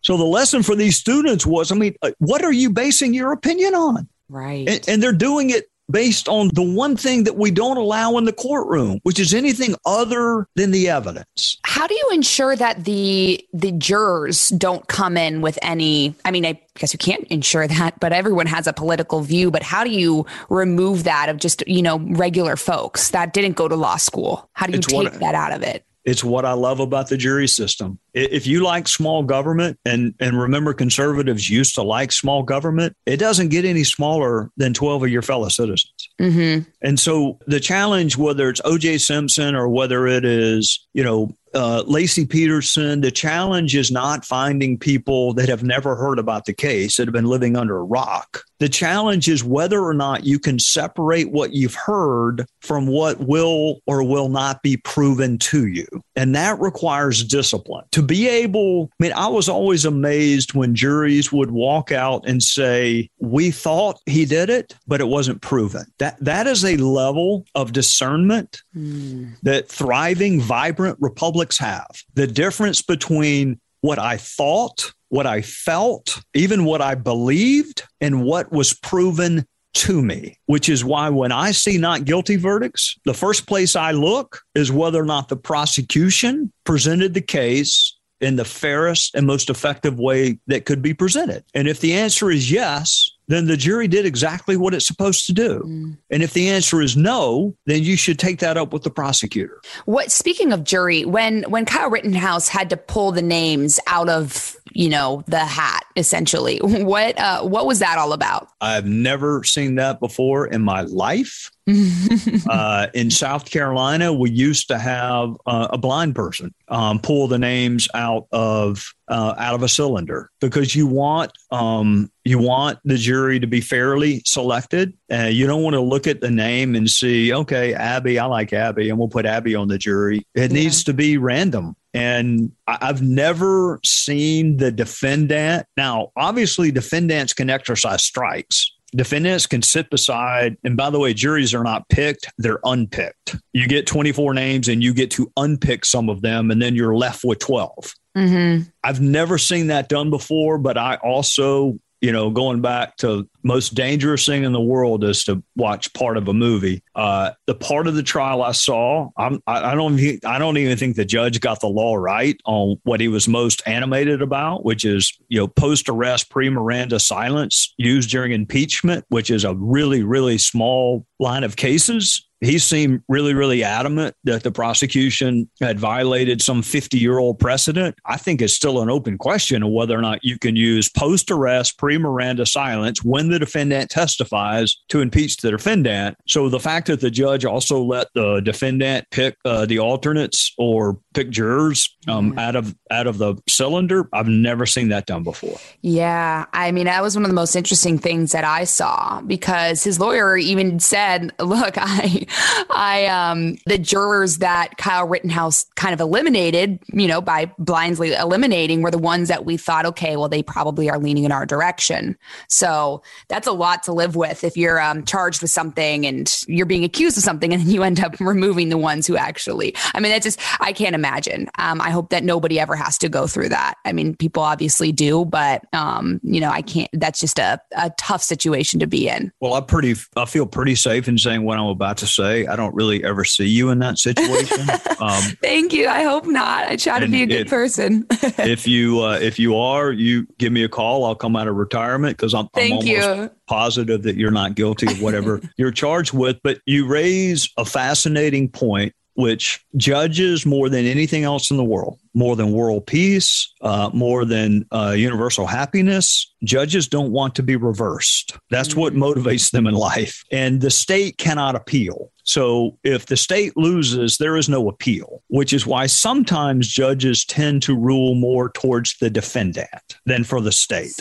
So 0.00 0.16
the 0.16 0.24
lesson 0.24 0.62
for 0.62 0.76
these 0.76 0.96
students 0.96 1.46
was 1.46 1.72
I 1.72 1.76
mean, 1.76 1.94
uh, 2.02 2.12
what 2.18 2.44
are 2.44 2.52
you 2.52 2.70
basing 2.70 3.14
your 3.14 3.32
opinion 3.32 3.74
on? 3.74 4.08
Right. 4.28 4.68
And, 4.68 4.88
and, 4.88 5.02
they're 5.02 5.12
doing 5.12 5.50
it 5.50 5.64
based 5.90 6.28
on 6.28 6.50
the 6.54 6.62
one 6.62 6.96
thing 6.96 7.24
that 7.24 7.36
we 7.36 7.50
don't 7.50 7.76
allow 7.76 8.16
in 8.16 8.24
the 8.24 8.32
courtroom, 8.32 9.00
which 9.02 9.20
is 9.20 9.34
anything 9.34 9.74
other 9.84 10.46
than 10.56 10.70
the 10.70 10.88
evidence. 10.88 11.58
How 11.64 11.86
do 11.86 11.94
you 11.94 12.10
ensure 12.12 12.56
that 12.56 12.84
the 12.84 13.44
the 13.52 13.72
jurors 13.72 14.48
don't 14.50 14.86
come 14.88 15.16
in 15.16 15.40
with 15.40 15.58
any 15.62 16.14
I 16.24 16.30
mean 16.30 16.46
I 16.46 16.60
guess 16.76 16.92
you 16.92 16.98
can't 16.98 17.24
ensure 17.28 17.66
that, 17.68 18.00
but 18.00 18.12
everyone 18.12 18.46
has 18.46 18.66
a 18.66 18.72
political 18.72 19.20
view, 19.20 19.50
but 19.50 19.62
how 19.62 19.84
do 19.84 19.90
you 19.90 20.26
remove 20.48 21.04
that 21.04 21.28
of 21.28 21.38
just, 21.38 21.66
you 21.68 21.82
know, 21.82 21.98
regular 22.00 22.56
folks 22.56 23.10
that 23.10 23.32
didn't 23.32 23.52
go 23.52 23.68
to 23.68 23.76
law 23.76 23.96
school? 23.96 24.48
How 24.54 24.66
do 24.66 24.72
you 24.72 24.78
it's 24.78 24.86
take 24.88 24.96
what, 24.96 25.20
that 25.20 25.34
out 25.34 25.52
of 25.52 25.62
it? 25.62 25.84
It's 26.04 26.22
what 26.22 26.44
I 26.44 26.52
love 26.52 26.80
about 26.80 27.08
the 27.08 27.16
jury 27.16 27.48
system. 27.48 27.98
If 28.12 28.46
you 28.46 28.62
like 28.62 28.86
small 28.88 29.22
government, 29.22 29.78
and, 29.84 30.14
and 30.20 30.38
remember, 30.38 30.74
conservatives 30.74 31.48
used 31.48 31.74
to 31.76 31.82
like 31.82 32.12
small 32.12 32.42
government, 32.42 32.96
it 33.06 33.16
doesn't 33.16 33.48
get 33.48 33.64
any 33.64 33.84
smaller 33.84 34.50
than 34.56 34.74
12 34.74 35.04
of 35.04 35.08
your 35.08 35.22
fellow 35.22 35.48
citizens. 35.48 36.10
Mm-hmm. 36.20 36.68
And 36.82 37.00
so 37.00 37.38
the 37.46 37.60
challenge, 37.60 38.16
whether 38.16 38.50
it's 38.50 38.60
OJ 38.60 39.00
Simpson 39.00 39.54
or 39.54 39.68
whether 39.68 40.06
it 40.06 40.24
is, 40.24 40.86
you 40.92 41.02
know, 41.02 41.34
uh, 41.54 41.84
Laci 41.86 42.28
Peterson, 42.28 43.00
the 43.00 43.10
challenge 43.10 43.76
is 43.76 43.90
not 43.90 44.24
finding 44.24 44.76
people 44.76 45.34
that 45.34 45.48
have 45.48 45.62
never 45.62 45.94
heard 45.94 46.18
about 46.18 46.44
the 46.44 46.52
case 46.52 46.96
that 46.96 47.06
have 47.06 47.12
been 47.12 47.26
living 47.26 47.56
under 47.56 47.76
a 47.76 47.84
rock. 47.84 48.42
The 48.64 48.70
challenge 48.70 49.28
is 49.28 49.44
whether 49.44 49.84
or 49.84 49.92
not 49.92 50.24
you 50.24 50.38
can 50.38 50.58
separate 50.58 51.30
what 51.30 51.52
you've 51.52 51.74
heard 51.74 52.46
from 52.62 52.86
what 52.86 53.20
will 53.20 53.82
or 53.86 54.02
will 54.02 54.30
not 54.30 54.62
be 54.62 54.78
proven 54.78 55.36
to 55.40 55.66
you. 55.66 55.86
And 56.16 56.34
that 56.34 56.58
requires 56.58 57.22
discipline. 57.24 57.84
To 57.92 58.00
be 58.02 58.26
able, 58.26 58.88
I 58.98 59.02
mean, 59.02 59.12
I 59.12 59.28
was 59.28 59.50
always 59.50 59.84
amazed 59.84 60.54
when 60.54 60.74
juries 60.74 61.30
would 61.30 61.50
walk 61.50 61.92
out 61.92 62.26
and 62.26 62.42
say, 62.42 63.10
We 63.18 63.50
thought 63.50 64.00
he 64.06 64.24
did 64.24 64.48
it, 64.48 64.74
but 64.86 65.02
it 65.02 65.08
wasn't 65.08 65.42
proven. 65.42 65.84
That 65.98 66.16
that 66.24 66.46
is 66.46 66.64
a 66.64 66.78
level 66.78 67.44
of 67.54 67.74
discernment 67.74 68.62
mm. 68.74 69.30
that 69.42 69.68
thriving, 69.68 70.40
vibrant 70.40 70.96
republics 71.02 71.58
have. 71.58 72.02
The 72.14 72.26
difference 72.26 72.80
between 72.80 73.60
what 73.82 73.98
I 73.98 74.16
thought, 74.16 74.94
what 75.08 75.26
I 75.26 75.42
felt, 75.42 76.22
even 76.34 76.64
what 76.64 76.80
I 76.80 76.94
believed, 76.94 77.84
and 78.00 78.24
what 78.24 78.50
was 78.52 78.74
proven 78.74 79.46
to 79.74 80.02
me, 80.02 80.38
which 80.46 80.68
is 80.68 80.84
why 80.84 81.08
when 81.08 81.32
I 81.32 81.50
see 81.50 81.78
not 81.78 82.04
guilty 82.04 82.36
verdicts, 82.36 82.96
the 83.04 83.14
first 83.14 83.46
place 83.46 83.74
I 83.74 83.90
look 83.90 84.42
is 84.54 84.70
whether 84.70 85.02
or 85.02 85.06
not 85.06 85.28
the 85.28 85.36
prosecution 85.36 86.52
presented 86.64 87.14
the 87.14 87.20
case 87.20 87.96
in 88.20 88.36
the 88.36 88.44
fairest 88.44 89.14
and 89.14 89.26
most 89.26 89.50
effective 89.50 89.98
way 89.98 90.38
that 90.46 90.64
could 90.64 90.80
be 90.80 90.94
presented. 90.94 91.44
And 91.54 91.68
if 91.68 91.80
the 91.80 91.92
answer 91.94 92.30
is 92.30 92.50
yes, 92.50 93.10
then 93.26 93.46
the 93.46 93.56
jury 93.56 93.88
did 93.88 94.06
exactly 94.06 94.56
what 94.56 94.74
it's 94.74 94.86
supposed 94.86 95.26
to 95.26 95.32
do. 95.32 95.60
Mm. 95.60 95.98
And 96.10 96.22
if 96.22 96.32
the 96.32 96.48
answer 96.48 96.80
is 96.80 96.96
no, 96.96 97.54
then 97.66 97.82
you 97.82 97.96
should 97.96 98.18
take 98.18 98.38
that 98.40 98.56
up 98.56 98.72
with 98.72 98.82
the 98.82 98.90
prosecutor. 98.90 99.60
What 99.86 100.10
speaking 100.10 100.52
of 100.52 100.64
jury, 100.64 101.04
when 101.04 101.42
when 101.44 101.64
Kyle 101.64 101.90
Rittenhouse 101.90 102.48
had 102.48 102.70
to 102.70 102.76
pull 102.76 103.12
the 103.12 103.22
names 103.22 103.80
out 103.86 104.08
of, 104.08 104.56
you 104.72 104.88
know, 104.88 105.22
the 105.26 105.38
hat 105.38 105.84
essentially, 105.96 106.58
what 106.62 107.18
uh, 107.18 107.42
what 107.42 107.66
was 107.66 107.78
that 107.80 107.98
all 107.98 108.12
about? 108.12 108.48
I've 108.60 108.86
never 108.86 109.44
seen 109.44 109.76
that 109.76 110.00
before 110.00 110.46
in 110.46 110.62
my 110.62 110.82
life. 110.82 111.50
uh, 112.50 112.88
in 112.92 113.10
South 113.10 113.50
Carolina, 113.50 114.12
we 114.12 114.30
used 114.30 114.68
to 114.68 114.78
have 114.78 115.34
uh, 115.46 115.68
a 115.70 115.78
blind 115.78 116.14
person 116.14 116.52
um, 116.68 116.98
pull 116.98 117.26
the 117.26 117.38
names 117.38 117.88
out 117.94 118.26
of 118.32 118.92
uh, 119.08 119.34
out 119.38 119.54
of 119.54 119.62
a 119.62 119.68
cylinder 119.68 120.30
because 120.40 120.74
you 120.74 120.86
want 120.86 121.32
um, 121.50 122.10
you 122.24 122.38
want 122.38 122.78
the 122.84 122.98
jury 122.98 123.40
to 123.40 123.46
be 123.46 123.62
fairly 123.62 124.20
selected. 124.26 124.92
Uh, 125.10 125.24
you 125.24 125.46
don't 125.46 125.62
want 125.62 125.74
to 125.74 125.80
look 125.80 126.06
at 126.06 126.20
the 126.20 126.30
name 126.30 126.74
and 126.74 126.90
see, 126.90 127.32
okay, 127.32 127.72
Abby, 127.72 128.18
I 128.18 128.26
like 128.26 128.52
Abby, 128.52 128.90
and 128.90 128.98
we'll 128.98 129.08
put 129.08 129.24
Abby 129.24 129.54
on 129.54 129.68
the 129.68 129.78
jury. 129.78 130.26
It 130.34 130.50
yeah. 130.50 130.58
needs 130.58 130.84
to 130.84 130.92
be 130.92 131.16
random. 131.16 131.76
And 131.94 132.52
I've 132.66 133.02
never 133.02 133.80
seen 133.84 134.56
the 134.56 134.72
defendant. 134.72 135.66
Now, 135.76 136.10
obviously, 136.16 136.72
defendants 136.72 137.32
can 137.32 137.48
exercise 137.48 138.02
strikes 138.02 138.72
defendants 138.94 139.46
can 139.46 139.62
sit 139.62 139.90
beside 139.90 140.56
and 140.62 140.76
by 140.76 140.88
the 140.90 140.98
way 140.98 141.12
juries 141.12 141.52
are 141.52 141.64
not 141.64 141.88
picked 141.88 142.32
they're 142.38 142.60
unpicked 142.64 143.36
you 143.52 143.66
get 143.66 143.86
24 143.86 144.34
names 144.34 144.68
and 144.68 144.82
you 144.82 144.94
get 144.94 145.10
to 145.10 145.30
unpick 145.36 145.84
some 145.84 146.08
of 146.08 146.22
them 146.22 146.50
and 146.50 146.62
then 146.62 146.74
you're 146.74 146.94
left 146.94 147.24
with 147.24 147.38
12 147.40 147.72
mm-hmm. 148.16 148.62
i've 148.84 149.00
never 149.00 149.36
seen 149.36 149.66
that 149.66 149.88
done 149.88 150.10
before 150.10 150.58
but 150.58 150.78
i 150.78 150.94
also 150.96 151.76
you 152.04 152.12
know, 152.12 152.28
going 152.28 152.60
back 152.60 152.98
to 152.98 153.26
most 153.42 153.74
dangerous 153.74 154.26
thing 154.26 154.44
in 154.44 154.52
the 154.52 154.60
world 154.60 155.02
is 155.04 155.24
to 155.24 155.42
watch 155.56 155.90
part 155.94 156.18
of 156.18 156.28
a 156.28 156.34
movie. 156.34 156.82
Uh, 156.94 157.30
the 157.46 157.54
part 157.54 157.86
of 157.86 157.94
the 157.94 158.02
trial 158.02 158.42
I 158.42 158.52
saw, 158.52 159.08
I'm, 159.16 159.42
I, 159.46 159.74
don't, 159.74 159.98
I 160.26 160.38
don't 160.38 160.58
even 160.58 160.76
think 160.76 160.96
the 160.96 161.06
judge 161.06 161.40
got 161.40 161.60
the 161.60 161.66
law 161.66 161.94
right 161.94 162.38
on 162.44 162.76
what 162.82 163.00
he 163.00 163.08
was 163.08 163.26
most 163.26 163.62
animated 163.64 164.20
about, 164.20 164.66
which 164.66 164.84
is 164.84 165.16
you 165.28 165.38
know 165.40 165.48
post 165.48 165.88
arrest 165.88 166.28
pre 166.28 166.50
Miranda 166.50 167.00
silence 167.00 167.72
used 167.78 168.10
during 168.10 168.32
impeachment, 168.32 169.06
which 169.08 169.30
is 169.30 169.44
a 169.44 169.54
really 169.54 170.02
really 170.02 170.36
small 170.36 171.06
line 171.18 171.42
of 171.42 171.56
cases 171.56 172.28
he 172.44 172.58
seemed 172.58 173.02
really, 173.08 173.34
really 173.34 173.62
adamant 173.62 174.14
that 174.24 174.42
the 174.42 174.50
prosecution 174.50 175.48
had 175.60 175.78
violated 175.78 176.42
some 176.42 176.62
50 176.62 176.98
year 176.98 177.18
old 177.18 177.38
precedent. 177.38 177.96
I 178.04 178.16
think 178.16 178.42
it's 178.42 178.54
still 178.54 178.82
an 178.82 178.90
open 178.90 179.18
question 179.18 179.62
of 179.62 179.70
whether 179.70 179.96
or 179.96 180.02
not 180.02 180.24
you 180.24 180.38
can 180.38 180.56
use 180.56 180.88
post 180.88 181.30
arrest, 181.30 181.78
pre 181.78 181.98
Miranda 181.98 182.46
silence 182.46 183.02
when 183.04 183.30
the 183.30 183.38
defendant 183.38 183.90
testifies 183.90 184.76
to 184.88 185.00
impeach 185.00 185.38
the 185.38 185.50
defendant. 185.50 186.16
So 186.26 186.48
the 186.48 186.60
fact 186.60 186.86
that 186.88 187.00
the 187.00 187.10
judge 187.10 187.44
also 187.44 187.82
let 187.82 188.08
the 188.14 188.40
defendant 188.40 189.06
pick 189.10 189.36
uh, 189.44 189.66
the 189.66 189.78
alternates 189.78 190.52
or 190.58 190.98
pick 191.14 191.30
jurors 191.30 191.88
um, 192.08 192.30
mm-hmm. 192.30 192.38
out 192.38 192.56
of 192.56 192.74
out 192.90 193.06
of 193.06 193.18
the 193.18 193.36
cylinder, 193.48 194.08
I've 194.12 194.28
never 194.28 194.66
seen 194.66 194.88
that 194.88 195.06
done 195.06 195.22
before. 195.22 195.56
Yeah, 195.82 196.46
I 196.52 196.70
mean, 196.72 196.84
that 196.84 197.02
was 197.02 197.16
one 197.16 197.24
of 197.24 197.30
the 197.30 197.34
most 197.34 197.56
interesting 197.56 197.98
things 197.98 198.32
that 198.32 198.44
I 198.44 198.64
saw 198.64 199.20
because 199.22 199.82
his 199.82 199.98
lawyer 199.98 200.36
even 200.36 200.78
said, 200.80 201.32
"Look, 201.38 201.74
I 201.78 202.26
I 202.70 203.06
um 203.06 203.56
the 203.66 203.78
jurors 203.78 204.38
that 204.38 204.76
Kyle 204.76 205.06
Rittenhouse 205.06 205.66
kind 205.76 205.94
of 205.94 206.00
eliminated, 206.00 206.78
you 206.92 207.06
know, 207.06 207.20
by 207.20 207.50
blindly 207.58 208.12
eliminating 208.12 208.82
were 208.82 208.90
the 208.90 208.98
ones 208.98 209.28
that 209.28 209.44
we 209.44 209.56
thought, 209.56 209.86
okay, 209.86 210.16
well, 210.16 210.28
they 210.28 210.42
probably 210.42 210.90
are 210.90 210.98
leaning 210.98 211.24
in 211.24 211.32
our 211.32 211.46
direction. 211.46 212.16
So 212.48 213.02
that's 213.28 213.46
a 213.46 213.52
lot 213.52 213.82
to 213.84 213.92
live 213.92 214.16
with 214.16 214.44
if 214.44 214.56
you're 214.56 214.80
um, 214.80 215.04
charged 215.04 215.42
with 215.42 215.50
something 215.50 216.06
and 216.06 216.42
you're 216.46 216.66
being 216.66 216.84
accused 216.84 217.16
of 217.16 217.24
something 217.24 217.52
and 217.52 217.62
you 217.64 217.82
end 217.82 218.00
up 218.00 218.14
removing 218.20 218.68
the 218.68 218.78
ones 218.78 219.06
who 219.06 219.16
actually. 219.16 219.74
I 219.94 220.00
mean, 220.00 220.12
that's 220.12 220.24
just 220.24 220.40
I 220.60 220.72
can't 220.72 220.94
imagine. 220.94 221.48
Um, 221.58 221.80
I 221.80 221.90
hope 221.90 222.10
that 222.10 222.24
nobody 222.24 222.58
ever 222.58 222.76
has 222.76 222.98
to 222.98 223.08
go 223.08 223.26
through 223.26 223.50
that. 223.50 223.74
I 223.84 223.92
mean, 223.92 224.16
people 224.16 224.42
obviously 224.42 224.92
do, 224.92 225.24
but 225.24 225.64
um, 225.72 226.20
you 226.22 226.40
know, 226.40 226.50
I 226.50 226.62
can't. 226.62 226.90
That's 226.92 227.20
just 227.20 227.38
a 227.38 227.60
a 227.76 227.90
tough 227.98 228.22
situation 228.22 228.80
to 228.80 228.86
be 228.86 229.08
in. 229.08 229.32
Well, 229.40 229.54
I 229.54 229.60
pretty 229.60 229.94
I 230.16 230.24
feel 230.24 230.46
pretty 230.46 230.74
safe 230.74 231.08
in 231.08 231.18
saying 231.18 231.44
what 231.44 231.58
I'm 231.58 231.66
about 231.66 231.98
to 231.98 232.06
say. 232.06 232.23
I 232.24 232.56
don't 232.56 232.74
really 232.74 233.04
ever 233.04 233.24
see 233.24 233.46
you 233.46 233.70
in 233.70 233.78
that 233.80 233.98
situation. 233.98 234.66
Um, 235.00 235.22
Thank 235.42 235.72
you. 235.72 235.88
I 235.88 236.04
hope 236.04 236.24
not. 236.24 236.66
I 236.66 236.76
try 236.76 237.00
to 237.00 237.08
be 237.08 237.24
a 237.24 237.26
good 237.26 237.48
person. 237.48 238.06
if 238.10 238.66
you 238.66 239.02
uh, 239.02 239.18
if 239.20 239.38
you 239.38 239.56
are, 239.56 239.92
you 239.92 240.26
give 240.38 240.52
me 240.52 240.62
a 240.62 240.68
call. 240.68 241.04
I'll 241.04 241.16
come 241.16 241.36
out 241.36 241.48
of 241.48 241.56
retirement 241.56 242.16
because 242.16 242.32
I'm, 242.32 242.48
I'm 242.54 242.72
almost 242.72 242.86
you. 242.86 243.30
positive 243.46 244.04
that 244.04 244.16
you're 244.16 244.30
not 244.30 244.54
guilty 244.54 244.86
of 244.86 245.02
whatever 245.02 245.42
you're 245.58 245.72
charged 245.72 246.14
with. 246.14 246.38
But 246.42 246.60
you 246.64 246.86
raise 246.86 247.50
a 247.58 247.64
fascinating 247.64 248.48
point 248.48 248.94
which 249.14 249.64
judges 249.76 250.44
more 250.44 250.68
than 250.68 250.84
anything 250.86 251.24
else 251.24 251.50
in 251.50 251.56
the 251.56 251.64
world, 251.64 251.98
more 252.14 252.36
than 252.36 252.52
world 252.52 252.86
peace, 252.86 253.52
uh, 253.60 253.90
more 253.92 254.24
than 254.24 254.66
uh, 254.72 254.94
universal 254.96 255.46
happiness, 255.46 256.32
judges 256.42 256.88
don't 256.88 257.12
want 257.12 257.34
to 257.34 257.42
be 257.42 257.56
reversed. 257.56 258.36
That's 258.50 258.76
what 258.76 258.92
mm. 258.92 258.98
motivates 258.98 259.50
them 259.50 259.66
in 259.66 259.74
life. 259.74 260.24
And 260.30 260.60
the 260.60 260.70
state 260.70 261.18
cannot 261.18 261.54
appeal. 261.56 262.10
So 262.24 262.78
if 262.82 263.06
the 263.06 263.16
state 263.16 263.56
loses, 263.56 264.16
there 264.16 264.36
is 264.36 264.48
no 264.48 264.68
appeal, 264.68 265.22
which 265.28 265.52
is 265.52 265.66
why 265.66 265.86
sometimes 265.86 266.68
judges 266.68 267.24
tend 267.24 267.62
to 267.64 267.76
rule 267.76 268.14
more 268.14 268.48
towards 268.50 268.96
the 268.98 269.10
defendant 269.10 269.98
than 270.06 270.24
for 270.24 270.40
the 270.40 270.52
state 270.52 270.94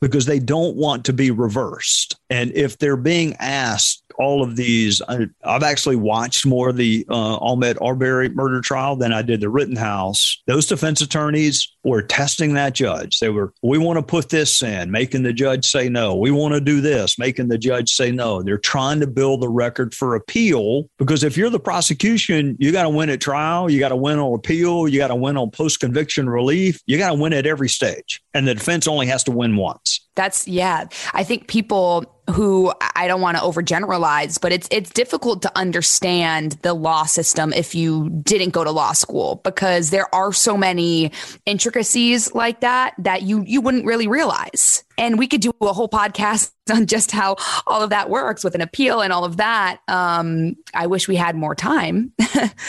because 0.00 0.26
they 0.26 0.38
don't 0.38 0.76
want 0.76 1.06
to 1.06 1.12
be 1.14 1.30
reversed. 1.30 2.16
And 2.28 2.52
if 2.52 2.78
they're 2.78 2.96
being 2.96 3.34
asked 3.38 4.02
all 4.18 4.42
of 4.42 4.56
these, 4.56 5.00
I, 5.08 5.26
have 5.44 5.62
actually 5.62 5.96
watched 5.96 6.44
more 6.44 6.70
of 6.70 6.76
the 6.76 7.06
uh, 7.08 7.38
Ahmaud 7.38 7.80
Arbery 7.80 8.28
murder 8.28 8.60
trial 8.60 8.96
than 8.96 9.12
I 9.12 9.22
did 9.22 9.40
the 9.40 9.48
Rittenhouse. 9.48 10.42
Those 10.46 10.66
defense 10.66 11.00
attorneys 11.00 11.72
were 11.84 12.02
testing 12.02 12.54
that 12.54 12.74
judge. 12.74 13.20
They 13.20 13.28
were, 13.28 13.52
we 13.62 13.78
want 13.78 13.98
to 13.98 14.02
put 14.02 14.28
this 14.28 14.62
in, 14.62 14.90
making 14.90 15.22
the 15.22 15.32
judge 15.32 15.64
say 15.64 15.88
no. 15.88 16.16
We 16.16 16.30
want 16.30 16.54
to 16.54 16.60
do 16.60 16.80
this, 16.80 17.18
making 17.18 17.48
the 17.48 17.58
judge 17.58 17.92
say 17.92 18.10
no. 18.10 18.42
They're 18.42 18.58
trying 18.58 19.00
to 19.00 19.06
build 19.06 19.40
the 19.40 19.48
record 19.48 19.94
for 19.94 20.14
appeal 20.14 20.88
because 20.98 21.22
if 21.22 21.36
you're 21.36 21.50
the 21.50 21.60
prosecution, 21.60 22.56
you 22.58 22.72
got 22.72 22.82
to 22.82 22.90
win 22.90 23.10
at 23.10 23.20
trial, 23.20 23.70
you 23.70 23.78
got 23.78 23.90
to 23.90 23.96
win 23.96 24.18
on 24.18 24.34
appeal, 24.34 24.88
you 24.88 24.98
got 24.98 25.08
to 25.08 25.14
win 25.14 25.36
on 25.36 25.50
post 25.50 25.80
conviction 25.80 26.28
relief, 26.28 26.80
you 26.86 26.98
got 26.98 27.10
to 27.10 27.18
win 27.18 27.32
at 27.32 27.46
every 27.46 27.68
stage. 27.68 28.22
And 28.38 28.46
the 28.46 28.54
defense 28.54 28.86
only 28.86 29.06
has 29.06 29.24
to 29.24 29.32
win 29.32 29.56
once. 29.56 30.06
That's 30.14 30.46
yeah. 30.46 30.86
I 31.12 31.24
think 31.24 31.48
people 31.48 32.04
who 32.30 32.72
I 32.94 33.08
don't 33.08 33.20
want 33.20 33.36
to 33.36 33.42
overgeneralize, 33.42 34.40
but 34.40 34.52
it's 34.52 34.68
it's 34.70 34.90
difficult 34.90 35.42
to 35.42 35.58
understand 35.58 36.52
the 36.62 36.72
law 36.72 37.02
system 37.02 37.52
if 37.52 37.74
you 37.74 38.10
didn't 38.22 38.50
go 38.50 38.62
to 38.62 38.70
law 38.70 38.92
school 38.92 39.40
because 39.42 39.90
there 39.90 40.14
are 40.14 40.32
so 40.32 40.56
many 40.56 41.10
intricacies 41.46 42.32
like 42.32 42.60
that 42.60 42.94
that 42.98 43.22
you 43.22 43.42
you 43.44 43.60
wouldn't 43.60 43.84
really 43.84 44.06
realize. 44.06 44.84
And 44.98 45.18
we 45.18 45.26
could 45.28 45.40
do 45.40 45.52
a 45.60 45.72
whole 45.72 45.88
podcast 45.88 46.50
on 46.70 46.86
just 46.86 47.10
how 47.10 47.36
all 47.66 47.82
of 47.82 47.90
that 47.90 48.10
works 48.10 48.44
with 48.44 48.54
an 48.54 48.60
appeal 48.60 49.00
and 49.00 49.12
all 49.12 49.24
of 49.24 49.38
that. 49.38 49.80
Um, 49.88 50.56
I 50.74 50.86
wish 50.86 51.08
we 51.08 51.16
had 51.16 51.36
more 51.36 51.54
time. 51.54 52.12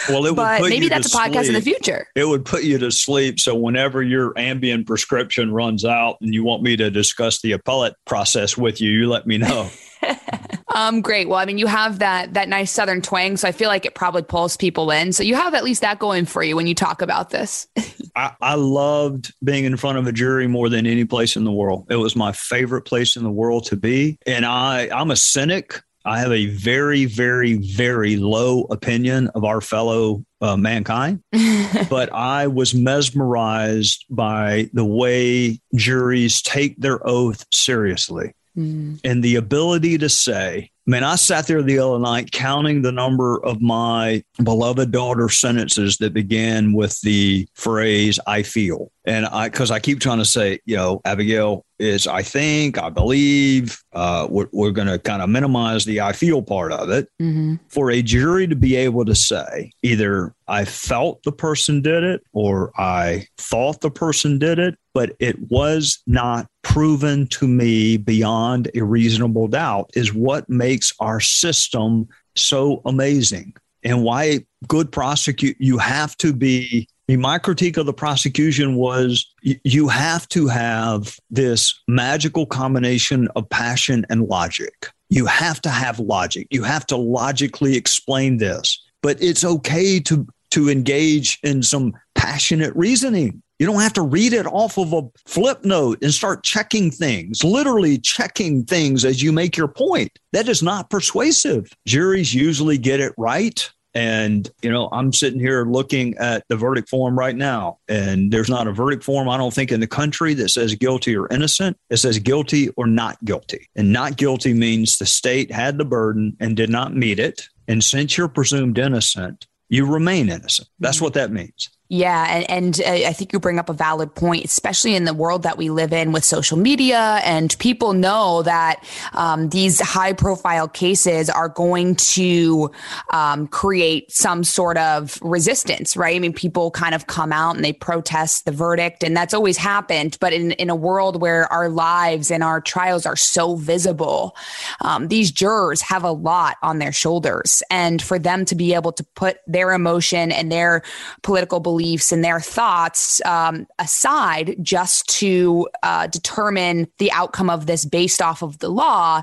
Well, 0.08 0.26
it 0.26 0.36
but 0.36 0.62
maybe 0.62 0.90
that's 0.90 1.14
a 1.14 1.18
podcast 1.18 1.46
sleep. 1.46 1.48
in 1.50 1.54
the 1.54 1.62
future. 1.62 2.08
It 2.16 2.26
would 2.28 2.44
put 2.44 2.64
you 2.64 2.80
to 2.80 2.92
sleep. 2.92 3.40
So 3.40 3.54
whenever 3.56 4.02
your 4.02 4.34
Ambien 4.34 4.86
prescription 4.86 5.52
runs 5.52 5.86
out 5.86 6.18
and 6.22 6.34
you 6.34 6.44
want 6.44 6.64
me 6.64 6.76
to 6.78 6.90
discuss 6.90 7.42
the 7.42 7.52
appellate 7.52 7.94
process 8.06 8.58
with 8.58 8.82
you, 8.82 8.90
you 8.90 9.10
let 9.10 9.28
me 9.28 9.38
know. 9.38 9.70
Um, 10.76 11.02
great. 11.02 11.28
Well, 11.28 11.40
I 11.40 11.46
mean, 11.46 11.58
you 11.58 11.68
have 11.68 12.00
that 12.00 12.34
that 12.36 12.48
nice 12.48 12.72
Southern 12.72 13.02
twang, 13.02 13.38
so 13.38 13.48
I 13.48 13.52
feel 13.52 13.70
like 13.70 13.86
it 13.86 13.96
probably 13.96 14.22
pulls 14.22 14.56
people 14.56 14.92
in. 14.92 15.12
So 15.14 15.24
you 15.24 15.36
have 15.36 15.54
at 15.54 15.64
least 15.64 15.82
that 15.82 16.00
going 16.00 16.26
for 16.26 16.44
you 16.44 16.56
when 16.56 16.68
you 16.68 16.76
talk 16.76 17.02
about 17.02 17.32
this. 17.32 17.68
I, 18.16 18.34
I 18.42 18.56
loved 18.56 19.34
being 19.44 19.66
in 19.66 19.78
front 19.78 19.98
of 19.98 20.08
a 20.08 20.12
jury 20.12 20.48
more 20.48 20.70
than 20.70 20.86
any 20.86 21.06
place 21.06 21.36
in 21.36 21.44
the 21.44 21.52
world. 21.52 21.88
It 21.90 21.96
was 21.96 22.16
my 22.16 22.32
favorite 22.32 22.84
place 22.84 23.16
in 23.16 23.24
the 23.24 23.32
world 23.32 23.66
to 23.66 23.76
be, 23.76 24.18
and 24.26 24.46
I 24.46 24.90
I'm 24.94 25.12
a 25.12 25.16
cynic. 25.16 25.82
I 26.06 26.20
have 26.20 26.32
a 26.32 26.46
very, 26.48 27.06
very, 27.06 27.56
very 27.56 28.16
low 28.16 28.62
opinion 28.72 29.28
of 29.36 29.44
our 29.44 29.60
fellow 29.62 30.24
uh, 30.40 30.56
mankind, 30.56 31.22
but 31.90 32.12
I 32.14 32.48
was 32.48 32.74
mesmerized 32.74 34.06
by 34.10 34.70
the 34.74 34.86
way 34.86 35.60
juries 35.76 36.42
take 36.42 36.78
their 36.78 37.06
oath 37.06 37.46
seriously 37.52 38.34
mm. 38.60 39.00
and 39.04 39.24
the 39.24 39.36
ability 39.36 39.98
to 40.00 40.10
say, 40.10 40.72
Man, 40.86 41.04
I 41.04 41.18
sat 41.18 41.46
there 41.46 41.62
the 41.62 41.78
other 41.78 42.00
night 42.00 42.32
counting 42.32 42.82
the 42.82 42.92
number 42.92 43.40
of 43.46 43.62
my 43.62 44.24
beloved 44.44 44.92
daughter 44.92 45.30
sentences 45.30 45.98
that 45.98 46.16
began 46.16 46.74
with 46.74 47.00
the 47.02 47.48
phrase, 47.54 48.20
I 48.26 48.42
feel. 48.42 48.92
And 49.10 49.26
I, 49.26 49.50
because 49.50 49.72
I 49.72 49.80
keep 49.80 50.00
trying 50.00 50.20
to 50.20 50.26
say, 50.26 50.60
you 50.66 50.76
know, 50.76 51.02
Abigail 51.04 51.66
is, 51.80 52.06
I 52.06 52.22
think, 52.22 52.78
I 52.78 52.92
believe, 52.92 53.82
uh, 53.92 54.28
we're, 54.30 54.50
we're 54.54 54.70
going 54.70 54.88
to 54.88 55.00
kind 55.00 55.24
of 55.24 55.30
minimize 55.30 55.84
the 55.84 56.02
I 56.02 56.12
feel 56.12 56.44
part 56.44 56.72
of 56.72 56.92
it. 56.92 57.10
Mm-hmm. 57.20 57.56
For 57.70 57.90
a 57.90 58.04
jury 58.04 58.46
to 58.46 58.56
be 58.56 58.76
able 58.76 59.06
to 59.06 59.16
say, 59.16 59.72
either 59.82 60.36
I 60.48 60.64
felt 60.64 61.24
the 61.24 61.32
person 61.32 61.82
did 61.82 62.04
it 62.04 62.22
or 62.34 62.72
I 62.80 63.26
thought 63.40 63.82
the 63.82 63.90
person 63.90 64.38
did 64.38 64.60
it, 64.60 64.78
but 64.94 65.16
it 65.20 65.40
was 65.50 66.04
not 66.06 66.46
proven 66.62 67.26
to 67.30 67.48
me 67.48 67.98
beyond 67.98 68.70
a 68.76 68.84
reasonable 68.84 69.48
doubt, 69.48 69.90
is 69.96 70.14
what 70.14 70.48
makes 70.52 70.94
our 71.00 71.20
system 71.20 72.08
so 72.36 72.84
amazing 72.86 73.56
and 73.84 74.04
why 74.04 74.46
good 74.68 74.92
prosecute 74.92 75.58
you 75.60 75.80
have 75.80 76.16
to 76.18 76.32
be 76.32 76.88
my 77.18 77.38
critique 77.40 77.78
of 77.78 77.86
the 77.86 77.94
prosecution 77.94 78.76
was 78.76 79.26
you 79.42 79.88
have 79.88 80.28
to 80.30 80.48
have 80.48 81.18
this 81.30 81.80
magical 81.88 82.46
combination 82.46 83.28
of 83.36 83.50
passion 83.50 84.06
and 84.10 84.28
logic. 84.28 84.90
You 85.10 85.26
have 85.26 85.62
to 85.62 85.70
have 85.70 86.00
logic. 86.00 86.48
You 86.52 86.64
have 86.64 86.86
to 86.88 86.98
logically 86.98 87.76
explain 87.76 88.38
this. 88.38 88.84
But 89.02 89.22
it's 89.22 89.44
okay 89.44 90.00
to 90.02 90.28
to 90.52 90.70
engage 90.70 91.40
in 91.44 91.62
some 91.62 91.94
passionate 92.16 92.76
reasoning. 92.76 93.42
You 93.60 93.68
don't 93.68 93.82
have 93.82 93.94
to 93.94 94.02
read 94.02 94.34
it 94.34 94.46
off 94.46 94.78
of 94.78 94.94
a 94.94 95.04
flip 95.28 95.66
note 95.66 96.02
and 96.02 96.14
start 96.14 96.44
checking 96.44 96.92
things, 96.92 97.44
literally 97.44 97.98
checking 97.98 98.64
things 98.64 99.04
as 99.04 99.22
you 99.22 99.32
make 99.32 99.58
your 99.58 99.68
point. 99.68 100.18
That 100.32 100.48
is 100.48 100.64
not 100.64 100.90
persuasive. 100.90 101.70
Juries 101.86 102.34
usually 102.34 102.78
get 102.78 103.00
it 103.02 103.14
right. 103.18 103.70
And, 103.94 104.50
you 104.62 104.72
know, 104.72 104.88
I'm 104.92 105.12
sitting 105.12 105.40
here 105.40 105.66
looking 105.66 106.18
at 106.18 106.44
the 106.48 106.56
verdict 106.56 106.90
form 106.90 107.18
right 107.18 107.36
now, 107.36 107.80
and 107.88 108.32
there's 108.32 108.50
not 108.50 108.68
a 108.68 108.72
verdict 108.72 109.04
form, 109.04 109.28
I 109.28 109.38
don't 109.38 109.54
think, 109.54 109.72
in 109.72 109.80
the 109.80 109.88
country 109.88 110.34
that 110.36 110.50
says 110.50 110.76
guilty 110.76 111.16
or 111.16 111.28
innocent. 111.30 111.78
It 111.90 111.98
says 111.98 112.20
guilty 112.20 112.70
or 112.78 112.86
not 112.86 113.24
guilty. 113.26 113.68
And 113.76 113.92
not 113.92 114.18
guilty 114.18 114.54
means 114.54 114.98
the 114.98 115.06
state 115.06 115.52
had 115.52 115.78
the 115.78 115.86
burden 115.86 116.38
and 116.40 116.56
did 116.56 116.70
not 116.70 116.96
meet 116.96 117.20
it. 117.20 117.48
And 117.68 117.84
since 117.84 118.18
you're 118.18 118.28
presumed 118.28 118.78
innocent, 118.78 119.48
you 119.70 119.86
remain 119.86 120.30
innocent. 120.30 120.68
That's 120.80 120.98
mm-hmm. 120.98 121.06
what 121.06 121.14
that 121.16 121.32
means. 121.32 121.70
Yeah, 121.92 122.28
and, 122.30 122.48
and 122.52 122.82
uh, 122.82 123.08
I 123.08 123.14
think 123.14 123.34
you 123.34 123.40
bring 123.40 123.58
up 123.58 123.68
a 123.68 123.74
valid 123.74 124.14
point, 124.14 124.46
especially 124.46 124.94
in 124.94 125.06
the 125.06 125.14
world 125.14 125.42
that 125.42 125.58
we 125.58 125.72
live 125.72 125.92
in 125.92 126.12
with 126.12 126.24
social 126.24 126.56
media, 126.56 127.20
and 127.24 127.58
people 127.58 127.94
know 127.94 128.44
that 128.44 128.84
um, 129.14 129.50
these 129.50 129.82
high-profile 129.82 130.68
cases 130.68 131.32
are 131.32 131.50
going 131.50 131.96
to 131.96 132.70
um, 133.10 133.48
create 133.48 134.12
some 134.12 134.44
sort 134.44 134.78
of 134.78 135.18
resistance, 135.24 135.98
right? 135.98 136.16
I 136.16 136.20
mean, 136.20 136.32
people 136.32 136.70
kind 136.70 136.94
of 136.94 137.08
come 137.08 137.34
out 137.34 137.56
and 137.56 137.66
they 137.66 137.74
protest 137.74 138.46
the 138.46 138.52
verdict, 138.52 139.02
and 139.02 139.18
that's 139.18 139.34
always 139.34 139.58
happened. 139.58 140.16
But 140.22 140.32
in 140.32 140.52
in 140.52 140.70
a 140.70 140.76
world 140.76 141.20
where 141.20 141.52
our 141.52 141.70
lives 141.70 142.30
and 142.30 142.44
our 142.44 142.62
trials 142.62 143.08
are 143.08 143.16
so 143.16 143.56
visible, 143.56 144.38
um, 144.82 145.08
these 145.08 145.32
jurors 145.32 145.82
have 145.82 146.04
a 146.04 146.12
lot 146.12 146.58
on 146.62 146.78
their 146.78 146.92
shoulders, 146.92 147.64
and 147.72 148.00
for 148.00 148.20
them 148.20 148.46
to 148.46 148.54
be 148.54 148.76
able 148.76 148.92
to 148.92 149.04
put 149.16 149.38
their 149.48 149.72
emotion 149.72 150.32
and 150.32 150.52
their 150.52 150.84
political 151.24 151.60
beliefs 151.60 151.79
beliefs 151.80 152.12
and 152.12 152.26
their 152.26 152.42
thoughts 152.42 153.22
um, 153.26 153.66
aside 153.80 154.58
just 154.62 155.08
to 155.08 155.66
uh, 155.82 156.08
determine 156.08 156.86
the 156.98 157.10
outcome 157.14 157.50
of 157.50 157.68
this 157.68 157.86
based 157.86 158.22
off 158.22 158.42
of 158.42 158.60
the 158.60 158.68
law 158.68 159.22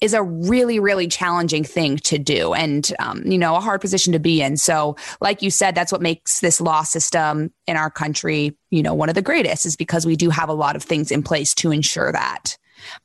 is 0.00 0.14
a 0.14 0.22
really, 0.22 0.78
really 0.78 1.08
challenging 1.08 1.64
thing 1.64 1.96
to 1.96 2.16
do 2.16 2.54
and, 2.54 2.92
um, 3.00 3.22
you 3.26 3.36
know, 3.36 3.56
a 3.56 3.60
hard 3.60 3.80
position 3.80 4.12
to 4.12 4.20
be 4.20 4.40
in. 4.40 4.56
So, 4.56 4.94
like 5.20 5.42
you 5.42 5.50
said, 5.50 5.74
that's 5.74 5.90
what 5.90 6.00
makes 6.00 6.38
this 6.38 6.60
law 6.60 6.84
system 6.84 7.52
in 7.66 7.76
our 7.76 7.90
country, 7.90 8.56
you 8.70 8.84
know, 8.84 8.94
one 8.94 9.08
of 9.08 9.16
the 9.16 9.22
greatest 9.22 9.66
is 9.66 9.74
because 9.74 10.06
we 10.06 10.14
do 10.14 10.30
have 10.30 10.48
a 10.48 10.54
lot 10.54 10.76
of 10.76 10.84
things 10.84 11.10
in 11.10 11.24
place 11.24 11.54
to 11.56 11.72
ensure 11.72 12.12
that. 12.12 12.56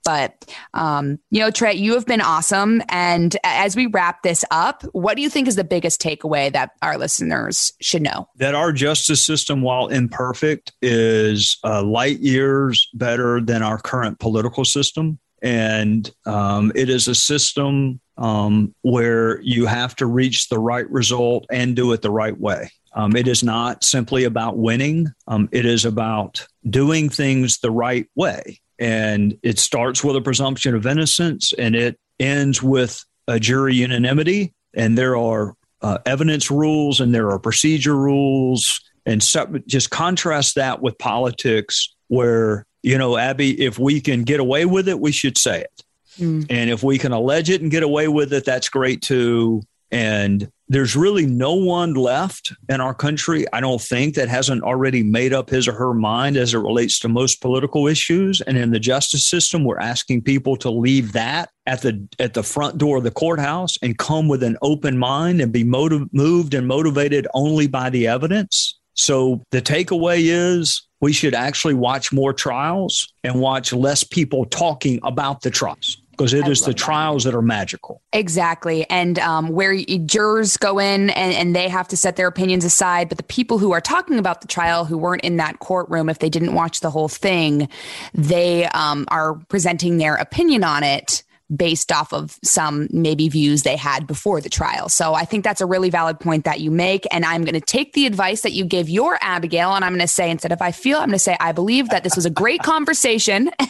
But, 0.04 0.54
um, 0.74 1.20
you 1.30 1.40
know, 1.40 1.52
Trey, 1.52 1.74
you 1.74 1.94
have 1.94 2.06
been 2.06 2.22
awesome. 2.22 2.82
And 2.90 3.36
as 3.44 3.76
we 3.76 3.88
wrap 3.88 4.24
this 4.24 4.44
up, 4.52 4.84
what 4.94 5.16
do 5.16 5.22
you 5.22 5.30
think 5.30 5.48
is 5.48 5.56
the 5.56 5.64
biggest 5.64 6.02
takeaway 6.02 6.52
that 6.54 6.72
our 6.82 6.98
listeners 6.98 7.72
should 7.82 8.02
know? 8.02 8.28
That 8.38 8.56
our 8.56 8.72
justice 8.72 9.26
system, 9.26 9.62
while 9.62 9.88
imperfect, 9.88 10.74
is 10.82 11.58
uh, 11.64 11.84
light 11.84 12.20
years 12.20 12.88
better 12.94 13.42
than 13.42 13.64
our 13.64 13.80
current 13.80 14.20
political 14.20 14.66
system. 14.66 15.20
And 15.42 16.10
um, 16.26 16.72
it 16.76 16.90
is 16.90 17.08
a 17.08 17.16
system 17.16 18.00
um, 18.18 18.76
where 18.84 19.42
you 19.42 19.66
have 19.66 19.96
to 19.96 20.06
reach 20.06 20.50
the 20.50 20.60
right 20.60 20.90
result 20.92 21.46
and 21.52 21.76
do 21.76 21.92
it 21.94 22.04
the 22.04 22.12
right 22.12 22.40
way. 22.40 22.70
Um, 22.94 23.16
it 23.16 23.28
is 23.28 23.44
not 23.44 23.84
simply 23.84 24.26
about 24.26 24.58
winning, 24.58 25.08
um, 25.28 25.50
it 25.52 25.66
is 25.66 25.86
about 25.86 26.46
doing 26.70 27.10
things 27.10 27.60
the 27.60 27.72
right 27.72 28.08
way. 28.16 28.61
And 28.82 29.38
it 29.44 29.60
starts 29.60 30.04
with 30.04 30.16
a 30.16 30.22
presumption 30.22 30.76
of 30.76 30.88
innocence 30.88 31.54
and 31.54 31.76
it 31.76 31.98
ends 32.20 32.62
with 32.62 33.06
a 33.28 33.40
jury 33.40 33.76
unanimity. 33.76 34.54
And 34.74 34.98
there 34.98 35.16
are 35.16 35.56
uh, 35.82 36.00
evidence 36.06 36.50
rules 36.52 37.00
and 37.00 37.14
there 37.14 37.30
are 37.30 37.40
procedure 37.40 37.96
rules. 37.96 38.82
And 39.06 39.22
just 39.68 39.92
contrast 39.92 40.56
that 40.56 40.82
with 40.82 40.98
politics, 40.98 41.94
where, 42.08 42.66
you 42.84 42.98
know, 42.98 43.18
Abby, 43.18 43.60
if 43.64 43.80
we 43.80 44.02
can 44.02 44.24
get 44.24 44.40
away 44.40 44.66
with 44.66 44.90
it, 44.90 45.00
we 45.00 45.12
should 45.12 45.38
say 45.38 45.62
it. 45.62 45.84
Mm. 46.20 46.48
And 46.50 46.70
if 46.70 46.84
we 46.84 46.98
can 46.98 47.12
allege 47.12 47.50
it 47.50 47.62
and 47.62 47.72
get 47.72 47.84
away 47.84 48.08
with 48.08 48.34
it, 48.34 48.46
that's 48.46 48.68
great 48.68 49.02
too. 49.02 49.62
And 49.92 50.50
there's 50.70 50.96
really 50.96 51.26
no 51.26 51.54
one 51.54 51.96
left 51.96 52.54
in 52.70 52.80
our 52.80 52.94
country, 52.94 53.46
I 53.52 53.60
don't 53.60 53.82
think, 53.82 54.16
that 54.16 54.30
hasn't 54.30 54.64
already 54.64 55.04
made 55.04 55.34
up 55.34 55.50
his 55.50 55.68
or 55.68 55.74
her 55.74 55.94
mind 55.94 56.38
as 56.38 56.54
it 56.54 56.60
relates 56.60 56.98
to 57.00 57.10
most 57.10 57.42
political 57.42 57.88
issues. 57.88 58.40
And 58.40 58.58
in 58.58 58.72
the 58.72 58.80
justice 58.80 59.28
system, 59.28 59.66
we're 59.66 59.80
asking 59.80 60.22
people 60.22 60.56
to 60.58 60.70
leave 60.70 61.12
that 61.12 61.50
at 61.66 61.82
the 61.82 62.08
at 62.20 62.34
the 62.34 62.44
front 62.44 62.78
door 62.78 62.98
of 62.98 63.04
the 63.04 63.12
courthouse 63.12 63.78
and 63.82 63.98
come 63.98 64.30
with 64.30 64.44
an 64.44 64.58
open 64.62 64.98
mind 64.98 65.42
and 65.42 65.52
be 65.52 65.66
motiv- 65.66 66.08
moved 66.14 66.54
and 66.54 66.68
motivated 66.68 67.28
only 67.34 67.68
by 67.68 67.90
the 67.90 68.08
evidence. 68.08 68.80
So 68.94 69.44
the 69.52 69.62
takeaway 69.62 70.22
is 70.24 70.88
we 71.02 71.12
should 71.12 71.34
actually 71.34 71.74
watch 71.74 72.14
more 72.14 72.32
trials 72.32 73.12
and 73.24 73.42
watch 73.42 73.74
less 73.74 74.04
people 74.04 74.46
talking 74.46 75.00
about 75.04 75.42
the 75.42 75.50
trials 75.50 76.01
because 76.22 76.34
it 76.34 76.46
I 76.46 76.52
is 76.52 76.62
the 76.62 76.68
that. 76.68 76.78
trials 76.78 77.24
that 77.24 77.34
are 77.34 77.42
magical. 77.42 78.02
Exactly. 78.14 78.88
And 78.90 79.18
um, 79.20 79.50
where 79.50 79.76
jurors 79.76 80.58
go 80.58 80.80
in 80.80 81.10
and, 81.10 81.34
and 81.34 81.56
they 81.56 81.68
have 81.68 81.88
to 81.90 81.98
set 81.98 82.16
their 82.16 82.28
opinions 82.28 82.64
aside, 82.64 83.10
but 83.10 83.18
the 83.18 83.24
people 83.24 83.58
who 83.58 83.72
are 83.72 83.82
talking 83.82 84.20
about 84.20 84.42
the 84.42 84.48
trial 84.48 84.86
who 84.86 84.98
weren't 84.98 85.24
in 85.24 85.38
that 85.38 85.60
courtroom, 85.60 86.10
if 86.10 86.20
they 86.20 86.30
didn't 86.30 86.54
watch 86.54 86.82
the 86.82 86.92
whole 86.92 87.10
thing, 87.10 87.68
they 88.14 88.66
um, 88.68 89.06
are 89.10 89.36
presenting 89.50 89.98
their 89.98 90.16
opinion 90.16 90.64
on 90.64 90.84
it 90.84 91.24
based 91.56 91.92
off 91.92 92.14
of 92.14 92.40
some 92.44 92.88
maybe 92.92 93.30
views 93.30 93.64
they 93.64 93.76
had 93.76 94.08
before 94.08 94.42
the 94.42 94.50
trial. 94.50 94.90
So 94.90 95.14
I 95.14 95.26
think 95.26 95.44
that's 95.44 95.62
a 95.62 95.66
really 95.66 95.90
valid 95.90 96.20
point 96.20 96.46
that 96.46 96.60
you 96.60 96.72
make. 96.72 97.06
And 97.12 97.26
I'm 97.26 97.44
going 97.44 97.54
to 97.54 97.62
take 97.62 97.94
the 97.94 98.06
advice 98.06 98.42
that 98.42 98.52
you 98.52 98.66
gave 98.66 98.90
your 98.90 99.18
Abigail 99.22 99.74
and 99.74 99.84
I'm 99.84 99.92
going 99.92 100.02
to 100.02 100.08
say, 100.08 100.30
instead 100.30 100.52
of 100.52 100.62
I 100.62 100.72
feel, 100.72 100.98
I'm 100.98 101.08
going 101.08 101.14
to 101.14 101.20
say, 101.20 101.36
I 101.40 101.52
believe 101.52 101.90
that 101.90 102.04
this 102.04 102.16
was 102.16 102.26
a 102.26 102.30
great 102.30 102.62
conversation. 102.64 103.50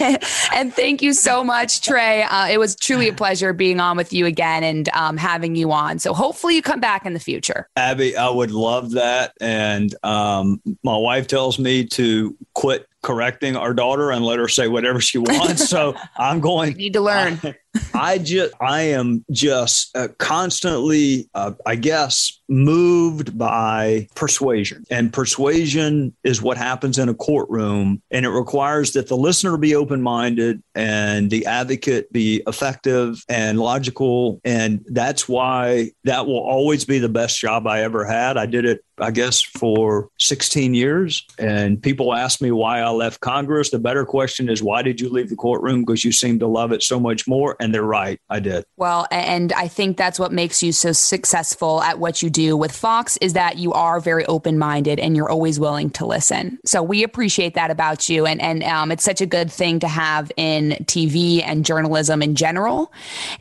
and 0.54 0.74
thank 0.74 1.02
you 1.02 1.14
so 1.14 1.44
much, 1.44 1.82
Trey. 1.82 2.24
Uh, 2.24 2.48
it 2.48 2.60
was 2.60 2.76
truly 2.76 3.08
a 3.08 3.14
pleasure 3.14 3.54
being 3.54 3.80
on 3.80 3.98
with 3.98 4.14
you 4.14 4.26
again 4.26 4.64
and 4.64 4.90
um, 4.90 5.18
having 5.18 5.56
you 5.56 5.72
on. 5.72 6.00
So 6.00 6.14
hopefully 6.14 6.56
you 6.56 6.62
come 6.62 6.80
back 6.80 7.06
in 7.06 7.14
the 7.14 7.20
future. 7.20 7.68
Abby, 7.76 8.16
I 8.16 8.30
would 8.30 8.52
love 8.52 8.92
that. 8.92 9.34
And 9.42 9.94
um, 10.04 10.62
my 10.84 10.98
wife 10.98 11.28
tells 11.28 11.58
me 11.58 11.86
to 11.88 12.38
quit 12.54 12.88
correcting 13.02 13.56
our 13.56 13.74
daughter 13.74 14.12
and 14.12 14.24
let 14.24 14.40
her 14.40 14.48
say 14.48 14.68
whatever 14.68 15.02
she 15.02 15.18
wants. 15.18 15.68
So 15.70 15.96
I'm 16.18 16.40
going. 16.40 16.74
need 16.74 16.94
to 16.94 17.02
learn. 17.02 17.40
I 17.44 17.56
just, 18.18 18.54
I 18.60 18.82
am 18.82 19.26
just 19.32 19.96
uh, 19.96 20.10
constantly, 20.18 21.30
uh, 21.34 21.54
I 21.66 21.76
guess, 21.76 22.40
moved 22.50 23.38
by 23.38 24.08
persuasion. 24.16 24.84
And 24.90 25.14
persuasion 25.14 26.16
is 26.24 26.42
what 26.42 26.58
happens 26.58 26.98
in 26.98 27.10
a 27.10 27.14
courtroom. 27.14 28.02
And 28.12 28.26
it 28.26 28.30
requires 28.30 28.92
that 28.94 29.08
the 29.08 29.18
listener 29.18 29.58
be 29.58 29.76
open 29.76 30.02
minded 30.02 30.62
and 30.76 31.30
the 31.30 31.46
advocate 31.46 32.12
be 32.12 32.44
effective 32.48 33.24
and 33.30 33.60
logical. 33.60 34.42
And 34.44 34.84
that's 34.88 35.30
why 35.30 35.92
that 36.04 36.28
will 36.28 36.40
always 36.40 36.86
be 36.86 37.00
the 37.00 37.10
best 37.10 37.40
job 37.40 37.68
I 37.68 37.84
ever 37.84 38.06
had. 38.06 38.38
I 38.38 38.46
did 38.46 38.66
it 38.66 38.84
I 39.02 39.12
guess, 39.12 39.42
for 39.42 40.10
16 40.20 40.74
years. 40.74 41.26
And 41.40 41.82
people 41.82 42.14
ask 42.14 42.40
me 42.40 42.52
why 42.52 42.82
I 42.82 42.90
left 42.92 43.20
Congress. 43.20 43.72
The 43.72 43.80
better 43.80 44.06
question 44.06 44.48
is, 44.48 44.62
why 44.62 44.84
did 44.84 45.02
you 45.02 45.10
leave 45.10 45.30
the 45.30 45.36
courtroom? 45.36 45.82
Because 45.82 46.06
you 46.06 46.12
seem 46.12 46.40
to 46.40 46.48
love 46.48 46.72
it 46.72 46.84
so 46.84 47.00
much 47.00 47.28
more. 47.28 47.58
And 47.62 47.74
they're 47.74 47.84
right. 47.84 48.20
I 48.30 48.40
did. 48.40 48.66
Well, 48.76 49.08
and 49.12 49.54
I 49.54 49.68
think 49.68 49.96
that's 49.96 50.20
what 50.20 50.32
makes 50.32 50.64
you 50.64 50.72
so 50.72 50.92
successful 50.92 51.82
at 51.84 52.00
what 52.00 52.24
you 52.24 52.30
do 52.30 52.58
with 52.58 52.72
Fox 52.72 53.18
is 53.18 53.34
that 53.34 53.58
you 53.58 53.72
are 53.74 54.00
very 54.00 54.26
open 54.26 54.58
minded 54.58 55.00
and 55.00 55.16
you're 55.16 55.30
always 55.30 55.60
willing 55.60 55.92
to 55.92 56.06
listen. 56.06 56.60
So 56.66 56.82
we 56.82 57.04
appreciate 57.04 57.54
that 57.54 57.70
about 57.70 58.10
you. 58.10 58.26
And, 58.26 58.42
and 58.42 58.64
um, 58.64 58.92
it's 58.92 59.04
such 59.04 59.22
a 59.22 59.28
good 59.28 59.52
thing 59.52 59.80
to 59.82 59.88
have 59.88 60.32
in 60.38 60.72
TV 60.86 61.44
and 61.46 61.64
journalism 61.64 62.24
in 62.24 62.36
general. 62.36 62.92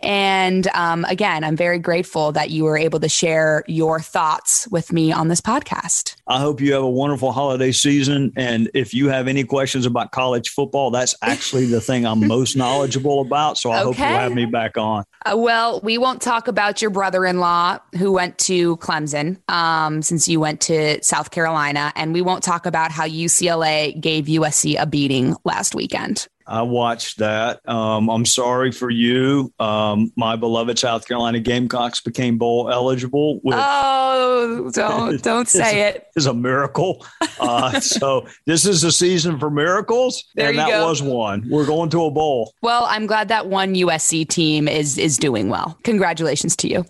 And 0.00 0.68
um, 0.74 1.06
again, 1.06 1.42
I'm 1.42 1.56
very 1.56 1.78
grateful 1.78 2.32
that 2.32 2.50
you 2.50 2.64
were 2.64 2.76
able 2.76 3.00
to 3.00 3.08
share 3.08 3.64
your 3.66 4.00
thoughts 4.00 4.68
with 4.68 4.92
me 4.92 5.12
on 5.12 5.28
this 5.28 5.40
podcast. 5.40 6.16
I 6.26 6.38
hope 6.38 6.60
you 6.60 6.72
have 6.74 6.82
a 6.82 6.90
wonderful 6.90 7.32
holiday 7.32 7.72
season. 7.72 8.32
And 8.36 8.70
if 8.74 8.94
you 8.94 9.08
have 9.08 9.28
any 9.28 9.44
questions 9.44 9.86
about 9.86 10.12
college 10.12 10.50
football, 10.50 10.90
that's 10.90 11.14
actually 11.22 11.66
the 11.66 11.80
thing 11.80 12.06
I'm 12.06 12.26
most 12.26 12.56
knowledgeable 12.56 13.20
about. 13.20 13.58
So 13.58 13.70
I 13.70 13.82
okay. 13.82 13.84
hope 13.84 13.98
you 13.98 14.04
have 14.04 14.32
me 14.32 14.46
back 14.46 14.76
on. 14.76 15.04
Uh, 15.24 15.36
well, 15.36 15.80
we 15.82 15.98
won't 15.98 16.22
talk 16.22 16.48
about 16.48 16.80
your 16.80 16.90
brother 16.90 17.26
in 17.26 17.40
law 17.40 17.78
who 17.98 18.12
went 18.12 18.38
to 18.38 18.76
Clemson 18.78 19.38
um, 19.50 20.02
since 20.02 20.28
you 20.28 20.40
went 20.40 20.60
to 20.62 21.02
South 21.02 21.30
Carolina. 21.30 21.92
And 21.96 22.12
we 22.12 22.22
won't 22.22 22.42
talk 22.42 22.66
about 22.66 22.90
how 22.90 23.06
UCLA 23.06 23.98
gave 24.00 24.26
USC 24.26 24.80
a 24.80 24.86
beating 24.86 25.36
last 25.44 25.74
weekend. 25.74 26.28
I 26.50 26.62
watched 26.62 27.18
that. 27.18 27.66
Um, 27.68 28.10
I'm 28.10 28.26
sorry 28.26 28.72
for 28.72 28.90
you. 28.90 29.52
Um, 29.60 30.12
my 30.16 30.34
beloved 30.34 30.80
South 30.80 31.06
Carolina 31.06 31.38
Gamecocks 31.38 32.00
became 32.00 32.38
bowl 32.38 32.68
eligible. 32.68 33.38
Which 33.44 33.54
oh, 33.56 34.68
don't 34.74 35.22
don't 35.22 35.46
say 35.46 35.88
it. 35.88 35.96
it. 35.96 36.06
Is 36.16 36.26
a 36.26 36.34
miracle. 36.34 37.06
Uh, 37.38 37.78
so 37.80 38.26
this 38.46 38.66
is 38.66 38.82
a 38.82 38.90
season 38.90 39.38
for 39.38 39.48
miracles, 39.48 40.24
there 40.34 40.48
and 40.48 40.58
that 40.58 40.68
go. 40.68 40.88
was 40.88 41.00
one. 41.00 41.46
We're 41.48 41.66
going 41.66 41.88
to 41.90 42.04
a 42.04 42.10
bowl. 42.10 42.52
Well, 42.62 42.84
I'm 42.88 43.06
glad 43.06 43.28
that 43.28 43.46
one 43.46 43.74
USC 43.76 44.26
team 44.28 44.66
is 44.66 44.98
is 44.98 45.16
doing 45.18 45.50
well. 45.50 45.78
Congratulations 45.84 46.56
to 46.56 46.68
you. 46.68 46.84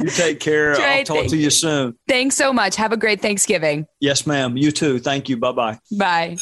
you 0.00 0.10
take 0.10 0.40
care. 0.40 0.74
Trey, 0.74 0.98
I'll 0.98 1.04
talk 1.04 1.26
to 1.28 1.36
you, 1.36 1.44
you 1.44 1.50
soon. 1.50 1.96
Thanks 2.08 2.34
so 2.34 2.52
much. 2.52 2.74
Have 2.74 2.92
a 2.92 2.96
great 2.96 3.20
Thanksgiving. 3.20 3.86
Yes, 4.00 4.26
ma'am. 4.26 4.56
You 4.56 4.72
too. 4.72 4.98
Thank 4.98 5.28
you. 5.28 5.36
Bye-bye. 5.36 5.78
Bye. 5.96 6.36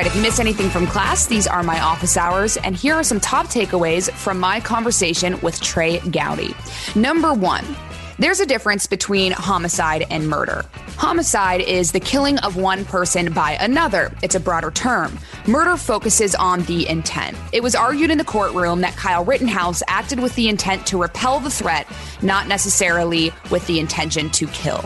Right, 0.00 0.06
if 0.06 0.16
you 0.16 0.22
missed 0.22 0.40
anything 0.40 0.70
from 0.70 0.86
class, 0.86 1.26
these 1.26 1.46
are 1.46 1.62
my 1.62 1.78
office 1.78 2.16
hours, 2.16 2.56
and 2.56 2.74
here 2.74 2.94
are 2.94 3.02
some 3.02 3.20
top 3.20 3.48
takeaways 3.48 4.10
from 4.10 4.40
my 4.40 4.58
conversation 4.58 5.38
with 5.42 5.60
Trey 5.60 5.98
Gowdy. 5.98 6.54
Number 6.94 7.34
one, 7.34 7.66
there's 8.18 8.40
a 8.40 8.46
difference 8.46 8.86
between 8.86 9.32
homicide 9.32 10.06
and 10.08 10.26
murder. 10.26 10.64
Homicide 10.96 11.60
is 11.60 11.92
the 11.92 12.00
killing 12.00 12.38
of 12.38 12.56
one 12.56 12.86
person 12.86 13.30
by 13.34 13.58
another. 13.60 14.10
It's 14.22 14.34
a 14.34 14.40
broader 14.40 14.70
term. 14.70 15.18
Murder 15.46 15.76
focuses 15.76 16.34
on 16.34 16.62
the 16.62 16.88
intent. 16.88 17.36
It 17.52 17.62
was 17.62 17.74
argued 17.74 18.10
in 18.10 18.16
the 18.16 18.24
courtroom 18.24 18.80
that 18.80 18.96
Kyle 18.96 19.24
Rittenhouse 19.24 19.82
acted 19.86 20.18
with 20.18 20.34
the 20.34 20.48
intent 20.48 20.86
to 20.86 21.02
repel 21.02 21.40
the 21.40 21.50
threat, 21.50 21.86
not 22.22 22.46
necessarily 22.46 23.32
with 23.50 23.66
the 23.66 23.78
intention 23.78 24.30
to 24.30 24.46
kill. 24.46 24.82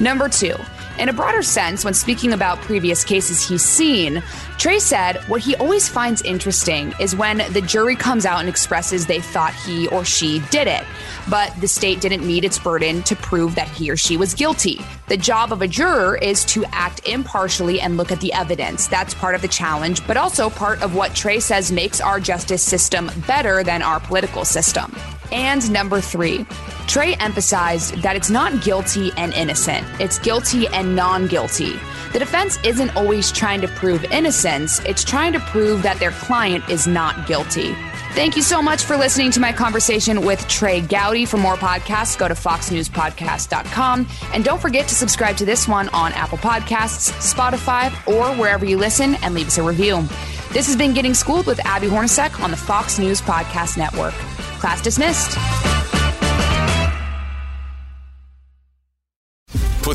Number 0.00 0.28
two, 0.28 0.54
in 1.00 1.08
a 1.08 1.14
broader 1.14 1.42
sense, 1.42 1.82
when 1.82 1.94
speaking 1.94 2.34
about 2.34 2.60
previous 2.60 3.04
cases 3.04 3.46
he's 3.46 3.62
seen, 3.62 4.22
Trey 4.58 4.78
said 4.78 5.16
what 5.28 5.40
he 5.40 5.56
always 5.56 5.88
finds 5.88 6.20
interesting 6.22 6.92
is 7.00 7.16
when 7.16 7.38
the 7.54 7.62
jury 7.62 7.96
comes 7.96 8.26
out 8.26 8.40
and 8.40 8.50
expresses 8.50 9.06
they 9.06 9.18
thought 9.18 9.54
he 9.54 9.88
or 9.88 10.04
she 10.04 10.40
did 10.50 10.68
it, 10.68 10.84
but 11.30 11.58
the 11.58 11.66
state 11.66 12.02
didn't 12.02 12.26
meet 12.26 12.44
its 12.44 12.58
burden 12.58 13.02
to 13.04 13.16
prove 13.16 13.54
that 13.54 13.66
he 13.66 13.90
or 13.90 13.96
she 13.96 14.18
was 14.18 14.34
guilty. 14.34 14.78
The 15.08 15.16
job 15.16 15.54
of 15.54 15.62
a 15.62 15.68
juror 15.68 16.18
is 16.18 16.44
to 16.46 16.66
act 16.66 17.08
impartially 17.08 17.80
and 17.80 17.96
look 17.96 18.12
at 18.12 18.20
the 18.20 18.34
evidence. 18.34 18.86
That's 18.86 19.14
part 19.14 19.34
of 19.34 19.40
the 19.40 19.48
challenge, 19.48 20.06
but 20.06 20.18
also 20.18 20.50
part 20.50 20.82
of 20.82 20.94
what 20.94 21.14
Trey 21.14 21.40
says 21.40 21.72
makes 21.72 22.02
our 22.02 22.20
justice 22.20 22.62
system 22.62 23.10
better 23.26 23.64
than 23.64 23.80
our 23.80 24.00
political 24.00 24.44
system. 24.44 24.94
And 25.32 25.70
number 25.72 26.02
three, 26.02 26.44
Trey 26.90 27.14
emphasized 27.20 28.02
that 28.02 28.16
it's 28.16 28.30
not 28.30 28.64
guilty 28.64 29.12
and 29.16 29.32
innocent, 29.34 29.86
it's 30.00 30.18
guilty 30.18 30.66
and 30.66 30.96
non 30.96 31.28
guilty. 31.28 31.74
The 32.12 32.18
defense 32.18 32.58
isn't 32.64 32.96
always 32.96 33.30
trying 33.30 33.60
to 33.60 33.68
prove 33.68 34.02
innocence, 34.06 34.80
it's 34.80 35.04
trying 35.04 35.32
to 35.34 35.38
prove 35.38 35.84
that 35.84 36.00
their 36.00 36.10
client 36.10 36.68
is 36.68 36.88
not 36.88 37.28
guilty. 37.28 37.76
Thank 38.14 38.34
you 38.34 38.42
so 38.42 38.60
much 38.60 38.82
for 38.82 38.96
listening 38.96 39.30
to 39.30 39.38
my 39.38 39.52
conversation 39.52 40.22
with 40.22 40.48
Trey 40.48 40.80
Gowdy. 40.80 41.26
For 41.26 41.36
more 41.36 41.54
podcasts, 41.54 42.18
go 42.18 42.26
to 42.26 42.34
foxnewspodcast.com. 42.34 44.08
And 44.34 44.42
don't 44.44 44.60
forget 44.60 44.88
to 44.88 44.94
subscribe 44.96 45.36
to 45.36 45.44
this 45.44 45.68
one 45.68 45.90
on 45.90 46.12
Apple 46.14 46.38
Podcasts, 46.38 47.12
Spotify, 47.22 47.92
or 48.08 48.34
wherever 48.36 48.64
you 48.64 48.76
listen 48.76 49.14
and 49.22 49.32
leave 49.32 49.46
us 49.46 49.58
a 49.58 49.62
review. 49.62 50.02
This 50.52 50.66
has 50.66 50.74
been 50.74 50.92
Getting 50.92 51.14
Schooled 51.14 51.46
with 51.46 51.64
Abby 51.64 51.86
Hornacek 51.86 52.42
on 52.42 52.50
the 52.50 52.56
Fox 52.56 52.98
News 52.98 53.20
Podcast 53.20 53.78
Network. 53.78 54.14
Class 54.58 54.82
dismissed. 54.82 55.38